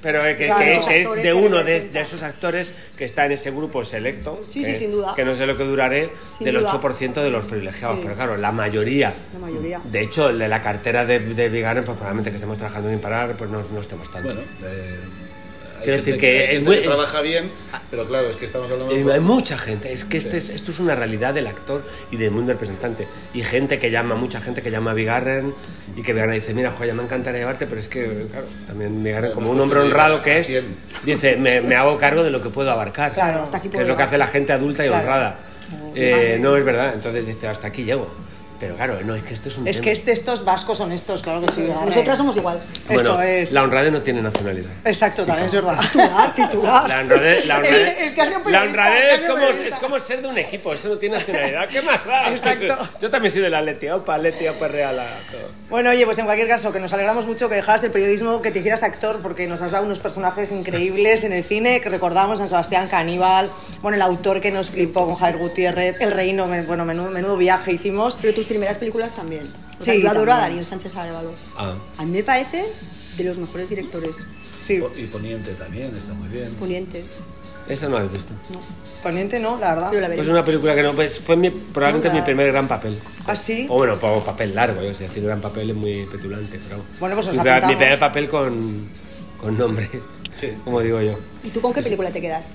pero 0.01 0.23
que, 0.37 0.47
Claro, 0.47 0.65
que- 0.65 0.75
los 0.77 0.87
que 0.87 1.01
es 1.01 1.23
de 1.25 1.35
uno 1.35 1.65
de, 1.65 1.91
esos 1.95 2.23
actores 2.23 2.77
que 2.97 3.05
está 3.05 3.27
en 3.27 3.33
ese 3.33 3.51
grupo 3.51 3.85
selecto. 3.85 4.39
Sí, 4.51 4.61
que, 4.61 4.67
sí, 4.67 4.77
sin 4.77 4.93
duda. 4.93 5.15
Que 5.17 5.25
no 5.25 5.35
sé 5.35 5.45
lo 5.45 5.57
que 5.57 5.65
duraré, 5.65 6.11
Sin 6.33 6.45
del 6.45 6.61
duda. 6.61 6.69
8% 6.69 7.21
de 7.21 7.31
los 7.31 7.45
privilegiados. 7.47 7.97
Sí. 7.97 8.03
Pero 8.05 8.15
claro, 8.15 8.37
la 8.37 8.53
mayoría. 8.53 9.13
La 9.33 9.39
mayoría. 9.41 9.81
De 9.83 10.01
hecho, 10.01 10.29
el 10.29 10.39
de 10.39 10.47
la 10.47 10.63
cartera 10.63 11.05
de, 11.05 11.19
de 11.19 11.49
Vigarren, 11.49 11.83
pues 11.85 11.97
probablemente 11.97 12.31
que 12.31 12.37
estemos 12.37 12.57
trabajando 12.57 12.89
sin 12.89 13.01
parar, 13.01 13.35
pues 13.37 13.51
no, 13.51 13.65
no 13.73 13.81
estemos 13.81 14.09
tanto. 14.13 14.29
Bueno, 14.29 14.43
eh, 14.63 14.99
Quiero 15.83 15.97
decir 15.97 16.17
que 16.19 16.27
hay 16.39 16.45
es 16.45 16.51
gente 16.53 16.65
muy- 16.69 16.77
que 16.79 16.83
trabaja 16.87 17.21
bien, 17.21 17.51
pero 17.91 18.07
claro, 18.07 18.29
es 18.31 18.37
que 18.37 18.45
estamos 18.47 18.71
hablando 18.71 18.95
Eh, 18.95 19.05
de... 19.05 19.13
hay 19.13 19.21
mucha 19.21 19.57
gente, 19.59 19.93
es 19.93 20.05
que 20.05 20.19
este 20.19 20.37
es- 20.39 20.51
esto 20.51 20.71
es 20.71 20.81
una 20.81 20.95
realidad 20.95 21.35
del 21.35 21.47
actor 21.47 21.83
y 22.11 22.17
del 22.17 22.31
mundo 22.31 22.49
del 22.49 22.57
representante. 22.57 23.07
Y 23.35 23.43
gente 23.43 23.79
que 23.79 23.91
llama, 23.91 24.15
mucha 24.15 24.41
gente 24.41 24.63
que 24.63 24.71
llama 24.71 24.91
a 24.91 24.95
Vigarren 24.95 25.55
y 25.97 26.03
que 26.03 26.13
Vigarren 26.13 26.35
dice, 26.35 26.55
mira, 26.55 26.71
joya, 26.73 26.95
me 26.95 27.03
encantaría 27.03 27.41
llevarte, 27.41 27.67
pero 27.67 27.81
es 27.81 27.89
que, 27.89 28.27
claro, 28.31 28.47
también 28.67 29.03
Vigarren, 29.03 29.31
Claro, 29.31 29.35
como 29.35 29.51
un 29.51 29.61
hombre 29.61 29.81
honrado 29.81 30.23
que 30.23 30.39
es, 30.39 30.47
a 30.49 30.51
100. 30.51 30.65
dice, 31.05 31.37
me, 31.37 31.61
me 31.61 31.75
hago 31.77 31.97
cargo 31.97 32.23
de 32.23 32.31
lo 32.31 32.41
que 32.41 32.51
puedo 32.51 32.71
abarcar. 32.71 33.13
Claro. 33.13 33.43
Hasta 33.43 33.59
aquí 33.59 33.69
que 33.69 33.73
puedo 33.73 33.83
es 33.85 33.89
lo 33.89 33.97
que 33.97 34.03
hace 34.03 34.19
la 34.19 34.27
gente 34.27 34.53
adulta 34.53 34.85
y 34.85 34.89
Claro. 34.89 35.03
honrada. 35.03 35.39
Eh, 35.95 36.39
no 36.41 36.57
es 36.57 36.65
verdad, 36.65 36.93
entonces 36.95 37.27
dice, 37.27 37.47
hasta 37.49 37.67
aquí 37.69 37.85
llego. 37.85 38.09
Pero 38.61 38.75
claro, 38.77 38.99
no, 39.05 39.15
es 39.15 39.23
que 39.23 39.35
esto 39.35 39.49
es 39.49 39.57
un 39.57 39.69
Es 39.69 39.77
tema. 39.77 39.85
que 39.85 39.91
es 39.93 40.05
de 40.05 40.13
estos 40.13 40.45
vascos 40.45 40.81
honestos, 40.81 41.23
claro 41.23 41.41
que 41.43 41.53
sí. 41.53 41.61
Nosotras 41.87 42.19
somos 42.19 42.37
igual. 42.37 42.61
Eso 42.89 43.21
es. 43.23 43.53
La 43.53 43.63
honradez 43.63 43.93
no 43.93 44.03
tiene 44.03 44.21
nacionalidad. 44.21 44.71
Exacto, 44.85 45.25
también 45.25 45.47
es 45.47 45.55
verdad. 45.55 45.79
Titular, 45.81 46.35
titular. 46.35 46.89
La 46.89 47.01
honradez, 47.01 47.47
la 47.47 47.57
honradez, 47.59 47.89
Es- 47.99 48.03
es 48.07 48.13
que 48.15 48.23
ha 48.23 48.27
sido 48.27 48.41
la 48.51 48.63
honradez 48.63 49.21
es, 49.21 49.29
como, 49.29 49.45
es 49.47 49.75
como 49.77 50.01
ser 50.01 50.23
de 50.23 50.29
un 50.29 50.39
equipo, 50.39 50.73
eso 50.75 50.89
no 50.89 50.97
tiene 50.97 51.19
nacionalidad. 51.19 51.69
¿Qué 51.69 51.83
más 51.83 52.05
da? 52.05 52.29
Exacto. 52.31 52.77
Yo 53.01 53.11
también 53.11 53.31
soy 53.33 53.43
del 53.43 53.55
Atleti, 53.55 53.89
opa, 53.91 54.17
Atleti, 54.17 54.49
opa, 54.49 54.67
Real, 54.69 54.97
todo. 55.31 55.51
Bueno, 55.71 55.91
oye, 55.91 56.05
pues 56.05 56.19
en 56.19 56.25
cualquier 56.25 56.49
caso, 56.49 56.73
que 56.73 56.81
nos 56.81 56.93
alegramos 56.93 57.27
mucho 57.27 57.49
que 57.49 57.55
dejaras 57.55 57.85
el 57.85 57.91
periodismo, 57.93 58.43
que 58.43 58.51
te 58.51 58.59
hicieras 58.59 58.83
actor, 58.83 59.21
porque 59.23 59.47
nos 59.47 59.61
has 59.61 59.71
dado 59.71 59.85
unos 59.85 59.99
personajes 60.01 60.51
increíbles 60.51 61.23
en 61.25 61.33
el 61.33 61.45
cine, 61.45 61.81
que 61.81 61.91
recordamos 61.91 62.41
a 62.41 62.49
Sebastián 62.49 62.89
Caníbal, 62.89 63.51
bueno, 63.83 63.97
el 63.97 64.03
autor 64.03 64.41
que 64.41 64.51
nos 64.51 64.71
flipó 64.71 65.07
con 65.07 65.15
Javier 65.17 65.39
Gutiérrez, 65.39 65.97
El 66.01 66.11
Reino, 66.13 66.47
bueno, 66.67 66.85
menudo, 66.85 67.11
menudo 67.11 67.37
viaje 67.37 67.73
hicimos. 67.73 68.19
Pero 68.21 68.35
tus 68.35 68.48
primeras 68.49 68.79
películas 68.79 69.15
también. 69.15 69.47
O 69.47 69.83
Sí, 69.83 69.93
sea, 69.93 69.95
yo 69.95 70.11
adoro 70.11 70.33
a. 70.33 70.39
Daniel 70.41 70.67
Sánchez 70.67 70.97
Arevalo. 70.97 71.33
Ah. 71.57 71.75
A 71.99 72.05
mí 72.05 72.11
me 72.11 72.25
parece 72.25 72.65
de 73.17 73.25
los 73.25 73.39
mejores 73.39 73.69
directores. 73.69 74.27
Sí. 74.61 74.83
Y 74.97 75.05
Poniente 75.05 75.53
también, 75.55 75.95
está 75.95 76.13
muy 76.15 76.29
bien. 76.29 76.53
Poniente. 76.55 77.05
Esta 77.69 77.89
no 77.89 77.99
la 77.99 78.05
he 78.05 78.09
visto. 78.09 78.33
No. 78.51 78.61
Poniente 79.03 79.39
no, 79.39 79.59
la 79.59 79.75
verdad. 79.75 79.95
Es 79.95 80.17
pues 80.17 80.29
una 80.29 80.45
película 80.45 80.75
que 80.75 80.83
no, 80.83 80.95
pues 80.95 81.21
fue 81.21 81.37
mi, 81.37 81.51
probablemente 81.51 82.11
mi 82.11 82.23
primer 82.23 82.49
gran 82.49 82.67
papel. 82.67 82.99
¿Ah, 83.27 83.37
sí? 83.37 83.67
O 83.69 83.77
bueno, 83.77 83.99
papel 83.99 84.55
largo, 84.55 84.83
yo 84.83 84.93
sé 84.95 85.05
decir 85.05 85.23
gran 85.23 85.41
papel 85.41 85.71
es 85.71 85.77
muy 85.77 86.07
petulante, 86.07 86.59
pero... 86.67 86.83
Bueno, 86.99 87.15
pues 87.15 87.29
os 87.29 87.35
mi, 87.37 87.43
mi 87.43 87.77
primer 87.77 87.99
papel 87.99 88.29
con, 88.29 88.89
con 89.41 89.57
nombre, 89.57 89.89
sí. 90.41 90.49
como 90.65 90.81
digo 90.81 91.01
yo. 91.01 91.19
¿Y 91.45 91.51
tú 91.51 91.61
con 91.61 91.73
qué 91.73 91.83
película 91.83 92.11
te 92.11 92.21
quedas? 92.21 92.49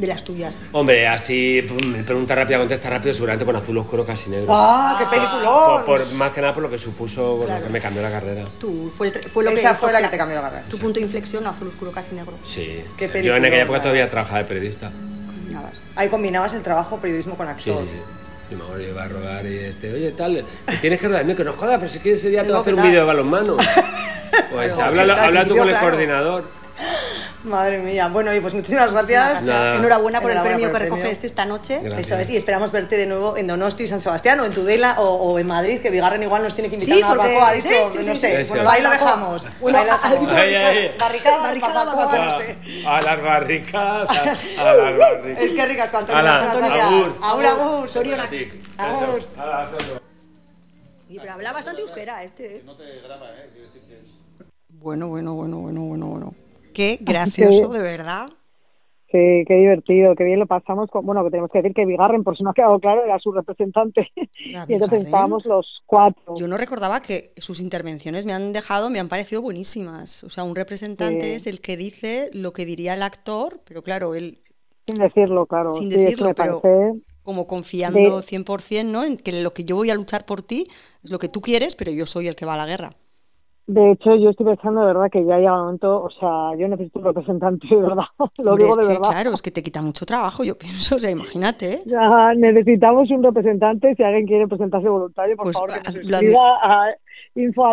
De 0.00 0.06
las 0.06 0.24
tuyas? 0.24 0.58
Hombre, 0.72 1.06
así, 1.06 1.64
me 1.86 2.02
pregunta 2.02 2.34
rápida, 2.34 2.58
contesta 2.58 2.90
rápido, 2.90 3.12
seguramente 3.12 3.44
con 3.44 3.56
azul 3.56 3.78
oscuro 3.78 4.04
casi 4.04 4.30
negro. 4.30 4.46
¡Ah, 4.50 4.96
qué 4.98 5.06
película! 5.06 5.84
Por, 5.84 6.12
más 6.14 6.30
que 6.30 6.40
nada 6.40 6.52
por 6.52 6.62
lo 6.62 6.70
que 6.70 6.78
supuso, 6.78 7.36
bueno, 7.36 7.62
que 7.62 7.68
me 7.68 7.80
cambió 7.80 8.02
la 8.02 8.10
carrera. 8.10 8.44
Tú, 8.58 8.90
fue, 8.94 9.10
fue 9.10 9.44
lo 9.44 9.50
Esa 9.50 9.74
fue 9.74 9.92
la 9.92 10.00
que 10.00 10.08
te 10.08 10.18
cambió 10.18 10.36
la 10.36 10.42
carrera. 10.42 10.64
Tu 10.68 10.78
punto 10.78 10.98
de 10.98 11.04
inflexión, 11.04 11.46
azul 11.46 11.68
oscuro 11.68 11.92
casi 11.92 12.14
negro. 12.14 12.34
Sí. 12.42 12.82
¿Qué 12.96 13.22
yo 13.22 13.36
en 13.36 13.44
aquella 13.44 13.62
época 13.62 13.82
todavía 13.82 14.08
trabajaba 14.08 14.38
de 14.38 14.44
periodista. 14.44 14.90
Combinabas. 15.26 15.80
Ahí 15.96 16.08
combinabas 16.08 16.54
el 16.54 16.62
trabajo 16.62 16.96
periodismo 16.98 17.36
con 17.36 17.48
actor. 17.48 17.76
Sí, 17.78 17.84
sí, 17.84 17.88
sí. 17.92 18.00
Yo 18.50 18.56
me 18.56 18.64
acuerdo, 18.64 18.88
iba 18.88 19.04
a 19.04 19.08
rodar 19.08 19.46
y 19.46 19.58
este, 19.58 19.92
oye, 19.92 20.10
tal, 20.10 20.44
tienes 20.80 20.98
que 20.98 21.06
rodar, 21.06 21.36
que 21.36 21.44
no 21.44 21.52
jodas, 21.52 21.78
pero 21.78 21.90
si 21.90 22.00
quieres 22.00 22.18
ese 22.18 22.30
día 22.30 22.42
te 22.42 22.48
voy 22.48 22.58
a 22.58 22.60
hacer 22.60 22.74
un 22.74 22.82
vídeo 22.82 23.00
de 23.00 23.06
balonmano. 23.06 23.56
Pues 24.52 24.76
habla, 24.78 25.02
habla 25.24 25.44
tú 25.44 25.56
con 25.56 25.68
el 25.68 25.76
coordinador. 25.76 26.44
Madre 27.44 27.78
mía. 27.78 28.08
Bueno, 28.08 28.34
y 28.34 28.40
pues 28.40 28.54
muchísimas 28.54 28.92
gracias. 28.92 29.42
Enhorabuena 29.42 30.20
por 30.20 30.30
el 30.30 30.40
premio 30.40 30.72
que 30.72 30.78
recoges 30.78 31.24
esta 31.24 31.44
noche. 31.44 31.82
Eso 31.98 32.16
es. 32.16 32.30
Y 32.30 32.36
esperamos 32.36 32.72
verte 32.72 32.96
de 32.96 33.06
nuevo 33.06 33.36
en 33.36 33.46
Donosti, 33.46 33.86
San 33.86 34.00
Sebastián, 34.00 34.40
o 34.40 34.44
en 34.44 34.52
Tudela, 34.52 34.96
o, 35.00 35.38
en 35.38 35.46
Madrid, 35.46 35.80
que 35.80 35.90
Vigarren 35.90 36.22
igual 36.22 36.42
nos 36.42 36.54
tiene 36.54 36.68
que 36.68 36.76
invitar 36.76 36.96
a 36.96 36.98
una 36.98 37.08
barbacoa. 37.08 37.48
Ha 37.48 37.52
dicho, 37.52 37.90
no 38.04 38.16
sé. 38.16 38.44
Bueno, 38.48 38.70
ahí 38.70 38.82
lo 38.82 38.90
dejamos. 38.90 39.46
Bueno, 39.60 39.78
ha 39.78 40.14
dicho 40.14 40.34
barricadas, 40.34 41.42
barricadas, 41.42 41.86
barbacoa, 41.86 42.24
no 42.26 42.38
sé. 42.38 42.58
A 42.86 43.02
las 43.02 43.22
barricadas, 43.22 44.10
a 44.10 44.64
las 44.64 44.98
barricadas. 44.98 45.38
Es 45.38 45.54
que 45.54 45.66
ricas, 45.66 45.90
cuanto 45.90 46.14
Antonio. 46.14 47.14
Agur, 47.22 47.46
agur. 47.46 47.88
Soriona. 47.88 48.28
Agur. 48.78 49.22
Y 51.08 51.18
pero 51.18 51.32
habla 51.32 51.52
bastante 51.52 51.82
euskera 51.82 52.22
este. 52.22 52.58
¿eh? 52.58 52.62
No 52.64 52.76
te 52.76 52.84
graba, 53.00 53.30
¿eh? 53.32 53.50
Quiero 53.52 53.66
decir 53.66 53.82
que 53.82 53.94
es... 53.94 54.14
Bueno, 54.68 55.08
bueno, 55.08 55.34
bueno, 55.34 55.56
bueno, 55.58 55.80
bueno, 55.80 56.06
bueno. 56.06 56.34
Qué 56.72 56.98
gracioso, 57.00 57.68
de 57.68 57.80
verdad. 57.80 58.28
Qué, 59.08 59.44
qué, 59.46 59.54
divertido, 59.54 60.14
qué 60.14 60.22
bien 60.22 60.38
lo 60.38 60.46
pasamos. 60.46 60.88
Con, 60.88 61.04
bueno, 61.04 61.24
que 61.24 61.30
tenemos 61.30 61.50
que 61.50 61.58
decir 61.58 61.74
que 61.74 61.84
Vigarren, 61.84 62.22
por 62.22 62.36
si 62.36 62.44
no 62.44 62.50
ha 62.50 62.54
quedado 62.54 62.78
claro, 62.78 63.04
era 63.04 63.18
su 63.18 63.32
representante. 63.32 64.08
y 64.16 64.72
entonces 64.72 65.04
estábamos 65.04 65.44
los 65.46 65.82
cuatro. 65.86 66.34
Yo 66.36 66.46
no 66.46 66.56
recordaba 66.56 67.00
que 67.00 67.32
sus 67.36 67.60
intervenciones 67.60 68.24
me 68.24 68.32
han 68.32 68.52
dejado, 68.52 68.88
me 68.88 69.00
han 69.00 69.08
parecido 69.08 69.42
buenísimas. 69.42 70.22
O 70.22 70.28
sea, 70.28 70.44
un 70.44 70.54
representante 70.54 71.34
es 71.34 71.48
el 71.48 71.60
que 71.60 71.76
dice 71.76 72.30
lo 72.32 72.52
que 72.52 72.64
diría 72.64 72.94
el 72.94 73.02
actor, 73.02 73.60
pero 73.64 73.82
claro, 73.82 74.14
él. 74.14 74.38
Sin 74.86 74.98
decirlo, 74.98 75.46
claro. 75.46 75.72
Sin 75.72 75.88
decirlo, 75.88 76.32
pero 76.34 76.62
como 77.22 77.46
confiando 77.46 78.22
100%, 78.22 78.84
¿no? 78.86 79.04
En 79.04 79.16
que 79.16 79.32
lo 79.32 79.52
que 79.52 79.64
yo 79.64 79.76
voy 79.76 79.90
a 79.90 79.94
luchar 79.94 80.24
por 80.24 80.42
ti 80.42 80.66
es 81.02 81.10
lo 81.10 81.18
que 81.18 81.28
tú 81.28 81.40
quieres, 81.40 81.76
pero 81.76 81.92
yo 81.92 82.06
soy 82.06 82.28
el 82.28 82.36
que 82.36 82.46
va 82.46 82.54
a 82.54 82.56
la 82.56 82.66
guerra. 82.66 82.90
De 83.66 83.92
hecho, 83.92 84.16
yo 84.16 84.30
estoy 84.30 84.46
pensando 84.46 84.80
de 84.80 84.86
verdad 84.88 85.10
que 85.12 85.24
ya 85.24 85.36
llega 85.38 85.54
el 85.54 85.60
momento, 85.60 86.02
o 86.02 86.10
sea, 86.10 86.56
yo 86.58 86.66
necesito 86.66 86.98
un 86.98 87.04
representante, 87.04 87.68
de 87.68 87.76
verdad, 87.76 88.04
lo 88.38 88.56
digo 88.56 88.74
de 88.74 88.86
verdad. 88.86 89.10
Claro, 89.10 89.32
es 89.32 89.42
que 89.42 89.50
te 89.50 89.62
quita 89.62 89.80
mucho 89.80 90.04
trabajo, 90.04 90.42
yo 90.42 90.58
pienso, 90.58 90.96
o 90.96 90.98
sea, 90.98 91.10
imagínate. 91.10 91.74
¿eh? 91.74 91.82
Ya, 91.86 92.34
necesitamos 92.34 93.10
un 93.10 93.22
representante, 93.22 93.94
si 93.94 94.02
alguien 94.02 94.26
quiere 94.26 94.48
presentarse 94.48 94.88
voluntario, 94.88 95.36
por 95.36 95.44
pues, 95.44 95.56
favor, 95.56 95.70
que 95.72 95.78
nos 95.84 95.94
escriba 95.94 96.58
a 96.62 96.90
info 97.34 97.64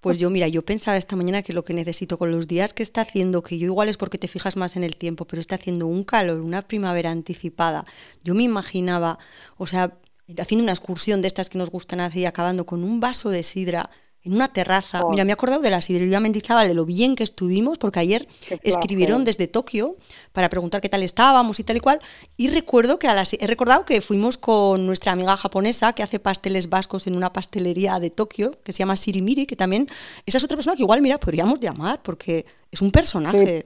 Pues 0.00 0.18
yo, 0.18 0.30
mira, 0.30 0.48
yo 0.48 0.62
pensaba 0.64 0.96
esta 0.96 1.16
mañana 1.16 1.42
que 1.42 1.52
lo 1.52 1.64
que 1.64 1.74
necesito 1.74 2.16
con 2.16 2.30
los 2.30 2.48
días 2.48 2.72
que 2.72 2.82
está 2.82 3.02
haciendo, 3.02 3.42
que 3.42 3.58
yo 3.58 3.66
igual 3.66 3.88
es 3.88 3.98
porque 3.98 4.18
te 4.18 4.28
fijas 4.28 4.56
más 4.56 4.76
en 4.76 4.84
el 4.84 4.96
tiempo, 4.96 5.26
pero 5.26 5.40
está 5.40 5.56
haciendo 5.56 5.86
un 5.86 6.04
calor, 6.04 6.40
una 6.40 6.62
primavera 6.62 7.10
anticipada, 7.10 7.84
yo 8.24 8.34
me 8.34 8.44
imaginaba, 8.44 9.18
o 9.58 9.66
sea, 9.66 9.92
haciendo 10.38 10.62
una 10.62 10.72
excursión 10.72 11.22
de 11.22 11.28
estas 11.28 11.48
que 11.48 11.58
nos 11.58 11.70
gustan 11.70 12.00
así, 12.00 12.24
acabando 12.24 12.66
con 12.66 12.84
un 12.84 13.00
vaso 13.00 13.30
de 13.30 13.42
sidra 13.42 13.90
en 14.26 14.34
una 14.34 14.48
terraza. 14.52 15.04
Mira, 15.08 15.24
me 15.24 15.30
he 15.30 15.34
acordado 15.34 15.62
de 15.62 15.70
la 15.70 15.80
sidrería 15.80 16.18
Mendizábal, 16.18 16.66
de 16.66 16.74
lo 16.74 16.84
bien 16.84 17.14
que 17.14 17.22
estuvimos, 17.22 17.78
porque 17.78 18.00
ayer 18.00 18.26
escribieron 18.64 19.24
desde 19.24 19.46
Tokio 19.46 19.96
para 20.32 20.48
preguntar 20.48 20.80
qué 20.80 20.88
tal 20.88 21.04
estábamos 21.04 21.60
y 21.60 21.64
tal 21.64 21.76
y 21.76 21.80
cual. 21.80 22.00
Y 22.36 22.48
recuerdo 22.48 22.98
que 22.98 23.06
a 23.06 23.14
las, 23.14 23.34
he 23.34 23.46
recordado 23.46 23.84
que 23.84 24.00
fuimos 24.00 24.36
con 24.36 24.84
nuestra 24.84 25.12
amiga 25.12 25.36
japonesa 25.36 25.92
que 25.92 26.02
hace 26.02 26.18
pasteles 26.18 26.68
vascos 26.68 27.06
en 27.06 27.16
una 27.16 27.32
pastelería 27.32 28.00
de 28.00 28.10
Tokio, 28.10 28.60
que 28.64 28.72
se 28.72 28.80
llama 28.80 28.96
Sirimiri, 28.96 29.46
que 29.46 29.54
también 29.54 29.88
esa 30.26 30.38
es 30.38 30.44
otra 30.44 30.56
persona 30.56 30.74
que 30.74 30.82
igual, 30.82 31.02
mira, 31.02 31.20
podríamos 31.20 31.60
llamar, 31.60 32.02
porque 32.02 32.46
es 32.72 32.82
un 32.82 32.90
personaje 32.90 33.64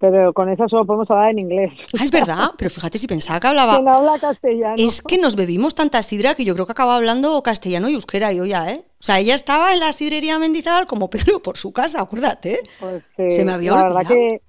pero 0.00 0.32
con 0.32 0.48
eso 0.48 0.66
solo 0.66 0.86
podemos 0.86 1.10
hablar 1.10 1.32
en 1.32 1.40
inglés. 1.40 1.72
Ah, 1.98 2.02
es 2.02 2.10
verdad, 2.10 2.48
pero 2.56 2.70
fíjate 2.70 2.96
si 2.96 3.06
pensaba 3.06 3.38
que 3.38 3.48
hablaba. 3.48 3.76
¿Quién 3.76 3.88
habla 3.88 4.18
castellano? 4.18 4.74
Es 4.78 5.02
que 5.02 5.18
nos 5.18 5.36
bebimos 5.36 5.74
tanta 5.74 6.02
sidra 6.02 6.34
que 6.34 6.44
yo 6.46 6.54
creo 6.54 6.64
que 6.64 6.72
acaba 6.72 6.96
hablando 6.96 7.42
castellano 7.42 7.90
y 7.90 7.94
euskera 7.94 8.32
yo 8.32 8.46
ya, 8.46 8.72
¿eh? 8.72 8.80
O 8.98 9.02
sea, 9.02 9.18
ella 9.18 9.34
estaba 9.34 9.74
en 9.74 9.80
la 9.80 9.92
sidrería 9.92 10.38
Mendizábal 10.38 10.86
como 10.86 11.10
Pedro 11.10 11.42
por 11.42 11.58
su 11.58 11.74
casa, 11.74 12.00
acuérdate. 12.00 12.54
¿eh? 12.54 12.60
Pues, 12.80 13.34
Se 13.34 13.44
me 13.44 13.52
había 13.52 13.72
la 13.72 13.82
verdad 13.82 14.06
que 14.08 14.40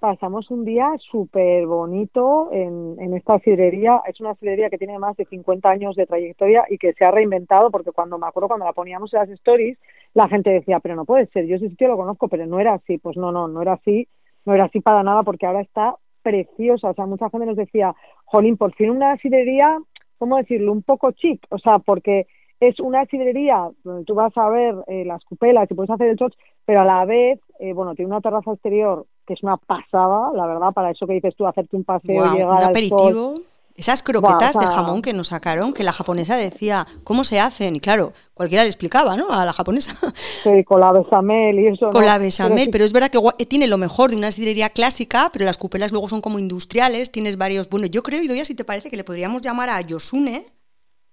pasamos 0.00 0.50
un 0.50 0.64
día 0.64 0.90
súper 1.08 1.66
bonito 1.66 2.50
en, 2.52 2.96
en 2.98 3.14
esta 3.14 3.38
sidrería. 3.38 4.02
Es 4.08 4.20
una 4.20 4.34
sidrería 4.34 4.70
que 4.70 4.78
tiene 4.78 4.98
más 4.98 5.16
de 5.16 5.24
50 5.24 5.70
años 5.70 5.94
de 5.94 6.06
trayectoria 6.06 6.64
y 6.68 6.78
que 6.78 6.92
se 6.94 7.04
ha 7.04 7.12
reinventado 7.12 7.70
porque 7.70 7.92
cuando 7.92 8.18
me 8.18 8.26
acuerdo 8.26 8.48
cuando 8.48 8.66
la 8.66 8.72
poníamos 8.72 9.14
en 9.14 9.20
las 9.20 9.30
stories, 9.30 9.78
la 10.14 10.28
gente 10.28 10.50
decía, 10.50 10.80
pero 10.80 10.96
no 10.96 11.04
puede 11.04 11.26
ser, 11.28 11.46
yo 11.46 11.56
ese 11.56 11.68
sitio 11.68 11.86
lo 11.86 11.96
conozco, 11.96 12.26
pero 12.26 12.44
no 12.46 12.58
era 12.58 12.74
así. 12.74 12.98
Pues 12.98 13.16
no, 13.16 13.30
no, 13.30 13.46
no 13.46 13.62
era 13.62 13.74
así 13.74 14.08
no 14.46 14.54
era 14.54 14.64
así 14.64 14.80
para 14.80 15.02
nada 15.02 15.22
porque 15.22 15.46
ahora 15.46 15.60
está 15.60 15.96
preciosa. 16.22 16.90
O 16.90 16.94
sea, 16.94 17.06
mucha 17.06 17.28
gente 17.28 17.46
nos 17.46 17.56
decía, 17.56 17.94
Jolín, 18.24 18.56
por 18.56 18.74
fin 18.74 18.90
una 18.90 19.16
sidrería, 19.18 19.78
¿cómo 20.18 20.38
decirlo? 20.38 20.72
Un 20.72 20.82
poco 20.82 21.10
chic. 21.12 21.44
O 21.50 21.58
sea, 21.58 21.78
porque 21.80 22.26
es 22.60 22.80
una 22.80 23.04
sidrería 23.06 23.68
donde 23.84 24.04
tú 24.04 24.14
vas 24.14 24.36
a 24.36 24.48
ver 24.48 24.74
eh, 24.86 25.04
las 25.04 25.22
cupelas 25.24 25.70
y 25.70 25.74
puedes 25.74 25.90
hacer 25.90 26.08
el 26.08 26.16
shot, 26.16 26.32
pero 26.64 26.80
a 26.80 26.84
la 26.84 27.04
vez, 27.04 27.38
eh, 27.60 27.74
bueno, 27.74 27.94
tiene 27.94 28.10
una 28.10 28.22
terraza 28.22 28.52
exterior 28.52 29.06
que 29.26 29.34
es 29.34 29.42
una 29.42 29.56
pasada, 29.56 30.30
la 30.34 30.46
verdad, 30.46 30.72
para 30.72 30.90
eso 30.90 31.06
que 31.06 31.14
dices 31.14 31.34
tú, 31.36 31.46
hacerte 31.46 31.76
un 31.76 31.84
paseo, 31.84 32.24
y 32.26 32.38
llegar 32.38 32.62
al 32.62 32.76
sol 32.86 33.34
esas 33.76 34.02
croquetas 34.02 34.54
de 34.54 34.66
jamón 34.66 35.02
que 35.02 35.12
nos 35.12 35.28
sacaron, 35.28 35.72
que 35.72 35.82
la 35.82 35.92
japonesa 35.92 36.36
decía, 36.36 36.86
¿cómo 37.04 37.24
se 37.24 37.38
hacen? 37.38 37.76
Y 37.76 37.80
claro, 37.80 38.12
cualquiera 38.34 38.64
le 38.64 38.68
explicaba, 38.68 39.16
¿no? 39.16 39.30
A 39.30 39.44
la 39.44 39.52
japonesa. 39.52 39.92
Sí, 40.42 40.64
con 40.64 40.80
la 40.80 40.92
besamel 40.92 41.58
y 41.58 41.66
eso. 41.68 41.90
Con 41.90 42.06
la 42.06 42.18
besamel, 42.18 42.68
pero, 42.70 42.84
es 42.84 42.92
verdad 42.92 43.10
que 43.10 43.18
eh, 43.38 43.46
tiene 43.46 43.66
lo 43.66 43.78
mejor 43.78 44.10
de 44.10 44.16
una 44.16 44.30
sidrería 44.30 44.70
clásica, 44.70 45.30
pero 45.32 45.44
las 45.44 45.58
cupelas 45.58 45.92
luego 45.92 46.08
son 46.08 46.20
como 46.20 46.38
industriales, 46.38 47.10
tienes 47.10 47.36
varios... 47.36 47.68
Bueno, 47.68 47.86
yo 47.86 48.02
creo, 48.02 48.22
y 48.22 48.28
doy 48.28 48.44
si 48.44 48.54
te 48.54 48.64
parece, 48.64 48.90
que 48.90 48.96
le 48.96 49.04
podríamos 49.04 49.42
llamar 49.42 49.70
a 49.70 49.80
Yosune 49.80 50.44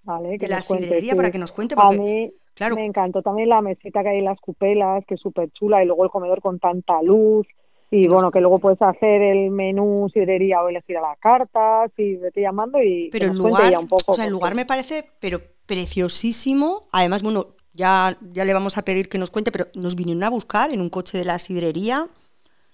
vale, 0.03 0.37
de 0.37 0.47
la 0.47 0.61
sidrería 0.61 1.15
para 1.15 1.31
que 1.31 1.39
nos 1.39 1.51
cuente. 1.51 1.75
Porque, 1.75 1.95
a 1.95 1.99
mí 1.99 2.31
claro, 2.53 2.75
me 2.75 2.85
encantó 2.85 3.21
también 3.21 3.49
la 3.49 3.61
mesita 3.61 4.03
que 4.03 4.09
hay 4.09 4.19
en 4.19 4.25
las 4.25 4.39
cupelas, 4.39 5.03
que 5.05 5.15
es 5.15 5.21
súper 5.21 5.51
chula, 5.51 5.83
y 5.83 5.87
luego 5.87 6.03
el 6.03 6.11
comedor 6.11 6.41
con 6.41 6.59
tanta 6.59 7.01
luz 7.01 7.47
y 7.95 8.07
bueno, 8.07 8.31
que 8.31 8.41
luego 8.41 8.57
puedes 8.57 8.81
hacer 8.81 9.21
el 9.21 9.51
menú 9.51 10.09
sidrería 10.11 10.63
o 10.63 10.67
elegir 10.67 10.97
a 10.97 11.01
la 11.01 11.15
carta, 11.17 11.85
si 11.95 12.15
vete 12.15 12.41
llamando 12.41 12.81
y 12.81 13.09
pero 13.11 13.27
el 13.27 13.37
lugar, 13.37 13.77
un 13.77 13.87
poco. 13.87 14.13
O 14.13 14.15
sea, 14.15 14.25
el 14.25 14.31
lugar 14.31 14.55
me 14.55 14.65
parece 14.65 15.11
pero 15.19 15.41
preciosísimo. 15.67 16.87
Además, 16.91 17.21
bueno, 17.21 17.49
ya, 17.73 18.17
ya 18.31 18.45
le 18.45 18.53
vamos 18.53 18.79
a 18.79 18.81
pedir 18.83 19.09
que 19.09 19.19
nos 19.19 19.29
cuente, 19.29 19.51
pero 19.51 19.67
nos 19.75 19.95
vinieron 19.95 20.23
a 20.23 20.31
buscar 20.31 20.73
en 20.73 20.81
un 20.81 20.89
coche 20.89 21.19
de 21.19 21.25
la 21.25 21.37
sidrería 21.37 22.07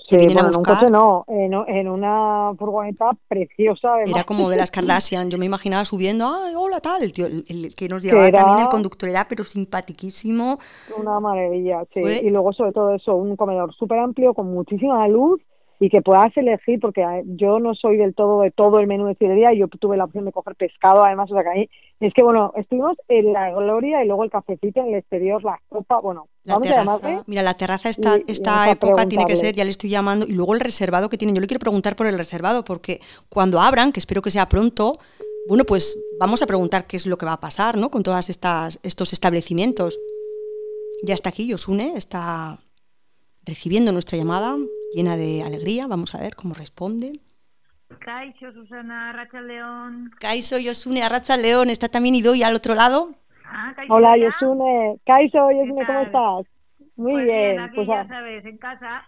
Sí, 0.09 0.17
bueno, 0.25 0.49
en 0.49 0.57
un 0.57 0.63
coche 0.63 0.89
no, 0.89 1.25
en, 1.27 1.87
una 1.87 2.49
furgoneta 2.57 3.11
preciosa. 3.27 4.01
Era 4.05 4.23
como 4.23 4.49
de 4.49 4.57
las 4.57 4.71
Kardashian, 4.71 5.29
yo 5.29 5.37
me 5.37 5.45
imaginaba 5.45 5.85
subiendo, 5.85 6.27
¡ay, 6.27 6.53
hola, 6.55 6.79
tal! 6.79 7.03
El, 7.03 7.13
tío, 7.13 7.27
el, 7.27 7.73
que 7.75 7.87
nos 7.87 8.03
llevaba 8.03 8.31
también, 8.31 8.59
el 8.59 8.69
conductor 8.69 9.09
era, 9.09 9.27
pero 9.29 9.43
simpatiquísimo. 9.43 10.59
Una 10.97 11.19
maravilla, 11.19 11.83
sí. 11.93 12.01
Y 12.23 12.29
luego, 12.29 12.53
sobre 12.53 12.71
todo 12.71 12.95
eso, 12.95 13.15
un 13.15 13.35
comedor 13.35 13.73
súper 13.75 13.99
amplio, 13.99 14.33
con 14.33 14.51
muchísima 14.51 15.07
luz, 15.07 15.41
y 15.79 15.89
que 15.89 16.01
puedas 16.01 16.35
elegir, 16.35 16.79
porque 16.81 17.01
eh, 17.01 17.23
yo 17.25 17.59
no 17.59 17.73
soy 17.73 17.95
del 17.95 18.13
todo 18.13 18.41
de 18.41 18.51
todo 18.51 18.79
el 18.79 18.87
menú 18.87 19.07
de 19.07 19.15
sidrería, 19.15 19.53
yo 19.53 19.69
tuve 19.69 19.95
la 19.95 20.03
opción 20.03 20.25
de 20.25 20.33
coger 20.33 20.55
pescado, 20.55 21.05
además, 21.05 21.31
o 21.31 21.33
sea 21.33 21.43
que 21.43 21.49
ahí, 21.49 21.69
es 22.01 22.13
que 22.13 22.21
bueno, 22.21 22.51
estuvimos 22.57 22.97
en 23.07 23.31
la 23.31 23.51
gloria 23.51 24.03
y 24.03 24.07
luego 24.07 24.25
el 24.25 24.29
cafecito 24.29 24.81
en 24.81 24.87
el 24.87 24.95
exterior, 24.95 25.41
la 25.41 25.61
copa, 25.69 26.01
bueno, 26.01 26.27
la 26.43 26.55
vamos 26.55 26.67
terraza, 26.67 27.23
Mira, 27.27 27.43
la 27.43 27.53
terraza 27.53 27.89
esta, 27.89 28.17
esta 28.27 28.69
época 28.69 29.05
tiene 29.07 29.25
que 29.25 29.37
ser, 29.37 29.55
ya 29.55 29.63
le 29.63 29.69
estoy 29.69 29.89
llamando, 29.89 30.25
y 30.27 30.33
luego 30.33 30.53
el 30.53 30.59
reservado 30.59 31.09
que 31.09 31.17
tienen, 31.17 31.35
yo 31.35 31.41
le 31.41 31.47
quiero 31.47 31.61
preguntar 31.61 31.95
por 31.95 32.07
el 32.07 32.17
reservado, 32.17 32.65
porque 32.65 32.99
cuando 33.29 33.61
abran, 33.61 33.93
que 33.93 34.01
espero 34.01 34.21
que 34.21 34.31
sea 34.31 34.49
pronto, 34.49 34.93
bueno, 35.47 35.63
pues 35.63 35.97
vamos 36.19 36.41
a 36.41 36.47
preguntar 36.47 36.87
qué 36.87 36.97
es 36.97 37.05
lo 37.05 37.17
que 37.17 37.25
va 37.25 37.33
a 37.33 37.39
pasar, 37.39 37.77
¿no? 37.77 37.89
Con 37.89 38.03
todas 38.03 38.29
estas 38.29 38.79
estos 38.83 39.13
establecimientos. 39.13 39.99
Ya 41.01 41.13
está 41.13 41.29
aquí, 41.29 41.47
Yosune, 41.47 41.93
está 41.95 42.59
recibiendo 43.45 43.91
nuestra 43.91 44.17
llamada 44.17 44.57
llena 44.93 45.17
de 45.17 45.43
alegría. 45.43 45.87
Vamos 45.87 46.15
a 46.15 46.21
ver 46.21 46.35
cómo 46.35 46.53
responde. 46.53 47.19
Caixo, 47.99 48.51
Susana, 48.53 49.09
Arracha 49.09 49.41
León. 49.41 50.11
Caixo, 50.19 50.57
Yosune, 50.59 51.03
Arracha 51.03 51.37
León. 51.37 51.69
¿Está 51.69 51.87
también 51.87 52.15
Idoy 52.15 52.43
al 52.43 52.55
otro 52.55 52.75
lado? 52.75 53.11
Ah, 53.45 53.73
Hola, 53.89 54.17
Yosune. 54.17 54.99
Caixo, 55.05 55.51
Yosune, 55.51 55.85
¿cómo 55.85 56.01
estás? 56.01 56.45
Muy 56.95 57.13
pues 57.13 57.25
bien. 57.25 57.59
Aquí 57.59 57.75
pues, 57.75 57.87
ya 57.87 58.07
sabes, 58.07 58.45
en 58.45 58.57
casa. 58.57 59.03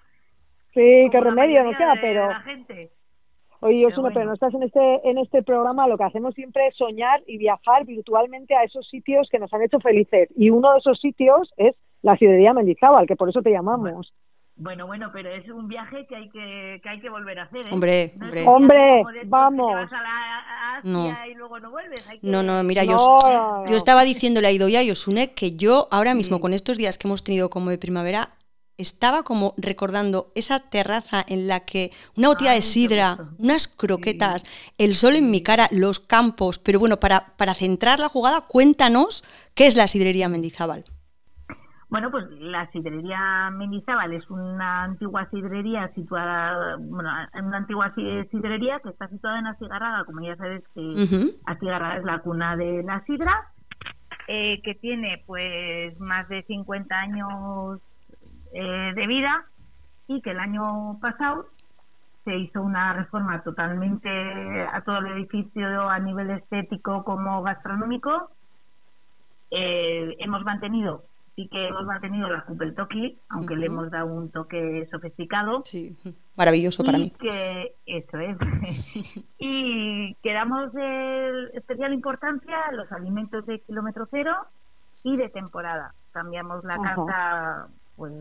Sí, 0.73 1.09
qué 1.11 1.19
remedio, 1.19 1.63
no 1.63 1.77
sea, 1.77 1.95
pero... 1.99 2.29
Oye, 3.63 3.85
Osuna, 3.85 4.09
pero 4.11 4.25
no 4.25 4.33
estás 4.33 4.53
en 4.55 4.63
este, 4.63 5.07
en 5.07 5.19
este 5.19 5.43
programa, 5.43 5.87
lo 5.87 5.95
que 5.95 6.05
hacemos 6.05 6.33
siempre 6.33 6.65
es 6.67 6.75
soñar 6.75 7.21
y 7.27 7.37
viajar 7.37 7.85
virtualmente 7.85 8.55
a 8.55 8.63
esos 8.63 8.87
sitios 8.89 9.29
que 9.29 9.37
nos 9.37 9.53
han 9.53 9.61
hecho 9.61 9.79
felices. 9.79 10.29
Y 10.35 10.49
uno 10.49 10.71
de 10.71 10.79
esos 10.79 10.99
sitios 10.99 11.53
es 11.57 11.75
la 12.01 12.17
sidrería 12.17 12.53
Mendizábal, 12.53 13.05
que 13.05 13.15
por 13.15 13.29
eso 13.29 13.43
te 13.43 13.51
llamamos. 13.51 13.81
Bueno, 13.81 14.01
bueno, 14.61 15.09
pero 15.11 15.29
es 15.29 15.49
un 15.49 15.67
viaje 15.67 16.05
que 16.07 16.15
hay 16.15 16.29
que, 16.29 16.79
que, 16.83 16.89
hay 16.89 17.01
que 17.01 17.09
volver 17.09 17.39
a 17.39 17.43
hacer. 17.43 17.61
¿eh? 17.61 17.69
Hombre, 17.71 18.13
hombre. 18.15 18.45
Hombre, 18.47 19.21
vamos. 19.25 19.89
no. 20.83 21.15
Y 21.27 21.33
luego 21.33 21.59
no, 21.59 21.71
vuelves, 21.71 22.03
no, 22.21 22.43
no, 22.43 22.63
mira, 22.63 22.83
yo, 22.83 23.17
yo 23.67 23.75
estaba 23.75 24.03
diciéndole 24.03 24.47
a 24.47 24.51
Idoya 24.51 24.83
y 24.83 24.91
Osune 24.91 25.33
que 25.33 25.55
yo 25.55 25.87
ahora 25.91 26.13
mismo, 26.13 26.39
con 26.39 26.53
estos 26.53 26.77
días 26.77 26.97
que 26.97 27.07
hemos 27.07 27.23
tenido 27.23 27.49
como 27.49 27.69
de 27.69 27.77
primavera, 27.77 28.29
estaba 28.77 29.23
como 29.23 29.53
recordando 29.57 30.31
esa 30.35 30.59
terraza 30.59 31.23
en 31.27 31.47
la 31.47 31.61
que 31.61 31.91
una 32.15 32.29
botella 32.29 32.53
de 32.53 32.61
sidra, 32.61 33.29
unas 33.37 33.67
croquetas, 33.67 34.43
el 34.77 34.95
sol 34.95 35.15
en 35.15 35.31
mi 35.31 35.41
cara, 35.41 35.69
los 35.71 35.99
campos. 35.99 36.59
Pero 36.59 36.79
bueno, 36.79 36.99
para, 36.99 37.33
para 37.37 37.53
centrar 37.53 37.99
la 37.99 38.09
jugada, 38.09 38.41
cuéntanos 38.41 39.23
qué 39.53 39.67
es 39.67 39.75
la 39.75 39.87
sidrería 39.87 40.29
Mendizábal. 40.29 40.85
Bueno, 41.91 42.09
pues 42.09 42.25
la 42.39 42.71
sidrería 42.71 43.51
Mendizábal 43.51 44.13
es 44.13 44.29
una 44.29 44.83
antigua 44.83 45.29
sidrería 45.29 45.93
situada, 45.93 46.77
bueno, 46.77 47.09
una 47.33 47.57
antigua 47.57 47.93
sidrería 48.31 48.79
que 48.79 48.91
está 48.91 49.09
situada 49.09 49.39
en 49.39 49.47
Astigarraga, 49.47 50.05
como 50.05 50.21
ya 50.21 50.37
sabes 50.37 50.63
que 50.73 50.79
uh 50.79 51.41
es 51.51 52.03
la 52.05 52.19
cuna 52.23 52.55
de 52.55 52.81
la 52.83 53.03
sidra, 53.03 53.51
eh, 54.29 54.61
que 54.63 54.75
tiene 54.75 55.21
pues 55.27 55.99
más 55.99 56.29
de 56.29 56.43
50 56.43 56.95
años 56.95 57.81
eh, 58.53 58.93
de 58.95 59.07
vida 59.07 59.43
y 60.07 60.21
que 60.21 60.31
el 60.31 60.39
año 60.39 60.97
pasado 61.01 61.47
se 62.23 62.37
hizo 62.37 62.61
una 62.61 62.93
reforma 62.93 63.43
totalmente 63.43 64.09
a 64.61 64.81
todo 64.85 64.99
el 64.99 65.07
edificio 65.07 65.89
a 65.89 65.99
nivel 65.99 66.29
estético 66.29 67.03
como 67.03 67.43
gastronómico. 67.43 68.31
Eh, 69.49 70.15
hemos 70.19 70.45
mantenido 70.45 71.10
sí 71.41 71.49
que 71.49 71.67
hemos 71.67 71.85
mantenido 71.85 72.27
la 72.29 72.43
Cupel 72.43 72.75
Toki, 72.75 73.17
aunque 73.29 73.55
le 73.55 73.67
hemos 73.67 73.89
dado 73.89 74.07
un 74.07 74.29
toque 74.29 74.87
sofisticado. 74.91 75.63
Sí, 75.65 75.95
maravilloso 76.35 76.83
para 76.83 76.97
mí. 76.97 77.11
Que, 77.19 77.75
eso 77.85 78.17
es. 78.19 78.37
y 79.39 80.15
quedamos 80.21 80.73
de 80.73 81.49
especial 81.53 81.93
importancia 81.93 82.71
los 82.73 82.91
alimentos 82.91 83.45
de 83.45 83.59
kilómetro 83.59 84.07
cero 84.11 84.35
y 85.03 85.17
de 85.17 85.29
temporada. 85.29 85.93
Cambiamos 86.11 86.63
la 86.63 86.77
carta 86.77 87.67
pues 87.95 88.13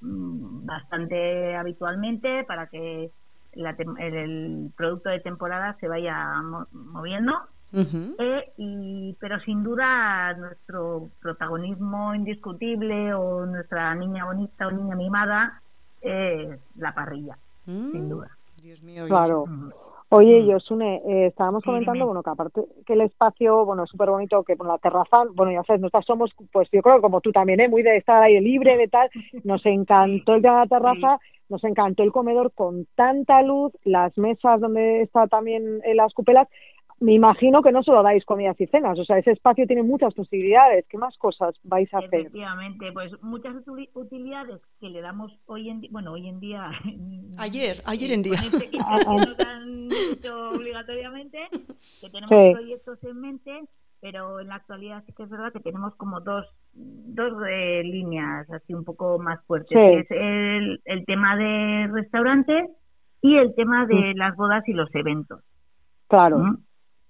mm, 0.00 0.66
bastante 0.66 1.56
habitualmente 1.56 2.44
para 2.44 2.66
que 2.66 3.10
el, 3.52 4.72
producto 4.76 5.08
de 5.08 5.20
temporada 5.20 5.76
se 5.80 5.88
vaya 5.88 6.42
moviendo 6.72 7.32
eh, 7.72 8.52
y, 8.56 8.97
pero 9.18 9.40
sin 9.40 9.62
duda 9.62 10.34
nuestro 10.34 11.10
protagonismo 11.20 12.14
indiscutible 12.14 13.14
o 13.14 13.46
nuestra 13.46 13.94
niña 13.94 14.24
bonita 14.24 14.66
o 14.66 14.70
niña 14.70 14.96
mimada 14.96 15.60
es 16.00 16.60
la 16.76 16.94
parrilla, 16.94 17.36
sin 17.64 18.06
mm. 18.06 18.08
duda. 18.08 18.30
Dios 18.62 18.82
mío. 18.82 19.06
Claro. 19.06 19.44
Oye, 20.10 20.46
Yosune, 20.46 21.02
eh, 21.06 21.26
estábamos 21.26 21.62
comentando, 21.62 22.06
bueno, 22.06 22.22
que 22.22 22.30
aparte 22.30 22.62
que 22.86 22.94
el 22.94 23.02
espacio, 23.02 23.66
bueno, 23.66 23.84
es 23.84 23.90
súper 23.90 24.08
bonito, 24.08 24.42
que 24.42 24.54
bueno, 24.54 24.72
la 24.72 24.78
terraza, 24.78 25.24
bueno, 25.34 25.52
ya 25.52 25.62
sabes, 25.64 25.82
nosotros 25.82 26.06
somos, 26.06 26.30
pues 26.50 26.66
yo 26.72 26.80
creo 26.80 27.02
como 27.02 27.20
tú 27.20 27.30
también, 27.30 27.60
¿eh? 27.60 27.68
muy 27.68 27.82
de 27.82 27.98
estar 27.98 28.22
aire 28.22 28.40
libre, 28.40 28.78
de 28.78 28.88
tal, 28.88 29.10
nos 29.44 29.64
encantó 29.66 30.34
el 30.34 30.40
de 30.40 30.48
la 30.48 30.66
terraza, 30.66 31.18
nos 31.50 31.62
encantó 31.62 32.04
el 32.04 32.12
comedor 32.12 32.52
con 32.52 32.86
tanta 32.94 33.42
luz, 33.42 33.72
las 33.84 34.16
mesas 34.16 34.60
donde 34.60 35.02
está 35.02 35.26
también 35.26 35.80
eh, 35.84 35.94
las 35.94 36.14
cupelas, 36.14 36.48
me 37.00 37.12
imagino 37.12 37.62
que 37.62 37.70
no 37.70 37.82
solo 37.82 38.02
dais 38.02 38.24
comidas 38.24 38.60
y 38.60 38.66
cenas, 38.66 38.98
o 38.98 39.04
sea, 39.04 39.18
ese 39.18 39.30
espacio 39.30 39.66
tiene 39.66 39.82
muchas 39.82 40.14
posibilidades. 40.14 40.84
¿Qué 40.88 40.98
más 40.98 41.16
cosas 41.16 41.54
vais 41.62 41.92
a 41.94 41.98
hacer? 41.98 42.20
Efectivamente, 42.20 42.92
pues 42.92 43.12
muchas 43.22 43.54
utilidades 43.94 44.60
que 44.80 44.90
le 44.90 45.00
damos 45.00 45.32
hoy 45.46 45.70
en 45.70 45.80
día, 45.80 45.90
bueno, 45.92 46.12
hoy 46.12 46.28
en 46.28 46.40
día... 46.40 46.70
Ayer, 47.38 47.76
ayer 47.86 48.10
en 48.10 48.22
día. 48.22 48.34
Este 48.34 48.70
que 48.70 48.78
han 49.46 49.88
hecho 50.12 50.48
obligatoriamente, 50.48 51.38
que 52.00 52.10
tenemos 52.10 52.56
proyectos 52.56 53.04
en 53.04 53.20
mente, 53.20 53.60
pero 54.00 54.40
en 54.40 54.48
la 54.48 54.56
actualidad 54.56 55.04
sí 55.06 55.12
que 55.12 55.22
es 55.22 55.30
verdad 55.30 55.52
que 55.52 55.60
tenemos 55.60 55.94
como 55.96 56.20
dos, 56.20 56.46
dos 56.72 57.32
eh, 57.48 57.82
líneas 57.84 58.50
así 58.50 58.74
un 58.74 58.84
poco 58.84 59.18
más 59.20 59.44
fuertes. 59.46 59.76
es 59.76 60.10
el, 60.10 60.80
el 60.84 61.04
tema 61.04 61.36
de 61.36 61.88
restaurantes 61.92 62.70
y 63.20 63.36
el 63.36 63.54
tema 63.54 63.86
de 63.86 64.14
las 64.14 64.34
bodas 64.36 64.66
y 64.66 64.72
los 64.72 64.92
eventos. 64.94 65.42
Claro. 66.08 66.58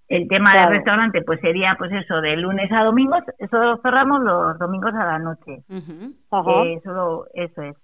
El 0.09 0.27
tema 0.27 0.55
del 0.57 0.71
restaurante, 0.71 1.21
pues 1.23 1.39
sería, 1.41 1.77
pues 1.79 1.93
eso, 1.93 2.23
de 2.23 2.35
lunes 2.37 2.73
a 2.73 2.83
domingo, 2.83 3.17
eso 3.39 3.77
cerramos 3.83 4.23
los 4.23 4.59
domingos 4.59 4.95
a 4.95 5.05
la 5.05 5.19
noche. 5.19 5.63
Eh, 5.69 6.81
solo 6.83 7.27
eso 7.35 7.63
es. 7.63 7.77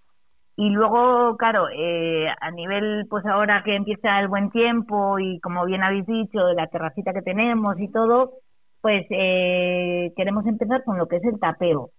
Y 0.57 0.71
luego, 0.71 1.37
claro, 1.37 1.67
eh, 1.69 2.29
a 2.41 2.51
nivel, 2.53 3.07
pues 3.11 3.27
ahora 3.27 3.63
que 3.63 3.77
empieza 3.77 4.21
el 4.21 4.29
buen 4.29 4.51
tiempo 4.51 5.19
y 5.19 5.39
como 5.41 5.67
bien 5.67 5.83
habéis 5.83 6.07
dicho, 6.07 6.47
de 6.47 6.55
la 6.55 6.69
terracita 6.69 7.13
que 7.13 7.21
tenemos 7.21 7.79
y 7.79 7.89
todo, 7.89 8.33
pues 8.81 9.05
eh, 9.11 10.13
queremos 10.17 10.47
empezar 10.47 10.83
con 10.85 10.97
lo 10.97 11.07
que 11.09 11.17
es 11.17 11.25
el 11.25 11.39
tapeo. 11.39 11.91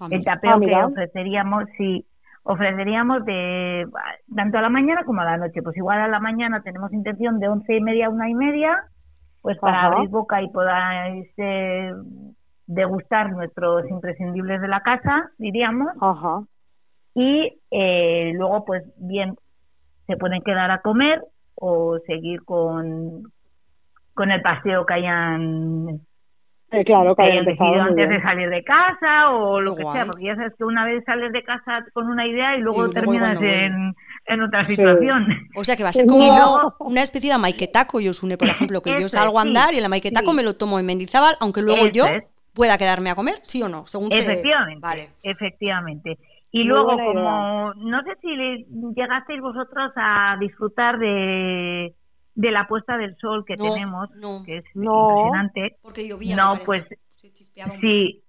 Ah, 0.00 0.08
el 0.10 0.24
tapeo 0.24 0.54
ah, 0.56 0.60
que 0.60 0.74
ofreceríamos, 0.74 1.64
sí, 1.76 2.04
ofreceríamos 2.42 3.24
de 3.26 3.86
tanto 4.34 4.58
a 4.58 4.62
la 4.62 4.70
mañana 4.70 5.04
como 5.04 5.20
a 5.20 5.24
la 5.24 5.36
noche. 5.36 5.62
Pues 5.62 5.76
igual 5.76 6.00
a 6.00 6.08
la 6.08 6.18
mañana 6.18 6.62
tenemos 6.62 6.92
intención 6.92 7.38
de 7.38 7.48
once 7.48 7.76
y 7.76 7.80
media 7.80 8.06
a 8.06 8.10
una 8.10 8.28
y 8.28 8.34
media 8.34 8.88
pues 9.42 9.58
para 9.58 9.86
abrir 9.86 10.08
boca 10.08 10.40
y 10.40 10.48
podáis 10.48 11.28
eh, 11.36 11.92
degustar 12.66 13.30
nuestros 13.32 13.88
imprescindibles 13.90 14.60
de 14.60 14.68
la 14.68 14.80
casa, 14.80 15.30
diríamos. 15.36 15.88
Ajá. 16.00 16.44
Y 17.14 17.60
eh, 17.70 18.32
luego, 18.34 18.64
pues 18.64 18.84
bien, 18.96 19.34
se 20.06 20.16
pueden 20.16 20.42
quedar 20.42 20.70
a 20.70 20.80
comer 20.80 21.22
o 21.56 21.98
seguir 22.06 22.42
con, 22.44 23.24
con 24.14 24.30
el 24.30 24.40
paseo 24.40 24.86
que 24.86 24.94
hayan 24.94 26.00
eh, 26.72 26.84
claro, 26.84 27.14
que 27.14 27.22
hayan 27.22 27.44
decidido 27.44 27.82
antes 27.82 28.08
de 28.08 28.22
salir 28.22 28.48
de 28.48 28.64
casa 28.64 29.30
o 29.30 29.60
lo 29.60 29.76
que 29.76 29.84
sea, 29.92 30.06
porque 30.06 30.24
ya 30.24 30.36
sabes 30.36 30.54
que 30.56 30.64
una 30.64 30.86
vez 30.86 31.04
sales 31.04 31.30
de 31.32 31.42
casa 31.42 31.84
con 31.92 32.08
una 32.08 32.26
idea 32.26 32.56
y 32.56 32.60
luego 32.60 32.88
terminas 32.88 33.38
en, 33.42 33.94
en 34.26 34.40
otra 34.42 34.66
situación. 34.66 35.26
O 35.54 35.64
sea 35.64 35.76
que 35.76 35.82
va 35.82 35.90
a 35.90 35.92
ser 35.92 36.06
como 36.08 36.74
una 36.80 37.02
especie 37.02 37.32
de 37.32 37.38
maiquetaco, 37.38 38.00
yo 38.00 38.12
une, 38.22 38.36
por 38.36 38.48
ejemplo, 38.48 38.82
que 38.82 39.00
yo 39.00 39.08
salgo 39.08 39.38
a 39.38 39.42
andar 39.42 39.74
y 39.74 39.78
el 39.78 39.88
maiquetaco 39.88 40.32
me 40.32 40.42
lo 40.42 40.54
tomo 40.54 40.78
en 40.78 40.86
Mendizábal, 40.86 41.36
aunque 41.40 41.62
luego 41.62 41.86
yo 41.88 42.04
pueda 42.54 42.78
quedarme 42.78 43.10
a 43.10 43.14
comer, 43.14 43.36
¿sí 43.42 43.62
o 43.62 43.68
no? 43.68 43.86
Según 43.86 44.12
efectivamente, 44.12 44.80
vale. 44.80 45.08
efectivamente. 45.22 46.18
Y 46.50 46.64
luego, 46.64 46.90
como 46.98 47.72
no 47.74 48.02
sé 48.02 48.10
si 48.20 48.66
llegasteis 48.94 49.40
vosotros 49.40 49.90
a 49.96 50.36
disfrutar 50.38 50.98
de 50.98 51.94
de 52.34 52.50
la 52.50 52.66
puesta 52.66 52.96
del 52.96 53.16
sol 53.18 53.44
que 53.46 53.56
tenemos, 53.56 54.08
que 54.44 54.58
es 54.58 54.64
impresionante. 54.74 55.76
Porque 55.82 56.08
llovía. 56.08 56.36
No, 56.36 56.58
pues 56.64 56.84
sí. 57.80 58.21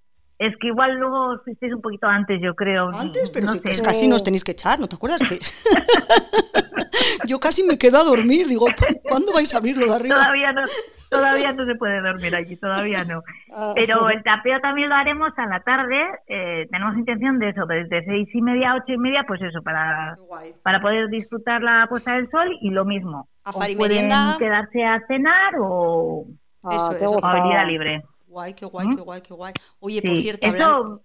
Es 0.43 0.53
que 0.59 0.67
igual 0.67 0.95
luego 0.95 1.39
fuisteis 1.45 1.73
un 1.73 1.81
poquito 1.81 2.05
antes, 2.05 2.37
yo 2.41 2.53
creo. 2.53 2.89
Antes, 2.93 3.29
pero 3.29 3.47
si 3.47 3.61
es 3.63 3.81
casi 3.81 4.09
nos 4.09 4.25
tenéis 4.25 4.43
que 4.43 4.51
echar, 4.51 4.77
¿no 4.77 4.87
te 4.87 4.95
acuerdas 4.95 5.21
que? 5.21 5.39
yo 7.27 7.39
casi 7.39 7.63
me 7.63 7.77
quedo 7.77 7.99
a 7.99 8.03
dormir, 8.03 8.47
digo, 8.47 8.65
¿cuándo 9.07 9.31
vais 9.31 9.53
a 9.53 9.59
abrirlo 9.59 9.85
de 9.85 9.95
arriba? 9.95 10.15
Todavía 10.15 10.51
no, 10.51 10.63
todavía 11.09 11.53
no 11.53 11.65
se 11.65 11.75
puede 11.75 12.01
dormir 12.01 12.35
aquí, 12.35 12.57
todavía 12.57 13.05
no. 13.05 13.21
Ah. 13.55 13.73
Pero 13.75 14.09
el 14.09 14.23
tapeo 14.23 14.59
también 14.61 14.89
lo 14.89 14.95
haremos 14.95 15.31
a 15.37 15.45
la 15.45 15.59
tarde, 15.59 15.95
eh, 16.27 16.67
tenemos 16.71 16.97
intención 16.97 17.37
de 17.37 17.49
eso, 17.49 17.67
desde 17.67 18.03
seis 18.03 18.27
y 18.33 18.41
media 18.41 18.71
a 18.71 18.75
ocho 18.77 18.93
y 18.93 18.97
media, 18.97 19.25
pues 19.27 19.43
eso, 19.43 19.61
para, 19.61 20.17
para 20.63 20.81
poder 20.81 21.07
disfrutar 21.09 21.61
la 21.61 21.85
puesta 21.87 22.15
del 22.15 22.27
sol 22.31 22.47
y 22.61 22.71
lo 22.71 22.83
mismo, 22.83 23.27
pueden 23.53 24.09
quedarse 24.39 24.83
a 24.83 25.05
cenar 25.05 25.53
o, 25.59 26.25
eso, 26.67 27.23
a 27.23 27.63
libre. 27.65 28.01
Guay, 28.33 28.53
qué 28.55 28.65
guay, 28.65 28.87
qué 28.95 29.01
guay, 29.01 29.21
qué 29.21 29.33
guay. 29.33 29.53
Oye, 29.79 30.01
por 30.01 30.17
cierto, 30.17 30.47
eso, 30.47 31.01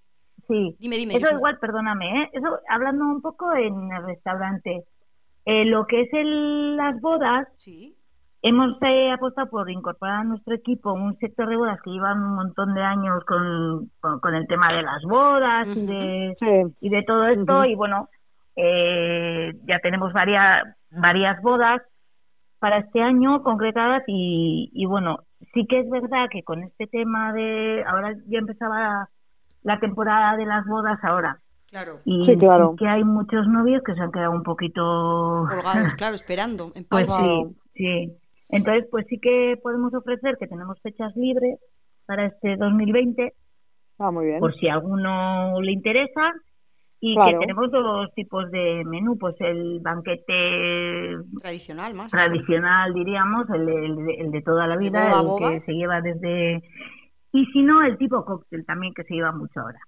sí. 0.47 0.75
Dime, 0.79 0.97
dime. 0.97 1.15
Eso 1.15 1.31
igual, 1.31 1.59
perdóname, 1.59 2.23
¿eh? 2.23 2.31
Eso, 2.33 2.59
hablando 2.71 3.05
un 3.05 3.21
poco 3.21 3.53
en 3.53 3.93
el 3.93 4.03
restaurante, 4.07 4.85
eh, 5.45 5.65
lo 5.67 5.87
que 5.87 6.03
es 6.03 6.09
el, 6.15 6.77
las 6.79 6.99
bodas, 7.03 7.47
sí. 7.57 7.95
hemos 8.41 8.81
eh, 8.81 9.13
apostado 9.13 9.51
por 9.51 9.71
incorporar 9.71 10.21
a 10.21 10.25
nuestro 10.25 10.55
equipo 10.55 10.95
un 10.95 11.19
sector 11.19 11.51
de 11.51 11.57
bodas 11.57 11.79
que 11.83 11.91
llevan 11.91 12.23
un 12.23 12.35
montón 12.35 12.75
de 12.75 12.83
años 12.83 13.23
con, 13.27 13.91
con, 14.01 14.35
el 14.35 14.47
tema 14.47 14.73
de 14.73 14.83
las 14.83 15.03
bodas 15.03 15.69
y, 15.69 15.85
de, 15.85 16.35
y 16.81 16.89
de 16.89 17.03
todo 17.03 17.27
esto, 17.27 17.67
y 17.67 17.75
bueno, 17.75 18.09
eh, 18.57 19.53
ya 19.67 19.81
tenemos 19.81 20.15
varias, 20.15 20.65
varias 20.91 21.43
bodas 21.43 21.83
para 22.59 22.79
este 22.79 23.03
año 23.03 23.43
concretadas 23.43 24.03
y, 24.07 24.71
y 24.73 24.87
bueno, 24.87 25.28
sí 25.55 25.67
que 25.67 25.81
es 25.81 25.91
verdad 25.91 26.29
que 26.31 26.43
con 26.43 26.63
este 26.63 26.87
tema 26.87 27.33
de, 27.33 27.85
ahora 27.87 28.15
ya 28.27 28.39
empezaba 28.39 29.09
la 29.63 29.81
temporada 29.81 30.37
de 30.37 30.47
las 30.47 30.67
bodas 30.67 30.99
ahora, 31.03 31.41
Claro. 31.71 32.01
Y 32.05 32.25
sí, 32.25 32.37
claro. 32.39 32.75
que 32.79 32.89
hay 32.89 33.05
muchos 33.05 33.47
novios 33.47 33.83
que 33.85 33.95
se 33.95 34.01
han 34.01 34.11
quedado 34.11 34.33
un 34.33 34.43
poquito... 34.43 35.47
Colgados, 35.49 35.95
claro, 35.99 36.15
esperando. 36.15 36.73
En 36.75 36.85
pues 36.85 37.13
sí, 37.13 37.57
sí. 37.75 38.13
Entonces, 38.49 38.87
pues 38.91 39.07
sí 39.09 39.19
que 39.21 39.59
podemos 39.63 39.93
ofrecer 39.93 40.37
que 40.39 40.47
tenemos 40.47 40.81
fechas 40.81 41.15
libres 41.15 41.59
para 42.07 42.27
este 42.27 42.57
2020. 42.57 43.35
Ah, 43.99 44.11
muy 44.11 44.27
bien. 44.27 44.41
Por 44.41 44.55
si 44.55 44.69
a 44.69 44.75
alguno 44.75 45.61
le 45.61 45.73
interesa. 45.73 46.33
Y 47.01 47.15
que 47.15 47.39
tenemos 47.39 47.71
dos 47.71 48.13
tipos 48.15 48.51
de 48.51 48.83
menú, 48.85 49.17
pues 49.19 49.37
el 49.39 49.79
banquete 49.81 51.17
tradicional 51.41 51.95
más. 51.95 52.11
Tradicional, 52.11 52.93
diríamos, 52.93 53.49
el, 53.51 53.69
el, 53.69 54.31
de 54.33 54.43
toda 54.43 54.67
la 54.67 54.77
vida, 54.77 55.21
el 55.21 55.39
que 55.39 55.65
se 55.65 55.73
lleva 55.73 56.01
desde... 56.01 56.63
Y 57.33 57.45
si 57.47 57.63
no, 57.63 57.85
el 57.85 57.99
tipo 57.99 58.25
cóctel 58.25 58.65
también 58.67 58.95
que 58.95 59.05
se 59.05 59.15
lleva 59.15 59.31
mucho 59.31 59.61
ahora. 59.61 59.79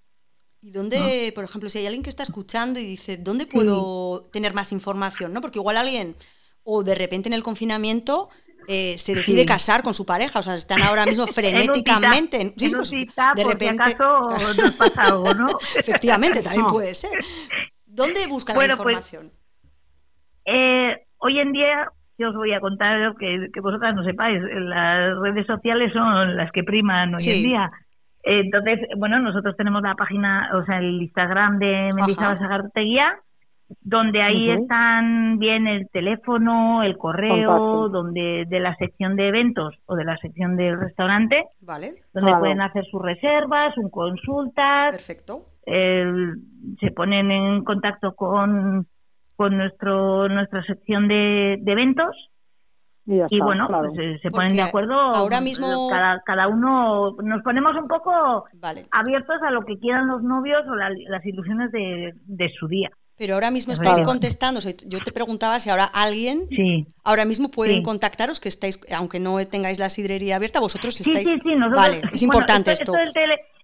¿Y 0.62 0.70
dónde, 0.72 1.32
por 1.34 1.42
ejemplo, 1.42 1.68
si 1.70 1.78
hay 1.78 1.86
alguien 1.86 2.02
que 2.02 2.10
está 2.10 2.22
escuchando 2.22 2.78
y 2.78 2.84
dice, 2.84 3.16
¿dónde 3.16 3.46
puedo 3.46 4.22
tener 4.30 4.54
más 4.54 4.72
información? 4.72 5.32
¿no? 5.32 5.40
Porque 5.40 5.58
igual 5.58 5.78
alguien, 5.78 6.14
o 6.62 6.84
de 6.84 6.94
repente 6.94 7.28
en 7.28 7.32
el 7.32 7.42
confinamiento, 7.42 8.28
eh, 8.68 8.96
se 8.98 9.14
decide 9.14 9.46
casar 9.46 9.82
con 9.82 9.94
su 9.94 10.06
pareja, 10.06 10.40
o 10.40 10.42
sea, 10.42 10.54
están 10.54 10.82
ahora 10.82 11.06
mismo 11.06 11.26
frenéticamente. 11.28 12.54
sí, 12.56 12.74
pues, 12.74 12.90
de 12.90 13.44
repente. 13.44 13.82
Acaso 13.82 14.28
nos 14.62 14.76
pasa 14.76 15.02
algo, 15.02 15.34
¿no? 15.34 15.46
Efectivamente, 15.78 16.42
también 16.42 16.66
puede 16.66 16.94
ser. 16.94 17.10
¿Dónde 17.86 18.26
buscan 18.26 18.56
la 18.56 18.76
pues, 18.76 18.78
información? 18.78 19.32
eh, 20.46 20.96
hoy 21.18 21.38
en 21.38 21.52
día, 21.52 21.90
yo 22.18 22.30
os 22.30 22.34
voy 22.34 22.52
a 22.52 22.60
contar 22.60 23.14
que, 23.18 23.48
que, 23.52 23.60
vosotras 23.60 23.94
no 23.94 24.04
sepáis, 24.04 24.40
las 24.42 25.18
redes 25.20 25.46
sociales 25.46 25.92
son 25.92 26.36
las 26.36 26.50
que 26.52 26.62
priman 26.62 27.14
hoy 27.14 27.28
en 27.28 27.42
día. 27.42 27.70
Entonces, 28.22 28.80
bueno, 28.96 29.18
nosotros 29.18 29.56
tenemos 29.56 29.82
la 29.82 29.94
página, 29.94 30.50
o 30.54 30.64
sea, 30.64 30.78
el 30.78 31.02
Instagram 31.02 31.58
de 31.58 31.92
Mendizábal 31.94 32.38
Sagarteguía, 32.38 33.18
donde 33.80 34.22
ahí 34.22 34.50
están 34.50 35.38
bien 35.38 35.66
el 35.66 35.88
teléfono, 35.90 36.82
el 36.82 36.96
correo, 36.96 37.88
donde 37.88 38.44
de 38.48 38.60
la 38.60 38.74
sección 38.76 39.16
de 39.16 39.28
eventos 39.28 39.74
o 39.86 39.94
de 39.94 40.04
la 40.04 40.16
sección 40.18 40.56
del 40.56 40.78
restaurante, 40.78 41.44
vale. 41.60 41.94
donde 42.12 42.36
pueden 42.38 42.60
hacer 42.60 42.84
sus 42.86 43.00
reservas, 43.02 43.76
un 43.78 43.90
consultas. 43.90 44.92
Perfecto. 44.92 45.46
se 45.64 46.90
ponen 46.94 47.30
en 47.30 47.64
contacto 47.64 48.14
con, 48.14 48.86
con 49.36 49.56
nuestro 49.56 50.28
nuestra 50.28 50.62
sección 50.64 51.08
de, 51.08 51.58
de 51.60 51.72
eventos 51.72 52.30
y, 53.06 53.40
bueno, 53.40 53.66
pues 53.68 53.98
eh, 53.98 54.18
se 54.22 54.30
ponen 54.30 54.54
de 54.54 54.62
acuerdo. 54.62 54.94
Ahora 54.94 55.40
mismo. 55.40 55.88
Cada, 55.90 56.20
cada 56.20 56.48
uno 56.48 57.16
nos 57.22 57.42
ponemos 57.42 57.74
un 57.76 57.88
poco 57.88 58.44
abiertos 58.92 59.42
a 59.42 59.50
lo 59.50 59.64
que 59.64 59.78
quieran 59.78 60.06
los 60.06 60.22
novios 60.22 60.62
o 60.68 60.74
las 60.74 61.26
ilusiones 61.26 61.72
de, 61.72 62.14
de 62.26 62.50
su 62.50 62.68
día. 62.68 62.90
Pero 63.20 63.34
ahora 63.34 63.50
mismo 63.50 63.74
estáis 63.74 64.00
contestando. 64.00 64.60
Yo 64.86 64.98
te 65.00 65.12
preguntaba 65.12 65.60
si 65.60 65.68
ahora 65.68 65.84
alguien, 65.84 66.48
sí. 66.48 66.86
ahora 67.04 67.26
mismo 67.26 67.50
pueden 67.50 67.82
contactaros, 67.82 68.40
que 68.40 68.48
estáis, 68.48 68.80
aunque 68.96 69.20
no 69.20 69.36
tengáis 69.46 69.78
la 69.78 69.90
sidrería 69.90 70.36
abierta, 70.36 70.58
vosotros 70.58 70.98
estáis. 70.98 71.28
Sí, 71.28 71.38
sí, 71.44 71.54
nosotros, 71.54 71.78
vale, 71.78 72.00
es 72.10 72.22
importante 72.22 72.72
esto. 72.72 72.94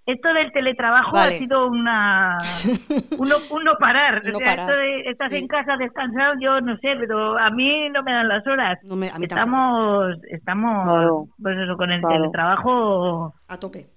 Esto, 0.04 0.28
del 0.34 0.52
teletrabajo 0.52 1.16
ha 1.16 1.30
sido 1.30 1.68
una 1.68 2.38
uno, 3.18 3.34
uno 3.50 3.72
parar. 3.80 4.18
o 4.18 4.38
sea, 4.38 4.54
esto 4.54 4.72
de, 4.72 5.00
estás 5.10 5.32
en 5.32 5.48
casa 5.48 5.76
descansado, 5.78 6.34
yo 6.38 6.60
no 6.60 6.76
sé, 6.76 6.90
pero 7.00 7.38
a 7.38 7.50
mí 7.50 7.88
no 7.88 8.02
me 8.02 8.12
dan 8.12 8.28
las 8.28 8.46
horas. 8.46 8.78
No 8.84 8.94
me, 8.94 9.08
a 9.08 9.18
mí 9.18 9.24
estamos, 9.24 10.16
estamos, 10.30 11.28
pues 11.42 11.56
eso, 11.58 11.76
con 11.78 11.90
el 11.90 12.02
teletrabajo 12.02 13.34
a 13.48 13.56
tope. 13.56 13.95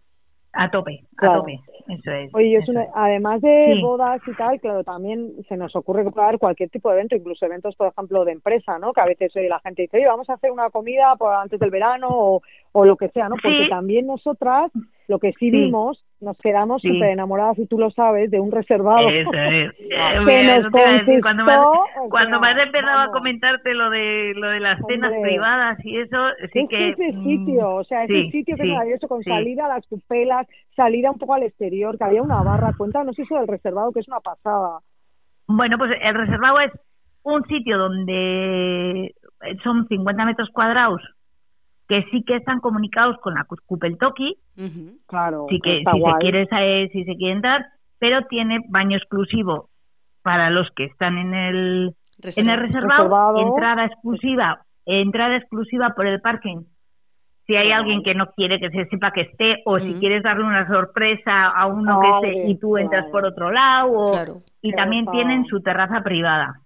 A 0.61 0.69
tope, 0.69 0.99
a 1.17 1.33
tope. 1.35 1.57
Eso 1.87 2.11
es. 2.11 2.35
Oye, 2.35 2.59
además 2.93 3.41
de 3.41 3.79
bodas 3.81 4.21
y 4.27 4.35
tal, 4.35 4.59
claro, 4.59 4.83
también 4.83 5.31
se 5.47 5.55
nos 5.55 5.73
ocurre 5.73 6.03
que 6.03 6.11
puede 6.11 6.27
haber 6.27 6.39
cualquier 6.39 6.69
tipo 6.69 6.89
de 6.89 6.95
evento, 6.95 7.15
incluso 7.15 7.45
eventos, 7.45 7.75
por 7.77 7.87
ejemplo, 7.87 8.25
de 8.25 8.33
empresa, 8.33 8.77
¿no? 8.77 8.91
Que 8.91 8.99
a 8.99 9.05
veces 9.05 9.31
la 9.35 9.59
gente 9.61 9.83
dice, 9.83 9.97
oye, 9.97 10.05
vamos 10.05 10.29
a 10.29 10.33
hacer 10.33 10.51
una 10.51 10.69
comida 10.69 11.15
por 11.15 11.33
antes 11.33 11.59
del 11.59 11.71
verano 11.71 12.09
o, 12.11 12.41
o 12.73 12.85
lo 12.85 12.97
que 12.97 13.07
sea, 13.07 13.29
¿no? 13.29 13.35
Porque 13.41 13.69
también 13.69 14.05
nosotras 14.05 14.69
lo 15.09 15.17
que 15.17 15.33
sí, 15.33 15.49
vimos, 15.49 16.05
nos 16.21 16.37
quedamos 16.37 16.83
súper 16.83 17.09
enamoradas, 17.09 17.57
y 17.57 17.65
tú 17.65 17.79
lo 17.79 17.89
sabes, 17.89 18.29
de 18.29 18.39
un 18.39 18.51
reservado. 18.51 19.09
Eso 19.09 19.33
es. 19.33 19.71
Eh, 19.79 21.19
cuando 21.21 21.45
me, 21.45 21.53
cuando 22.09 22.39
me 22.39 22.47
has 22.51 22.59
empezado 22.59 22.99
a 22.99 23.11
comentarte 23.11 23.73
lo 23.73 23.89
de 23.89 24.33
lo 24.35 24.49
de 24.49 24.59
las 24.59 24.79
cenas 24.87 25.11
privadas 25.21 25.83
y 25.83 25.97
eso, 25.97 26.17
sí 26.53 26.67
que... 26.69 26.89
ese 26.89 27.11
mm, 27.11 27.23
sitio, 27.23 27.75
o 27.75 27.83
sea, 27.83 28.03
ese 28.03 28.29
sitio 28.29 28.55
que 28.55 28.63
es 28.63 28.69
maravilloso, 28.69 29.07
con 29.07 29.23
salida 29.23 29.65
a 29.65 29.69
las 29.69 29.87
cupelas, 29.87 30.45
salida 30.75 31.09
un 31.09 31.17
poco 31.17 31.33
al 31.33 31.43
exterior, 31.43 31.97
que 31.97 32.03
había 32.03 32.21
una 32.21 32.43
barra. 32.43 32.73
Cuéntanos 32.77 33.17
eso 33.17 33.35
del 33.35 33.47
reservado, 33.47 33.91
que 33.91 34.01
es 34.01 34.07
una 34.07 34.19
pasada. 34.19 34.79
Bueno, 35.47 35.79
pues 35.79 35.91
el 35.99 36.13
reservado 36.13 36.59
es 36.59 36.71
un 37.23 37.43
sitio 37.47 37.79
donde 37.79 39.15
son 39.63 39.87
50 39.87 40.25
metros 40.25 40.49
cuadrados 40.53 41.01
que 41.89 42.03
sí 42.11 42.23
que 42.23 42.35
están 42.35 42.59
comunicados 42.59 43.17
con 43.17 43.33
la 43.33 43.45
Kupeltoki, 43.65 44.37
claro, 45.07 45.47
sí 45.49 45.59
que 45.59 45.79
si 45.79 46.01
se 46.01 46.11
quiere 46.19 46.47
si 46.93 47.03
se 47.03 47.15
quiere 47.17 47.33
entrar, 47.33 47.65
pero 47.97 48.25
tiene 48.27 48.59
baño 48.69 48.95
exclusivo 48.95 49.69
para 50.21 50.51
los 50.51 50.69
que 50.75 50.85
están 50.85 51.17
en 51.17 51.33
el 51.33 51.95
en 52.35 52.49
el 52.49 52.59
reservado, 52.59 53.39
entrada 53.39 53.85
exclusiva, 53.85 54.61
entrada 54.85 55.37
exclusiva 55.37 55.93
por 55.95 56.05
el 56.05 56.21
parking. 56.21 56.63
Si 57.47 57.55
hay 57.55 57.71
alguien 57.71 58.03
que 58.03 58.13
no 58.13 58.27
quiere 58.33 58.59
que 58.59 58.69
se 58.69 58.85
sepa 58.85 59.11
que 59.11 59.21
esté, 59.21 59.63
o 59.65 59.79
si 59.79 59.95
quieres 59.95 60.21
darle 60.21 60.43
una 60.43 60.67
sorpresa 60.67 61.47
a 61.47 61.65
uno 61.65 61.99
que 61.99 62.27
esté 62.27 62.49
y 62.49 62.59
tú 62.59 62.77
entras 62.77 63.07
por 63.07 63.25
otro 63.25 63.49
lado, 63.51 64.13
y 64.61 64.71
también 64.73 65.07
tienen 65.07 65.45
su 65.45 65.59
terraza 65.61 66.03
privada. 66.03 66.61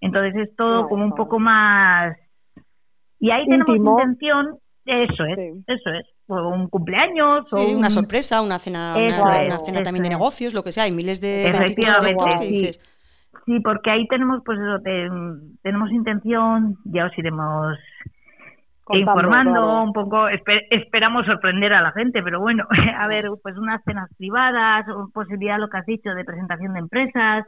Entonces 0.00 0.34
es 0.48 0.56
todo 0.56 0.88
como 0.88 1.04
un 1.04 1.14
poco 1.14 1.38
más 1.38 2.16
y 3.22 3.30
ahí 3.30 3.46
tenemos 3.46 3.76
intención, 3.76 4.58
eso 4.84 5.24
es, 5.24 5.38
eso 5.68 5.90
es, 5.90 6.06
un 6.26 6.68
cumpleaños. 6.68 7.52
o 7.52 7.76
una 7.76 7.88
sorpresa, 7.88 8.42
una 8.42 8.58
cena, 8.58 8.96
una, 8.96 9.58
cena 9.58 9.82
también 9.84 10.02
de 10.02 10.08
negocios, 10.08 10.54
lo 10.54 10.64
que 10.64 10.72
sea, 10.72 10.84
hay 10.84 10.90
miles 10.90 11.20
de 11.20 11.46
Efectivamente, 11.46 12.38
sí. 12.40 12.70
Sí, 13.46 13.60
porque 13.60 13.92
ahí 13.92 14.08
tenemos, 14.08 14.42
pues 14.44 14.58
eso, 14.58 14.82
tenemos 15.62 15.92
intención, 15.92 16.76
ya 16.84 17.06
os 17.06 17.16
iremos 17.16 17.76
informando 18.90 19.84
un 19.84 19.92
poco, 19.92 20.26
esperamos 20.28 21.24
sorprender 21.24 21.74
a 21.74 21.80
la 21.80 21.92
gente, 21.92 22.24
pero 22.24 22.40
bueno, 22.40 22.66
a 22.98 23.06
ver, 23.06 23.26
pues 23.40 23.56
unas 23.56 23.84
cenas 23.84 24.10
privadas, 24.18 24.84
posibilidad, 25.14 25.60
lo 25.60 25.68
que 25.68 25.78
has 25.78 25.86
dicho, 25.86 26.10
de 26.10 26.24
presentación 26.24 26.72
de 26.72 26.80
empresas, 26.80 27.46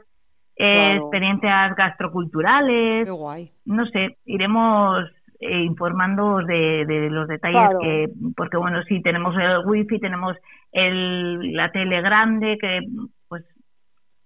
eh, 0.55 0.95
experiencias 1.01 1.75
gastroculturales. 1.75 3.03
Qué 3.03 3.11
guay. 3.11 3.51
No 3.65 3.85
sé, 3.87 4.17
iremos 4.23 5.03
eh, 5.47 5.63
informando 5.63 6.37
de, 6.37 6.85
de, 6.85 7.09
los 7.09 7.27
detalles 7.27 7.77
que 7.81 8.09
porque 8.35 8.57
bueno 8.57 8.83
sí 8.83 9.01
tenemos 9.01 9.35
el 9.37 9.65
wifi 9.65 9.99
tenemos 9.99 10.35
el 10.71 11.53
la 11.53 11.71
tele 11.71 12.01
grande 12.01 12.57
que 12.59 12.81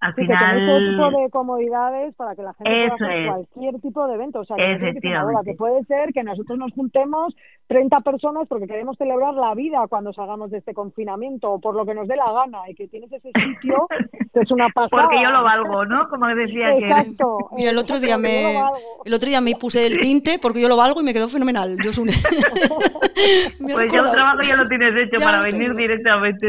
al 0.01 0.15
sí, 0.15 0.21
final 0.21 0.57
que 0.57 0.65
todo 0.65 1.09
tipo 1.09 1.21
de 1.21 1.29
comodidades 1.29 2.15
para 2.15 2.35
que 2.35 2.43
la 2.43 2.53
gente 2.53 2.69
pueda 2.71 2.93
hacer 2.95 3.27
cualquier 3.27 3.81
tipo 3.81 4.07
de 4.07 4.15
evento. 4.15 4.39
O 4.39 4.45
sea 4.45 4.55
que, 4.55 5.55
puede 5.57 5.83
ser 5.85 6.13
que 6.13 6.23
nosotros 6.23 6.57
nos 6.57 6.71
juntemos 6.71 7.35
30 7.69 8.01
personas 8.01 8.47
porque 8.49 8.65
queremos 8.65 8.97
celebrar 8.97 9.35
la 9.35 9.53
vida 9.53 9.85
cuando 9.87 10.11
salgamos 10.11 10.49
de 10.49 10.57
este 10.57 10.73
confinamiento 10.73 11.51
o 11.51 11.61
por 11.61 11.75
lo 11.75 11.85
que 11.85 11.93
nos 11.93 12.07
dé 12.07 12.15
la 12.15 12.31
gana 12.31 12.67
y 12.67 12.73
que 12.73 12.87
tienes 12.87 13.11
ese 13.11 13.29
sitio 13.29 13.87
que 14.33 14.39
es 14.41 14.51
una 14.51 14.69
pasada. 14.69 15.03
Porque 15.03 15.21
yo 15.21 15.29
lo 15.29 15.43
valgo 15.43 15.85
no 15.85 16.09
como 16.09 16.25
decía 16.29 16.75
exacto 16.75 17.37
que... 17.51 17.57
mira 17.57 17.69
el 17.69 17.77
otro 17.77 17.99
día 17.99 18.17
me 18.17 18.59
el 19.05 19.13
otro 19.13 19.29
día 19.29 19.39
me 19.39 19.55
puse 19.55 19.85
el 19.85 19.99
tinte 19.99 20.39
porque 20.41 20.61
yo 20.61 20.67
lo 20.67 20.77
valgo 20.77 21.01
y 21.01 21.03
me 21.03 21.13
quedó 21.13 21.29
fenomenal. 21.29 21.77
Yo 21.83 21.91
pues 21.93 23.93
yo 23.93 24.03
el 24.03 24.11
trabajo 24.11 24.41
ya 24.41 24.55
lo 24.55 24.67
tienes 24.67 24.95
hecho 24.95 25.23
para 25.23 25.41
venir 25.41 25.75
directamente 25.75 26.47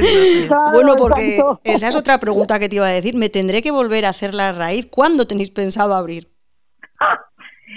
bueno 0.73 0.97
porque 0.97 1.39
esa 1.65 1.89
es 1.89 1.97
otra 1.97 2.19
pregunta 2.19 2.59
que 2.59 2.71
te 2.71 2.77
iba 2.77 2.87
a 2.87 2.91
decir. 2.91 3.15
Me 3.15 3.29
tendré 3.29 3.61
que 3.61 3.71
volver 3.71 4.07
a 4.07 4.11
hacer 4.11 4.33
la 4.33 4.53
raíz. 4.53 4.87
¿Cuándo 4.87 5.27
tenéis 5.27 5.51
pensado 5.51 5.95
abrir? 5.95 6.40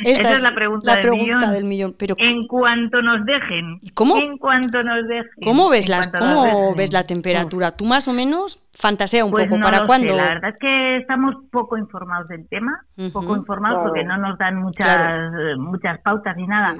Esa 0.01 0.33
es, 0.33 0.41
la 0.41 0.53
pregunta, 0.53 0.95
del, 1.51 1.63
millón. 1.65 1.95
Pero, 1.97 2.15
en 2.17 2.47
cuanto 2.47 3.01
nos 3.01 3.23
dejen. 3.25 3.79
cómo? 3.93 4.17
En 4.17 4.37
cuanto 4.37 4.81
nos 4.83 5.07
dejen. 5.07 5.31
¿Cómo 5.43 5.69
ves, 5.69 5.87
las, 5.87 6.07
cómo 6.07 6.75
ves 6.75 6.91
la 6.91 7.05
temperatura? 7.05 7.71
Tú 7.71 7.85
más 7.85 8.07
o 8.07 8.13
menos 8.13 8.61
fantasea 8.73 9.25
un 9.25 9.31
pues 9.31 9.47
poco. 9.47 9.61
¿Para 9.61 9.85
cuándo? 9.85 10.15
La 10.15 10.29
verdad 10.29 10.49
es 10.51 10.59
que 10.59 10.97
estamos 10.97 11.35
poco 11.51 11.77
informados 11.77 12.27
del 12.27 12.47
tema. 12.47 12.85
Poco 13.11 13.35
informados 13.35 13.83
porque 13.83 14.03
no 14.03 14.17
nos 14.17 14.37
dan 14.37 14.57
muchas, 14.57 15.31
muchas 15.57 15.99
pautas 16.01 16.35
ni 16.37 16.47
nada. 16.47 16.75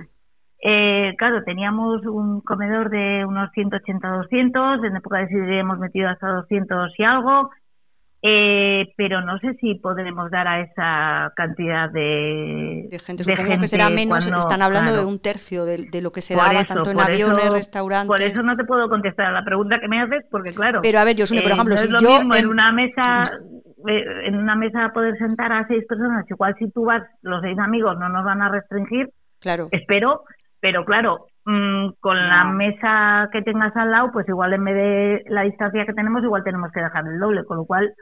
Eh, 0.66 1.14
claro, 1.18 1.44
teníamos 1.44 2.06
un 2.06 2.40
comedor 2.40 2.90
de 2.90 3.26
unos 3.26 3.52
180-200. 3.52 4.88
En 4.88 4.96
época 4.96 5.18
de 5.20 5.28
sidrería 5.28 5.60
hemos 5.60 5.78
metido 5.78 6.10
hasta 6.10 6.28
200 6.28 6.94
y 6.98 7.04
algo. 7.04 7.50
Eh, 8.26 8.94
pero 8.96 9.20
no 9.20 9.38
sé 9.40 9.54
si 9.60 9.76
podremos 9.76 10.32
dar 10.32 10.48
a 10.48 10.62
esa 10.62 11.34
cantidad 11.36 11.90
de, 11.92 12.88
de 12.90 13.00
gente. 13.00 13.26
Supongo 13.26 13.60
que 13.60 13.68
será 13.68 13.90
menos. 13.90 14.26
Están 14.26 14.62
hablando 14.62 14.96
de 14.96 15.04
un 15.06 15.20
tercio 15.20 15.66
de, 15.66 16.02
lo 16.02 16.12
que 16.12 16.22
se 16.22 16.34
daba 16.34 16.64
tanto 16.64 16.92
en 16.92 17.02
aviones, 17.02 17.52
restaurantes. 17.52 18.08
Por 18.08 18.22
eso 18.22 18.42
no 18.42 18.56
te 18.56 18.64
puedo 18.64 18.88
contestar 18.88 19.26
a 19.26 19.32
la 19.34 19.44
pregunta 19.44 19.78
que 19.82 19.90
me 19.90 20.02
haces, 20.02 20.24
porque 20.32 20.54
claro. 20.54 20.80
Pero 20.82 21.00
a 21.00 21.04
ver, 21.04 21.18
yo 21.18 21.26
por 21.26 21.36
eh, 21.36 21.54
ejemplo, 21.54 21.76
no 21.76 21.78
si 21.78 21.86
es 21.86 21.92
lo 21.92 22.00
yo 22.00 22.20
mismo 22.20 22.36
en, 22.36 22.48
una 22.48 22.72
mesa 22.72 23.24
eh, 23.90 24.04
en 24.28 24.36
una 24.36 24.56
mesa 24.56 24.92
poder 24.94 25.18
sentar 25.18 25.52
a 25.52 25.68
seis 25.68 25.84
personas, 25.86 26.26
igual 26.30 26.56
si 26.58 26.72
tú 26.72 26.86
vas, 26.86 27.04
los 27.24 27.42
seis 27.42 27.60
amigos 27.60 28.00
no 28.00 28.08
nos 28.08 28.24
van 28.24 28.42
a 28.42 28.48
restringir, 28.48 29.10
claro. 29.42 29.68
espero, 29.72 30.22
pero 30.62 30.86
claro, 30.86 31.26
mm, 31.44 31.90
con 32.00 32.16
la 32.16 32.46
mesa 32.46 33.28
que 33.34 33.42
tengas 33.42 33.76
al 33.76 33.92
lado, 33.92 34.12
pues 34.14 34.30
igual 34.30 34.54
en 34.54 34.64
vez 34.64 34.76
de 34.76 35.24
la 35.28 35.42
distancia 35.42 35.86
que 35.86 35.94
tenemos, 35.94 36.24
igual 36.24 36.46
tenemos 36.46 36.72
que 36.72 36.80
dejar 36.80 37.06
el 37.06 37.20
doble, 37.20 37.44
con 37.44 37.58
lo 37.58 37.66
cual 37.66 37.94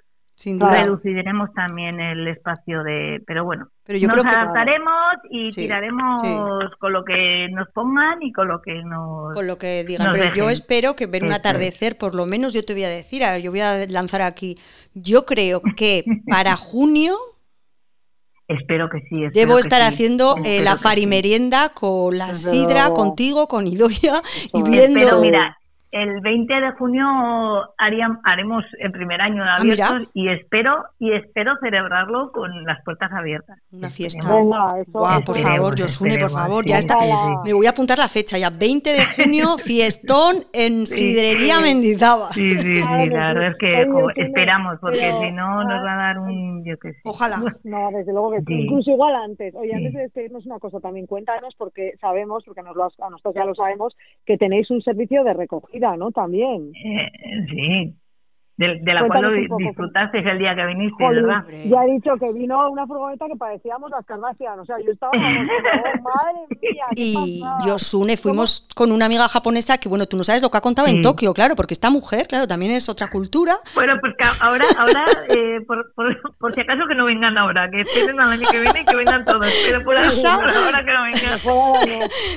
sin 0.41 0.57
duda. 0.57 0.83
Reduciremos 0.83 1.53
también 1.53 1.99
el 1.99 2.27
espacio 2.27 2.83
de... 2.83 3.21
Pero 3.27 3.45
bueno, 3.45 3.67
pero 3.85 3.99
yo 3.99 4.07
nos 4.07 4.25
adaptaremos 4.25 5.17
y 5.29 5.51
tiraremos 5.51 6.19
con 6.79 6.93
lo 6.93 7.03
que 7.03 7.47
nos 7.51 7.69
pongan 7.69 8.23
y 8.23 8.31
con 8.33 8.47
lo 8.47 8.59
que 8.59 8.81
nos... 8.83 9.35
Con 9.35 9.45
lo 9.45 9.59
que 9.59 9.83
digan. 9.83 10.11
pero 10.13 10.33
yo 10.33 10.49
espero 10.49 10.95
que 10.95 11.05
ver 11.05 11.23
un 11.23 11.31
atardecer, 11.31 11.95
por 11.95 12.15
lo 12.15 12.25
menos 12.25 12.53
yo 12.53 12.65
te 12.65 12.73
voy 12.73 12.85
a 12.85 12.89
decir, 12.89 13.21
yo 13.43 13.51
voy 13.51 13.59
a 13.59 13.85
lanzar 13.87 14.23
aquí, 14.23 14.57
yo 14.95 15.27
creo 15.27 15.61
que 15.75 16.03
para 16.27 16.55
junio... 16.57 17.15
Espero 18.47 18.89
que 18.89 18.99
sí. 19.07 19.27
Debo 19.33 19.59
estar 19.59 19.81
haciendo 19.83 20.37
eh, 20.43 20.61
la 20.63 20.75
farimerienda 20.75 21.69
con 21.73 22.17
la 22.17 22.33
sidra, 22.33 22.89
contigo, 22.89 23.47
con 23.47 23.67
Idoia 23.67 24.23
y 24.53 24.63
viendo... 24.63 24.99
Pero 24.99 25.21
mira, 25.21 25.60
el 25.91 26.21
20 26.21 26.53
de 26.53 26.71
junio 26.71 27.05
haremos 27.77 28.63
el 28.79 28.91
primer 28.91 29.19
año 29.19 29.43
de 29.43 29.49
ah, 29.49 29.55
abiertos 29.59 30.07
y 30.13 30.29
espero 30.29 30.85
y 30.99 31.11
espero 31.11 31.57
celebrarlo 31.59 32.31
con 32.31 32.63
las 32.63 32.81
puertas 32.83 33.11
abiertas. 33.11 33.59
Una 33.71 33.89
fiesta. 33.89 34.27
por 35.25 35.37
favor, 35.37 35.79
Josune, 35.79 36.17
por 36.17 36.29
favor, 36.29 36.65
ya 36.65 36.79
está. 36.79 36.95
Me 37.43 37.53
voy 37.53 37.65
a 37.65 37.71
apuntar 37.71 37.97
la 37.97 38.07
fecha 38.07 38.37
ya, 38.37 38.49
20 38.49 38.89
de 38.89 39.05
junio, 39.05 39.57
fiestón 39.63 40.37
en 40.53 40.85
Sidrería 40.85 41.59
Mendizábal. 41.59 42.33
Sí, 42.33 42.57
sí, 42.57 42.77
sí, 42.77 43.09
la 43.09 43.33
verdad 43.33 43.47
es 43.47 43.57
que 43.57 43.85
esperamos, 44.15 44.77
porque 44.79 45.11
si 45.19 45.31
no 45.31 45.63
nos 45.63 45.85
va 45.85 45.93
a 45.93 45.97
dar 46.07 46.19
un, 46.19 46.63
yo 46.63 46.77
qué 46.77 46.93
sé. 46.93 46.99
Ojalá. 47.03 47.41
No, 47.63 47.89
desde 47.91 48.11
luego 48.11 48.31
que 48.31 48.53
incluso 48.53 48.91
igual 48.91 49.15
antes. 49.15 49.53
Oye, 49.55 49.73
antes 49.73 49.93
de 49.93 50.01
despedirnos 50.01 50.45
una 50.45 50.59
cosa 50.59 50.79
también, 50.79 51.05
cuéntanos 51.05 51.53
porque 51.57 51.93
sabemos, 52.01 52.43
porque 52.43 52.63
nos 52.63 52.75
lo, 52.75 52.85
a 52.85 53.09
nosotros 53.09 53.35
ya 53.35 53.45
lo 53.45 53.55
sabemos, 53.55 53.95
que 54.25 54.37
tenéis 54.37 54.69
un 54.71 54.81
servicio 54.81 55.23
de 55.23 55.33
recogida 55.33 55.80
¿no? 55.97 56.11
También. 56.11 56.71
Eh, 56.75 57.11
sí, 57.49 57.95
de, 58.61 58.93
la 58.93 59.07
cual 59.07 59.21
lo 59.23 59.57
disfrutaste 59.57 60.19
el 60.19 60.37
día 60.37 60.55
que 60.55 60.65
viniste, 60.67 61.03
¿verdad? 61.03 61.43
Ya 61.65 61.83
he 61.83 61.93
dicho 61.93 62.15
que 62.19 62.31
vino 62.31 62.69
una 62.69 62.85
furgoneta 62.85 63.25
que 63.27 63.35
parecíamos 63.35 63.89
las 63.89 64.05
Kardashian, 64.05 64.59
o 64.59 64.65
sea, 64.65 64.75
yo 64.85 64.91
estaba 64.91 65.11
oh, 65.13 65.17
madre 66.03 66.59
mía. 66.61 66.85
y 66.95 67.41
Yosune, 67.65 68.17
fuimos 68.17 68.67
con 68.75 68.91
una 68.91 69.05
amiga 69.05 69.27
japonesa 69.27 69.79
que, 69.79 69.89
bueno, 69.89 70.05
tú 70.05 70.17
no 70.17 70.23
sabes 70.23 70.41
lo 70.43 70.51
que 70.51 70.57
ha 70.57 70.61
contado 70.61 70.87
en 70.87 71.01
Tokio, 71.01 71.33
claro, 71.33 71.55
porque 71.55 71.73
esta 71.73 71.89
mujer, 71.89 72.27
claro, 72.27 72.47
también 72.47 72.73
es 72.73 72.87
otra 72.87 73.09
cultura. 73.09 73.55
Bueno, 73.73 73.95
pues 73.99 74.13
ahora, 74.41 74.65
ahora 74.77 75.05
eh, 75.35 75.61
por, 75.65 75.93
por, 75.95 76.53
si 76.53 76.61
acaso 76.61 76.83
que 76.87 76.95
no 76.95 77.05
vengan 77.05 77.37
ahora, 77.37 77.69
que 77.71 77.81
esperen 77.81 78.19
al 78.19 78.31
año 78.31 78.47
que 78.51 78.61
viene 78.61 78.81
y 78.81 78.85
que 78.85 78.95
vengan 78.95 79.25
todos, 79.25 79.51
pero 79.65 79.83
por, 79.83 79.95
ahora, 80.29 80.85
que 80.85 80.93
no 80.93 81.03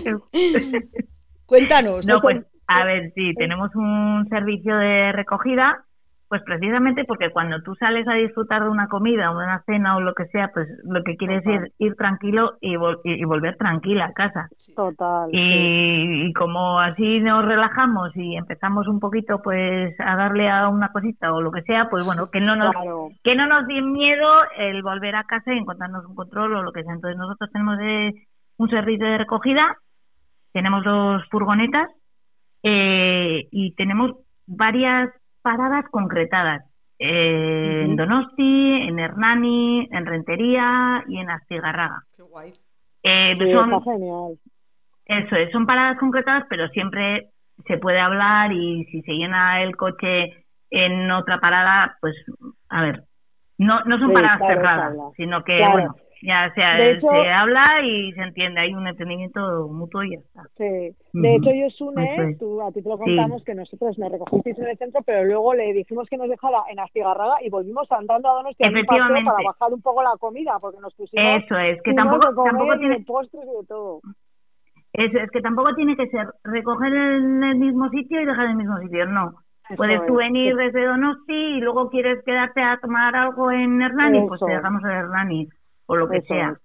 vengan. 0.07 0.23
Cuéntanos. 1.47 2.07
No, 2.07 2.21
pues 2.23 2.43
a 2.67 2.85
ver, 2.85 3.12
sí, 3.15 3.35
tenemos 3.35 3.75
un 3.75 4.27
servicio 4.29 4.77
de 4.77 5.12
recogida, 5.12 5.85
pues 6.29 6.43
precisamente 6.43 7.05
porque 7.05 7.31
cuando 7.31 7.61
tú 7.62 7.75
sales 7.75 8.09
a 8.09 8.15
disfrutar 8.15 8.62
de 8.62 8.71
una 8.71 8.89
comida 8.89 9.31
o 9.31 9.39
de 9.39 9.45
una 9.45 9.62
cena 9.67 9.97
o 9.97 10.01
lo 10.01 10.15
que 10.15 10.25
sea, 10.27 10.51
pues 10.53 10.67
lo 10.83 11.05
que 11.05 11.17
quieres 11.17 11.45
es 11.47 11.73
ir, 11.79 11.95
tranquilo 11.95 12.55
y, 12.61 12.73
y, 12.73 13.25
volver 13.25 13.57
tranquila 13.57 14.07
a 14.07 14.12
casa. 14.12 14.49
Total. 14.75 15.29
Y, 15.31 16.33
como 16.33 16.81
así 16.81 17.21
nos 17.21 17.45
relajamos 17.45 18.17
y 18.17 18.37
empezamos 18.37 18.89
un 18.89 18.99
poquito 18.99 19.43
pues 19.43 19.95
a 20.01 20.17
darle 20.17 20.51
a 20.51 20.69
una 20.69 20.89
cosita 20.89 21.33
o 21.33 21.41
lo 21.41 21.53
que 21.53 21.62
sea, 21.62 21.89
pues 21.91 22.05
bueno, 22.05 22.31
que 22.31 22.41
no 22.41 22.57
nos 22.57 22.75
que 23.23 23.37
no 23.37 23.47
nos 23.47 23.67
dé 23.67 23.83
miedo 23.83 24.29
el 24.57 24.83
volver 24.83 25.15
a 25.17 25.25
casa 25.25 25.53
y 25.53 25.59
encontrarnos 25.59 26.07
un 26.07 26.15
control 26.15 26.57
o 26.57 26.62
lo 26.62 26.73
que 26.73 26.83
sea. 26.83 26.95
Entonces 26.95 27.19
nosotros 27.19 27.51
tenemos 27.53 27.79
un 28.57 28.71
servicio 28.71 29.07
de 29.07 29.19
recogida, 29.19 29.77
tenemos 30.53 30.83
dos 30.83 31.23
furgonetas 31.31 31.91
eh, 32.65 33.47
y 33.51 33.75
tenemos 33.75 34.12
varias 34.47 35.11
paradas 35.43 35.85
concretadas. 35.91 36.65
Eh, 36.99 37.83
en 37.85 37.97
Donosti, 37.97 38.89
en 38.89 38.99
Hernani, 38.99 39.87
en 39.93 40.07
Rentería 40.07 41.05
y 41.07 41.19
en 41.19 41.29
Astigarraga. 41.29 42.03
Qué 42.17 42.23
guay. 42.23 42.53
Eh, 43.03 43.37
son, 43.53 44.39
Eso 45.05 45.37
es, 45.37 45.53
son 45.53 45.67
paradas 45.67 45.99
concretadas, 45.99 46.45
pero 46.49 46.69
siempre 46.69 47.29
se 47.67 47.77
puede 47.77 48.01
hablar 48.01 48.51
y 48.53 48.87
si 48.87 49.03
se 49.03 49.12
llena 49.12 49.62
el 49.62 49.77
coche 49.77 50.47
en 50.71 51.11
otra 51.11 51.39
parada, 51.41 51.99
pues, 52.01 52.15
a 52.71 52.81
ver, 52.81 53.05
no, 53.59 53.85
no 53.85 53.99
son 53.99 54.12
paradas 54.12 54.41
cerradas, 54.49 54.95
sino 55.17 55.45
que, 55.45 55.61
bueno, 55.71 55.95
ya 56.25 56.51
se 56.55 56.62
habla 56.62 57.83
y 57.85 58.12
se 58.12 58.22
entiende, 58.22 58.61
hay 58.61 58.75
un 58.75 58.87
entendimiento 58.87 59.68
mutuo 59.68 60.03
y 60.05 60.12
ya 60.12 60.18
está. 60.18 60.43
Sí, 60.57 60.97
de 61.12 61.35
hecho 61.35 61.51
yo 61.53 61.68
Sune, 61.70 62.37
tú, 62.39 62.62
a 62.62 62.72
ti 62.72 62.83
te 62.83 62.89
lo 62.89 62.99
contamos 62.99 63.45
que 63.45 63.55
nosotros 63.55 63.99
nos 63.99 64.11
recogisteis 64.11 64.59
en 64.59 64.68
el 64.68 64.79
centro, 64.79 65.03
pero 65.05 65.25
luego 65.25 65.55
le 65.55 65.72
dijimos 65.72 66.09
que 66.09 66.16
nos 66.16 66.29
dejara 66.29 66.62
en 66.70 66.81
Astigarraga 66.81 67.37
y 67.43 67.51
volvimos 67.51 67.91
andando 67.93 68.31
a 68.31 68.35
Donostia 68.37 68.68
Efectivamente. 68.68 69.31
para 69.31 69.45
bajar 69.45 69.72
un 69.72 69.83
poco 69.83 70.03
la 70.03 70.16
comida, 70.18 70.59
porque 70.61 70.81
nos 70.81 70.95
pusimos... 70.95 71.45
Eso 71.45 71.59
es, 71.59 71.83
que 71.83 71.93
tampoco, 71.93 72.33
tampoco 72.43 72.79
tiene... 72.79 73.05
postres 73.05 73.45
y 73.45 73.61
de 73.61 73.66
todo. 73.68 74.01
Eso 74.95 75.18
es 75.18 75.31
que 75.31 75.41
tampoco 75.41 75.75
tiene 75.75 75.97
que 75.97 76.07
ser 76.07 76.27
recoger 76.45 76.95
en 76.95 77.43
el 77.43 77.57
mismo 77.57 77.89
sitio 77.91 78.20
y 78.20 78.25
dejar 78.25 78.47
en 78.47 78.51
el 78.53 78.57
mismo 78.57 78.79
sitio, 78.79 79.07
no. 79.07 79.33
Puedes 79.77 80.05
tú 80.07 80.16
venir 80.16 80.55
desde 80.57 80.87
Donosti 80.87 81.57
y 81.57 81.61
luego 81.61 81.89
quieres 81.89 82.22
quedarte 82.25 82.62
a 82.62 82.79
tomar 82.81 83.16
algo 83.16 83.51
en 83.51 83.81
Hernani, 83.81 84.27
pues 84.29 84.41
te 84.41 84.53
dejamos 84.53 84.83
en 84.85 84.91
Hernani 84.91 85.49
o 85.87 85.97
lo 85.97 86.09
que 86.09 86.22
sea. 86.22 86.59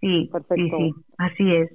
Sí, 0.00 0.30
sí, 0.54 0.70
sí, 0.70 0.94
así 1.18 1.52
es. 1.54 1.70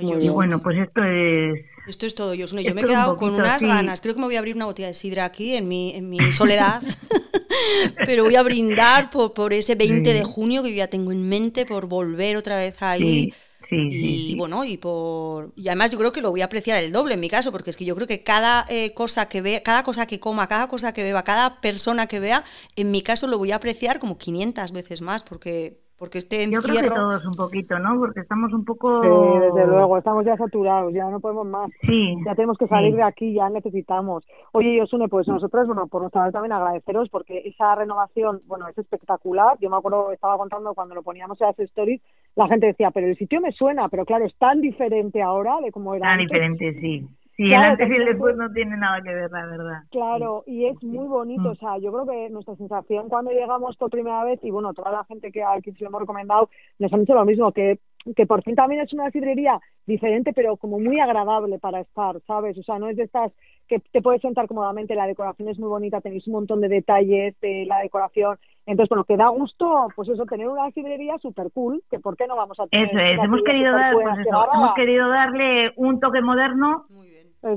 y 0.00 0.28
bueno, 0.28 0.62
pues 0.62 0.78
esto 0.78 1.02
es... 1.04 1.64
Esto 1.86 2.06
es 2.06 2.14
todo, 2.14 2.34
Yo 2.34 2.46
me 2.54 2.62
he 2.62 2.84
quedado 2.84 3.16
con 3.16 3.34
unas 3.34 3.60
ganas. 3.60 4.00
Creo 4.00 4.14
que 4.14 4.20
me 4.20 4.26
voy 4.26 4.36
a 4.36 4.38
abrir 4.38 4.54
una 4.54 4.66
botella 4.66 4.88
de 4.88 4.94
sidra 4.94 5.24
aquí 5.24 5.56
en 5.56 5.66
mi, 5.68 5.94
en 5.94 6.08
mi 6.08 6.32
soledad. 6.32 6.80
Pero 8.06 8.24
voy 8.24 8.36
a 8.36 8.42
brindar 8.42 9.10
por, 9.10 9.34
por 9.34 9.52
ese 9.52 9.74
20 9.74 10.14
de 10.14 10.24
junio 10.24 10.62
que 10.62 10.70
yo 10.70 10.76
ya 10.76 10.88
tengo 10.88 11.10
en 11.12 11.28
mente, 11.28 11.66
por 11.66 11.86
volver 11.86 12.36
otra 12.36 12.56
vez 12.56 12.80
ahí. 12.82 13.34
y 13.70 14.36
bueno, 14.36 14.64
y 14.64 14.76
por 14.76 15.52
y 15.56 15.68
además 15.68 15.90
yo 15.90 15.98
creo 15.98 16.12
que 16.12 16.20
lo 16.20 16.30
voy 16.30 16.42
a 16.42 16.44
apreciar 16.44 16.82
el 16.82 16.92
doble 16.92 17.14
en 17.14 17.20
mi 17.20 17.28
caso, 17.28 17.50
porque 17.50 17.70
es 17.70 17.76
que 17.76 17.84
yo 17.84 17.94
creo 17.96 18.06
que 18.06 18.22
cada 18.22 18.66
eh, 18.68 18.92
cosa 18.94 19.28
que 19.28 19.40
vea, 19.40 19.62
cada 19.62 19.82
cosa 19.82 20.06
que 20.06 20.20
coma, 20.20 20.46
cada 20.46 20.68
cosa 20.68 20.92
que 20.92 21.02
beba, 21.02 21.24
cada 21.24 21.60
persona 21.60 22.06
que 22.06 22.20
vea, 22.20 22.44
en 22.76 22.90
mi 22.90 23.02
caso 23.02 23.26
lo 23.26 23.38
voy 23.38 23.50
a 23.50 23.56
apreciar 23.56 23.98
como 23.98 24.18
500 24.18 24.72
veces 24.72 25.00
más, 25.00 25.24
porque 25.24 25.81
porque 26.02 26.18
este 26.18 26.50
Yo 26.50 26.60
creo 26.62 26.82
que 26.82 26.88
todos 26.88 27.24
un 27.26 27.34
poquito, 27.34 27.78
¿no? 27.78 27.96
Porque 27.96 28.18
estamos 28.18 28.52
un 28.52 28.64
poco... 28.64 29.02
Sí, 29.02 29.38
desde 29.38 29.68
luego, 29.68 29.96
estamos 29.96 30.24
ya 30.24 30.36
saturados, 30.36 30.92
ya 30.92 31.08
no 31.08 31.20
podemos 31.20 31.46
más. 31.46 31.70
Sí. 31.82 32.16
Ya 32.26 32.34
tenemos 32.34 32.58
que 32.58 32.66
salir 32.66 32.96
de 32.96 33.04
aquí, 33.04 33.32
ya 33.34 33.48
necesitamos. 33.48 34.26
Oye, 34.50 34.76
Yosune, 34.78 35.06
pues 35.08 35.28
nosotros, 35.28 35.68
bueno, 35.68 35.86
por 35.86 36.00
nuestra 36.00 36.22
parte 36.22 36.32
también 36.32 36.54
agradeceros 36.54 37.08
porque 37.08 37.42
esa 37.44 37.76
renovación, 37.76 38.40
bueno, 38.48 38.66
es 38.66 38.76
espectacular. 38.76 39.56
Yo 39.60 39.70
me 39.70 39.76
acuerdo, 39.76 40.10
estaba 40.10 40.36
contando 40.36 40.74
cuando 40.74 40.96
lo 40.96 41.04
poníamos 41.04 41.40
en 41.40 41.46
las 41.46 41.58
stories, 41.60 42.02
la 42.34 42.48
gente 42.48 42.66
decía, 42.66 42.90
pero 42.90 43.06
el 43.06 43.16
sitio 43.16 43.40
me 43.40 43.52
suena, 43.52 43.88
pero 43.88 44.04
claro, 44.04 44.24
es 44.24 44.34
tan 44.38 44.60
diferente 44.60 45.22
ahora 45.22 45.60
de 45.60 45.70
cómo 45.70 45.94
era 45.94 46.08
Tan 46.08 46.18
diferente, 46.18 46.80
sí. 46.80 47.06
Sí, 47.36 47.44
el 47.44 47.54
antes 47.54 47.88
y 47.88 47.94
el 47.94 48.04
después 48.04 48.36
no 48.36 48.52
tiene 48.52 48.76
nada 48.76 49.00
que 49.02 49.14
ver, 49.14 49.30
la 49.30 49.46
verdad. 49.46 49.82
Claro, 49.90 50.44
y 50.46 50.66
es 50.66 50.82
muy 50.82 51.06
bonito, 51.06 51.42
mm. 51.42 51.52
o 51.52 51.54
sea, 51.54 51.78
yo 51.78 51.90
creo 51.92 52.06
que 52.06 52.30
nuestra 52.30 52.56
sensación 52.56 53.08
cuando 53.08 53.30
llegamos 53.30 53.76
por 53.76 53.90
primera 53.90 54.22
vez, 54.24 54.38
y 54.42 54.50
bueno, 54.50 54.74
toda 54.74 54.92
la 54.92 55.04
gente 55.04 55.32
que 55.32 55.42
aquí 55.42 55.72
se 55.72 55.84
lo 55.84 55.88
hemos 55.88 56.02
recomendado, 56.02 56.50
nos 56.78 56.92
han 56.92 57.00
dicho 57.00 57.14
lo 57.14 57.24
mismo, 57.24 57.50
que, 57.52 57.78
que 58.16 58.26
por 58.26 58.42
fin 58.42 58.54
también 58.54 58.82
es 58.82 58.92
una 58.92 59.10
sidrería 59.10 59.60
diferente, 59.86 60.32
pero 60.32 60.56
como 60.56 60.78
muy 60.78 61.00
agradable 61.00 61.58
para 61.58 61.80
estar, 61.80 62.20
¿sabes? 62.26 62.56
O 62.58 62.62
sea, 62.62 62.78
no 62.78 62.88
es 62.88 62.96
de 62.96 63.04
estas 63.04 63.32
que 63.68 63.80
te 63.80 64.02
puedes 64.02 64.20
sentar 64.20 64.46
cómodamente, 64.46 64.94
la 64.94 65.06
decoración 65.06 65.48
es 65.48 65.58
muy 65.58 65.68
bonita, 65.68 66.00
tenéis 66.00 66.26
un 66.26 66.34
montón 66.34 66.60
de 66.60 66.68
detalles 66.68 67.38
de 67.40 67.64
la 67.66 67.78
decoración, 67.78 68.38
entonces, 68.66 68.88
bueno, 68.90 69.04
que 69.04 69.16
da 69.16 69.28
gusto, 69.28 69.88
pues 69.96 70.08
eso, 70.08 70.24
tener 70.26 70.48
una 70.48 70.70
sidrería 70.70 71.18
súper 71.18 71.50
cool, 71.52 71.82
que 71.90 71.98
por 71.98 72.16
qué 72.16 72.26
no 72.26 72.36
vamos 72.36 72.58
a 72.60 72.66
tener... 72.66 72.88
Eso 72.88 72.98
es, 72.98 73.18
hemos 73.24 73.42
querido, 73.42 73.72
dar, 73.72 73.92
pues 73.94 74.06
hemos 74.54 74.74
querido 74.74 75.08
darle 75.08 75.72
un 75.76 75.98
toque 75.98 76.20
moderno 76.20 76.86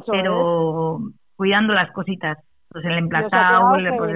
pero 0.08 1.00
cuidando 1.36 1.74
las 1.74 1.92
cositas. 1.92 2.38
Pues 2.76 2.84
el 2.88 2.98
emplatado, 2.98 3.70
pues 3.70 4.16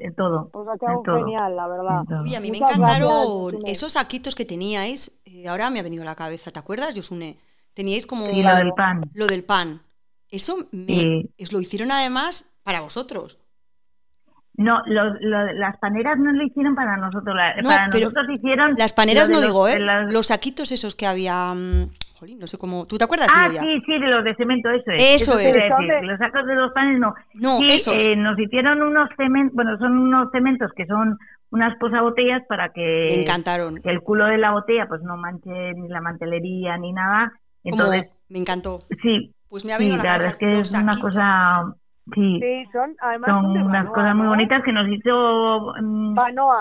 el, 0.00 0.14
todo. 0.16 0.50
Os 0.52 0.66
ha 0.66 0.76
quedado 0.76 1.04
genial, 1.04 1.54
la 1.54 1.68
verdad. 1.68 2.02
Uy, 2.24 2.34
a 2.34 2.40
mí 2.40 2.50
me 2.50 2.58
encantaron 2.58 3.60
esos 3.64 3.92
saquitos 3.92 4.34
que 4.34 4.44
teníais. 4.44 5.22
Eh, 5.24 5.46
ahora 5.46 5.70
me 5.70 5.78
ha 5.78 5.84
venido 5.84 6.02
a 6.02 6.06
la 6.06 6.16
cabeza, 6.16 6.50
¿te 6.50 6.58
acuerdas, 6.58 6.96
Yosune? 6.96 7.36
Teníais 7.74 8.04
como... 8.04 8.26
Sí, 8.26 8.42
lo 8.42 8.56
del 8.56 8.72
pan. 8.72 9.02
Lo 9.14 9.28
del 9.28 9.44
pan. 9.44 9.82
Eso 10.28 10.56
me, 10.72 11.28
lo 11.52 11.60
hicieron 11.60 11.92
además 11.92 12.52
para 12.64 12.80
vosotros. 12.80 13.38
No, 14.56 14.82
las 14.84 15.78
paneras 15.78 16.18
no 16.18 16.32
lo 16.32 16.42
hicieron 16.42 16.74
para 16.74 16.96
nosotros. 16.96 17.36
para 17.62 17.86
nosotros 17.86 18.26
hicieron. 18.34 18.74
Las 18.76 18.94
paneras 18.94 19.30
no 19.30 19.40
digo, 19.40 19.68
¿eh? 19.68 19.78
Los 20.10 20.26
saquitos 20.26 20.72
esos 20.72 20.96
que 20.96 21.06
había. 21.06 21.54
Jolín, 22.22 22.38
no 22.38 22.46
sé 22.46 22.56
cómo. 22.56 22.86
¿Tú 22.86 22.96
te 22.98 23.02
acuerdas? 23.02 23.26
Ah, 23.34 23.48
sí, 23.50 23.82
sí, 23.84 23.98
de 23.98 24.06
los 24.06 24.22
de 24.22 24.36
cemento, 24.36 24.70
eso 24.70 24.92
es. 24.92 25.22
Eso, 25.22 25.40
es. 25.40 25.58
Los 26.02 26.18
sacos 26.20 26.46
de 26.46 26.54
los 26.54 26.70
panes 26.72 27.00
no. 27.00 27.12
No, 27.34 27.58
eso. 27.66 27.92
Eh, 27.92 28.14
nos 28.14 28.38
hicieron 28.38 28.80
unos 28.80 29.08
cementos, 29.16 29.56
bueno, 29.56 29.76
son 29.78 29.98
unos 29.98 30.30
cementos 30.30 30.70
que 30.76 30.86
son 30.86 31.18
unas 31.50 31.76
posabotellas 31.80 32.42
para 32.48 32.68
que. 32.72 33.08
Me 33.10 33.22
encantaron. 33.22 33.80
el 33.82 34.00
culo 34.02 34.26
de 34.26 34.38
la 34.38 34.52
botella, 34.52 34.86
pues 34.86 35.02
no 35.02 35.16
manche 35.16 35.74
ni 35.74 35.88
la 35.88 36.00
mantelería 36.00 36.78
ni 36.78 36.92
nada. 36.92 37.32
Entonces. 37.64 38.08
Me 38.28 38.38
encantó. 38.38 38.78
Sí. 39.02 39.34
Pues 39.48 39.64
me 39.64 39.72
ha 39.72 39.78
venido 39.78 39.96
sí, 39.96 40.06
la, 40.06 40.12
verdad 40.12 40.28
es 40.28 40.36
que 40.36 40.60
es 40.60 40.70
una 40.70 41.00
cosa 41.00 41.74
Sí, 42.14 42.64
son, 42.72 42.96
además 43.00 43.30
son, 43.30 43.62
unas 43.62 43.88
cosas 43.90 44.14
muy 44.16 44.26
bonitas 44.26 44.62
que 44.64 44.72
nos 44.72 44.88
hizo 44.88 45.72
um, 45.74 46.16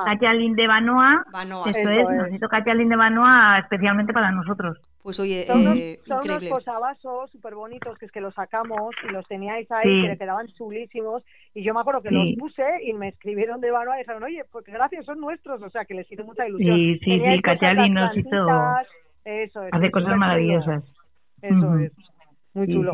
Katia 0.06 0.34
de 0.34 0.68
Banoa. 0.68 1.26
Eso, 1.66 1.90
es, 1.90 2.10
nos 2.10 2.32
hizo 2.32 2.48
Katia 2.48 2.76
de 2.76 2.96
Banoa 2.96 3.60
especialmente 3.60 4.14
para 4.14 4.32
nosotros. 4.32 4.78
Pues 5.02 5.20
oye, 5.20 5.44
son 5.48 5.62
unos, 5.62 5.78
eh, 5.78 6.00
son 6.06 6.20
unos 6.24 6.46
posavasos 6.46 7.32
súper 7.32 7.56
bonitos 7.56 7.98
que 7.98 8.06
es 8.06 8.12
que 8.12 8.22
los 8.22 8.36
sacamos 8.36 8.94
y 9.04 9.12
los 9.12 9.28
teníais 9.28 9.70
ahí 9.72 10.04
que 10.04 10.10
le 10.10 10.18
quedaban 10.18 10.48
chulísimos. 10.50 11.24
Y 11.56 11.64
yo 11.64 11.74
me 11.74 11.82
acuerdo 11.82 12.04
que 12.04 12.12
los 12.12 12.36
puse 12.38 12.64
y 12.84 12.94
me 12.94 13.08
escribieron 13.08 13.62
de 13.62 13.72
Banoa 13.72 13.96
y 13.96 14.02
dijeron, 14.02 14.24
oye, 14.24 14.44
porque 14.52 14.72
gracias, 14.72 15.06
son 15.06 15.20
nuestros, 15.20 15.60
o 15.64 15.70
sea 15.72 15.86
que 15.86 15.96
les 15.96 16.12
hizo 16.12 16.24
mucha 16.24 16.48
ilusión. 16.48 16.76
Sí, 16.76 17.00
sí, 17.04 17.20
sí, 17.20 17.42
Katia 17.42 17.74
nos 17.74 18.16
hizo... 18.16 18.48
Eso 19.24 19.64
es, 19.64 19.74
hace 19.74 19.92
cosas 19.92 20.18
maravillosas. 20.18 20.84
Eso 21.42 21.78
es, 21.78 21.92
muy 22.54 22.68
chulo. 22.68 22.94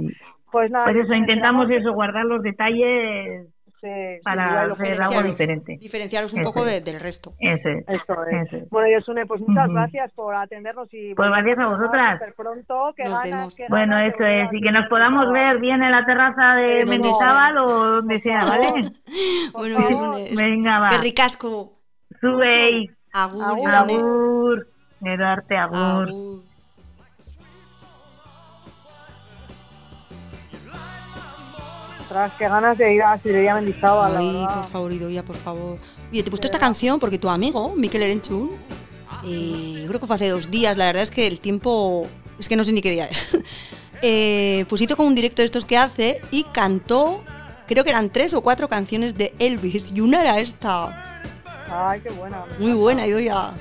Pues 0.52 0.72
nada. 0.72 0.86
Pues 0.86 0.98
eso, 0.98 1.14
intentamos 1.14 1.70
eso, 1.70 1.94
guardar 1.94 2.26
los 2.26 2.42
detalles 2.42 3.48
para 4.24 4.64
hacer 4.64 5.02
algo 5.02 5.24
diferente. 5.24 5.78
Diferenciaros 5.80 6.34
un 6.34 6.44
poco 6.44 6.66
del 6.66 7.00
resto. 7.00 7.34
Eso 7.40 7.70
es. 7.70 7.86
Eso 7.88 8.16
es. 8.26 8.70
Bueno, 8.70 8.88
Yosune, 8.98 9.26
pues 9.26 9.42
muchas 9.42 9.70
gracias 9.70 10.12
por 10.14 10.36
atendernos 10.36 10.88
y 10.92 11.14
pues 11.14 11.30
gracias 11.30 11.60
a 11.60 11.68
vosotras. 11.68 12.22
Pronto, 12.36 12.94
que 12.96 13.04
bueno, 13.70 14.00
eso 14.00 14.24
es, 14.24 14.50
y 14.52 14.62
que 14.62 14.72
nos 14.72 14.88
podamos 14.90 15.32
ver 15.32 15.60
bien 15.60 15.82
en 15.84 15.92
la 15.92 16.06
terraza 16.06 16.56
de 16.56 16.86
Mendizábal 16.88 17.58
o 17.58 17.68
donde 17.68 18.20
sea, 18.22 18.40
¿vale? 18.40 18.68
bueno, 19.54 20.16
venga, 20.38 20.80
va. 20.80 20.90
Qué 20.90 20.98
ricasco. 20.98 21.74
Sube 22.20 22.90
Agur, 23.14 23.44
agur. 23.44 23.74
Agur. 23.74 24.68
Eduarte, 25.02 25.56
agur. 25.58 26.10
agur. 26.10 26.47
Ostras, 32.08 32.32
qué 32.38 32.48
ganas 32.48 32.78
de 32.78 32.94
ir 32.94 33.04
a 33.04 33.22
Sidería 33.22 33.54
Mendizábal. 33.54 34.16
Ay, 34.16 34.46
por 34.46 34.70
favor, 34.70 34.94
Idoia, 34.94 35.26
por 35.26 35.36
favor. 35.36 35.78
Oye, 36.10 36.24
te 36.24 36.30
he 36.30 36.32
puesto 36.32 36.48
esta 36.48 36.58
canción 36.58 37.02
porque 37.02 37.18
tu 37.18 37.28
amigo, 37.28 37.74
Miquel 37.76 38.02
Erenchun, 38.02 38.50
eh, 39.26 39.84
creo 39.90 40.00
que 40.00 40.08
fue 40.08 40.16
hace 40.16 40.30
dos 40.30 40.50
días, 40.50 40.78
la 40.78 40.86
verdad 40.86 41.04
es 41.04 41.12
que 41.12 41.28
el 41.28 41.42
tiempo, 41.42 42.08
es 42.40 42.48
que 42.48 42.56
no 42.56 42.64
sé 42.64 42.72
ni 42.72 42.82
qué 42.82 42.92
día 42.92 43.08
es, 43.08 43.38
eh, 44.02 44.64
pues 44.70 44.82
hizo 44.82 44.96
como 44.96 45.10
un 45.10 45.16
directo 45.16 45.42
de 45.42 45.48
estos 45.48 45.66
que 45.66 45.78
hace 45.78 46.22
y 46.32 46.46
cantó, 46.46 47.26
creo 47.68 47.84
que 47.84 47.90
eran 47.90 48.10
tres 48.10 48.34
o 48.34 48.40
cuatro 48.40 48.70
canciones 48.70 49.18
de 49.18 49.34
Elvis 49.38 49.92
y 49.94 50.00
una 50.00 50.22
era 50.22 50.40
esta. 50.40 51.22
Ay, 51.70 52.00
qué 52.00 52.14
buena. 52.14 52.46
Muy 52.58 52.72
buena, 52.72 53.06
Idoia. 53.06 53.54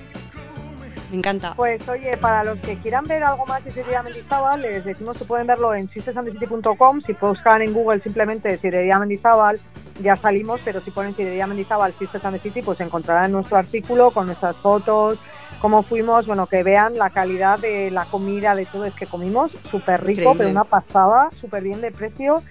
Me 1.10 1.18
encanta. 1.18 1.54
Pues 1.54 1.88
oye, 1.88 2.16
para 2.16 2.42
los 2.44 2.58
que 2.60 2.76
quieran 2.76 3.04
ver 3.04 3.22
algo 3.22 3.46
más 3.46 3.64
de 3.64 3.70
Sidería 3.70 4.02
Mendizábal, 4.02 4.62
les 4.62 4.84
decimos 4.84 5.16
que 5.18 5.24
pueden 5.24 5.46
verlo 5.46 5.74
en 5.74 5.88
sistersandecity.com. 5.88 7.00
Si 7.06 7.12
buscan 7.12 7.62
en 7.62 7.72
Google 7.72 8.00
simplemente 8.02 8.58
Sidería 8.58 8.98
Mendizábal, 8.98 9.60
ya 10.02 10.16
salimos, 10.16 10.60
pero 10.64 10.80
si 10.80 10.90
ponen 10.90 11.14
Sidería 11.14 11.46
Mendizábal, 11.46 11.94
and 12.22 12.42
City, 12.42 12.62
pues 12.62 12.80
encontrarán 12.80 13.32
nuestro 13.32 13.56
artículo 13.56 14.10
con 14.10 14.26
nuestras 14.26 14.56
fotos, 14.56 15.18
cómo 15.60 15.82
fuimos, 15.82 16.26
bueno, 16.26 16.46
que 16.46 16.62
vean 16.62 16.96
la 16.96 17.10
calidad 17.10 17.58
de 17.58 17.90
la 17.90 18.04
comida, 18.04 18.54
de 18.54 18.66
todo, 18.66 18.84
es 18.84 18.94
que 18.94 19.06
comimos 19.06 19.52
súper 19.70 20.04
rico, 20.04 20.34
pero 20.36 20.50
una 20.50 20.64
pasada, 20.64 21.30
súper 21.40 21.62
bien 21.62 21.80
de 21.80 21.92
precio 21.92 22.42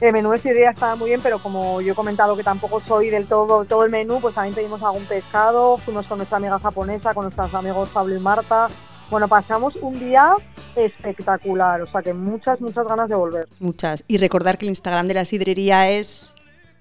el 0.00 0.12
menú 0.12 0.30
de 0.30 0.38
idea 0.50 0.70
estaba 0.70 0.96
muy 0.96 1.10
bien, 1.10 1.20
pero 1.22 1.38
como 1.38 1.80
yo 1.80 1.92
he 1.92 1.96
comentado 1.96 2.36
que 2.36 2.42
tampoco 2.42 2.82
soy 2.86 3.10
del 3.10 3.26
todo 3.26 3.64
todo 3.64 3.84
el 3.84 3.90
menú, 3.90 4.20
pues 4.20 4.34
también 4.34 4.54
pedimos 4.54 4.82
algún 4.82 5.04
pescado, 5.04 5.78
fuimos 5.78 6.06
con 6.06 6.18
nuestra 6.18 6.38
amiga 6.38 6.58
japonesa, 6.58 7.14
con 7.14 7.24
nuestros 7.24 7.54
amigos 7.54 7.88
Pablo 7.90 8.16
y 8.16 8.20
Marta. 8.20 8.68
Bueno, 9.10 9.28
pasamos 9.28 9.76
un 9.76 9.98
día 9.98 10.34
espectacular, 10.74 11.82
o 11.82 11.90
sea 11.90 12.02
que 12.02 12.14
muchas, 12.14 12.60
muchas 12.60 12.86
ganas 12.86 13.08
de 13.08 13.14
volver. 13.14 13.46
Muchas. 13.60 14.04
Y 14.08 14.16
recordar 14.16 14.56
que 14.56 14.64
el 14.64 14.70
Instagram 14.70 15.06
de 15.06 15.14
la 15.14 15.24
sidrería 15.24 15.90
es 15.90 16.34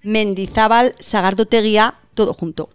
Mendizábal 0.03 0.95
Sagardoteguía, 0.97 1.95
todo 2.13 2.33
junto. 2.33 2.69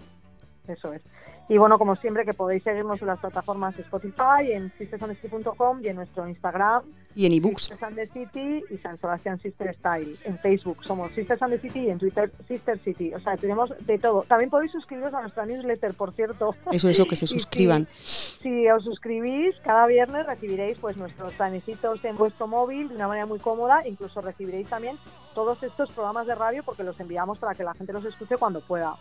Eso 0.68 0.92
es. 0.92 1.02
Y 1.48 1.58
bueno, 1.58 1.78
como 1.78 1.94
siempre, 1.96 2.24
que 2.24 2.34
podéis 2.34 2.64
seguirnos 2.64 3.00
en 3.00 3.06
las 3.06 3.20
plataformas 3.20 3.76
de 3.76 3.82
Spotify, 3.82 4.50
en 4.50 4.72
sistersandcity.com 4.78 5.80
y 5.84 5.88
en 5.88 5.96
nuestro 5.96 6.28
Instagram. 6.28 6.82
Y 7.14 7.24
en 7.24 7.32
ebooks. 7.34 7.62
Sisters 7.62 7.82
and 7.84 7.96
the 7.96 8.06
City 8.08 8.64
y 8.68 8.78
San 8.78 8.98
Sebastián 9.00 9.40
Sister 9.40 9.74
Style. 9.76 10.16
En 10.24 10.38
Facebook 10.38 10.84
somos 10.84 11.12
Sisters 11.12 11.40
and 11.40 11.52
the 11.52 11.58
City 11.60 11.86
y 11.86 11.90
en 11.90 11.98
Twitter 11.98 12.32
Sister 12.48 12.78
City. 12.80 13.14
O 13.14 13.20
sea, 13.20 13.36
tenemos 13.36 13.72
de 13.86 13.98
todo. 13.98 14.22
También 14.22 14.50
podéis 14.50 14.72
suscribiros 14.72 15.14
a 15.14 15.20
nuestra 15.22 15.46
newsletter, 15.46 15.94
por 15.94 16.12
cierto. 16.14 16.54
Eso, 16.72 16.88
eso, 16.88 17.06
que 17.06 17.16
se 17.16 17.26
suscriban. 17.26 17.86
Si, 17.92 18.68
os 18.68 18.82
suscribís, 18.82 19.54
cada 19.62 19.86
viernes 19.86 20.26
recibiréis 20.26 20.78
pues 20.78 20.96
nuestros 20.96 21.32
planecitos 21.34 22.04
en 22.04 22.16
vuestro 22.16 22.48
móvil 22.48 22.88
de 22.88 22.96
una 22.96 23.06
manera 23.06 23.26
muy 23.26 23.38
cómoda. 23.38 23.86
Incluso 23.86 24.20
recibiréis 24.20 24.68
también 24.68 24.96
todos 25.34 25.62
estos 25.62 25.90
programas 25.92 26.26
de 26.26 26.34
radio 26.34 26.64
porque 26.64 26.82
los 26.82 26.98
enviamos 26.98 27.38
para 27.38 27.54
que 27.54 27.62
la 27.62 27.74
gente 27.74 27.92
los 27.92 28.04
escuche 28.04 28.36
cuando 28.36 28.60
pueda. 28.60 28.96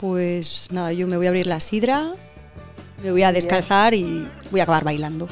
Pues 0.00 0.68
nada, 0.72 0.92
yo 0.92 1.06
me 1.06 1.18
voy 1.18 1.26
a 1.26 1.28
abrir 1.28 1.46
la 1.46 1.60
sidra, 1.60 2.14
me 3.02 3.10
voy 3.10 3.22
a 3.22 3.32
descalzar 3.32 3.92
y 3.92 4.26
voy 4.50 4.60
a 4.60 4.62
acabar 4.62 4.82
bailando. 4.82 5.28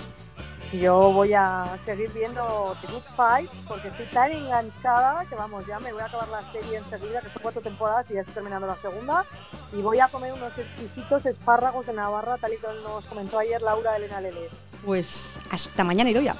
Yo 0.74 1.10
voy 1.10 1.32
a 1.32 1.78
seguir 1.86 2.10
viendo 2.12 2.76
The 2.82 2.92
Good 2.92 3.02
Fight 3.16 3.50
porque 3.66 3.88
estoy 3.88 4.04
tan 4.12 4.30
enganchada 4.30 5.24
que 5.24 5.34
vamos, 5.34 5.66
ya 5.66 5.80
me 5.80 5.90
voy 5.90 6.02
a 6.02 6.04
acabar 6.04 6.28
la 6.28 6.52
serie 6.52 6.76
enseguida, 6.76 7.22
que 7.22 7.32
son 7.32 7.40
cuatro 7.40 7.62
temporadas 7.62 8.04
y 8.10 8.14
ya 8.14 8.20
estoy 8.20 8.34
terminando 8.34 8.66
la 8.66 8.76
segunda. 8.76 9.24
Y 9.72 9.80
voy 9.80 10.00
a 10.00 10.08
comer 10.08 10.34
unos 10.34 10.52
exquisitos 10.58 11.24
espárragos 11.24 11.86
de 11.86 11.94
Navarra, 11.94 12.36
tal 12.36 12.52
y 12.52 12.58
como 12.58 12.74
nos 12.74 13.04
comentó 13.06 13.38
ayer 13.38 13.62
Laura 13.62 13.96
Elena 13.96 14.20
Lele. 14.20 14.50
Pues 14.84 15.40
hasta 15.50 15.82
mañana, 15.82 16.10
ya. 16.10 16.36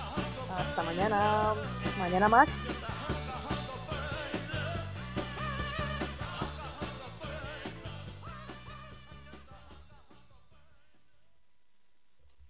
Hasta 0.54 0.82
mañana. 0.82 1.54
Mañana 1.98 2.28
más. 2.28 2.48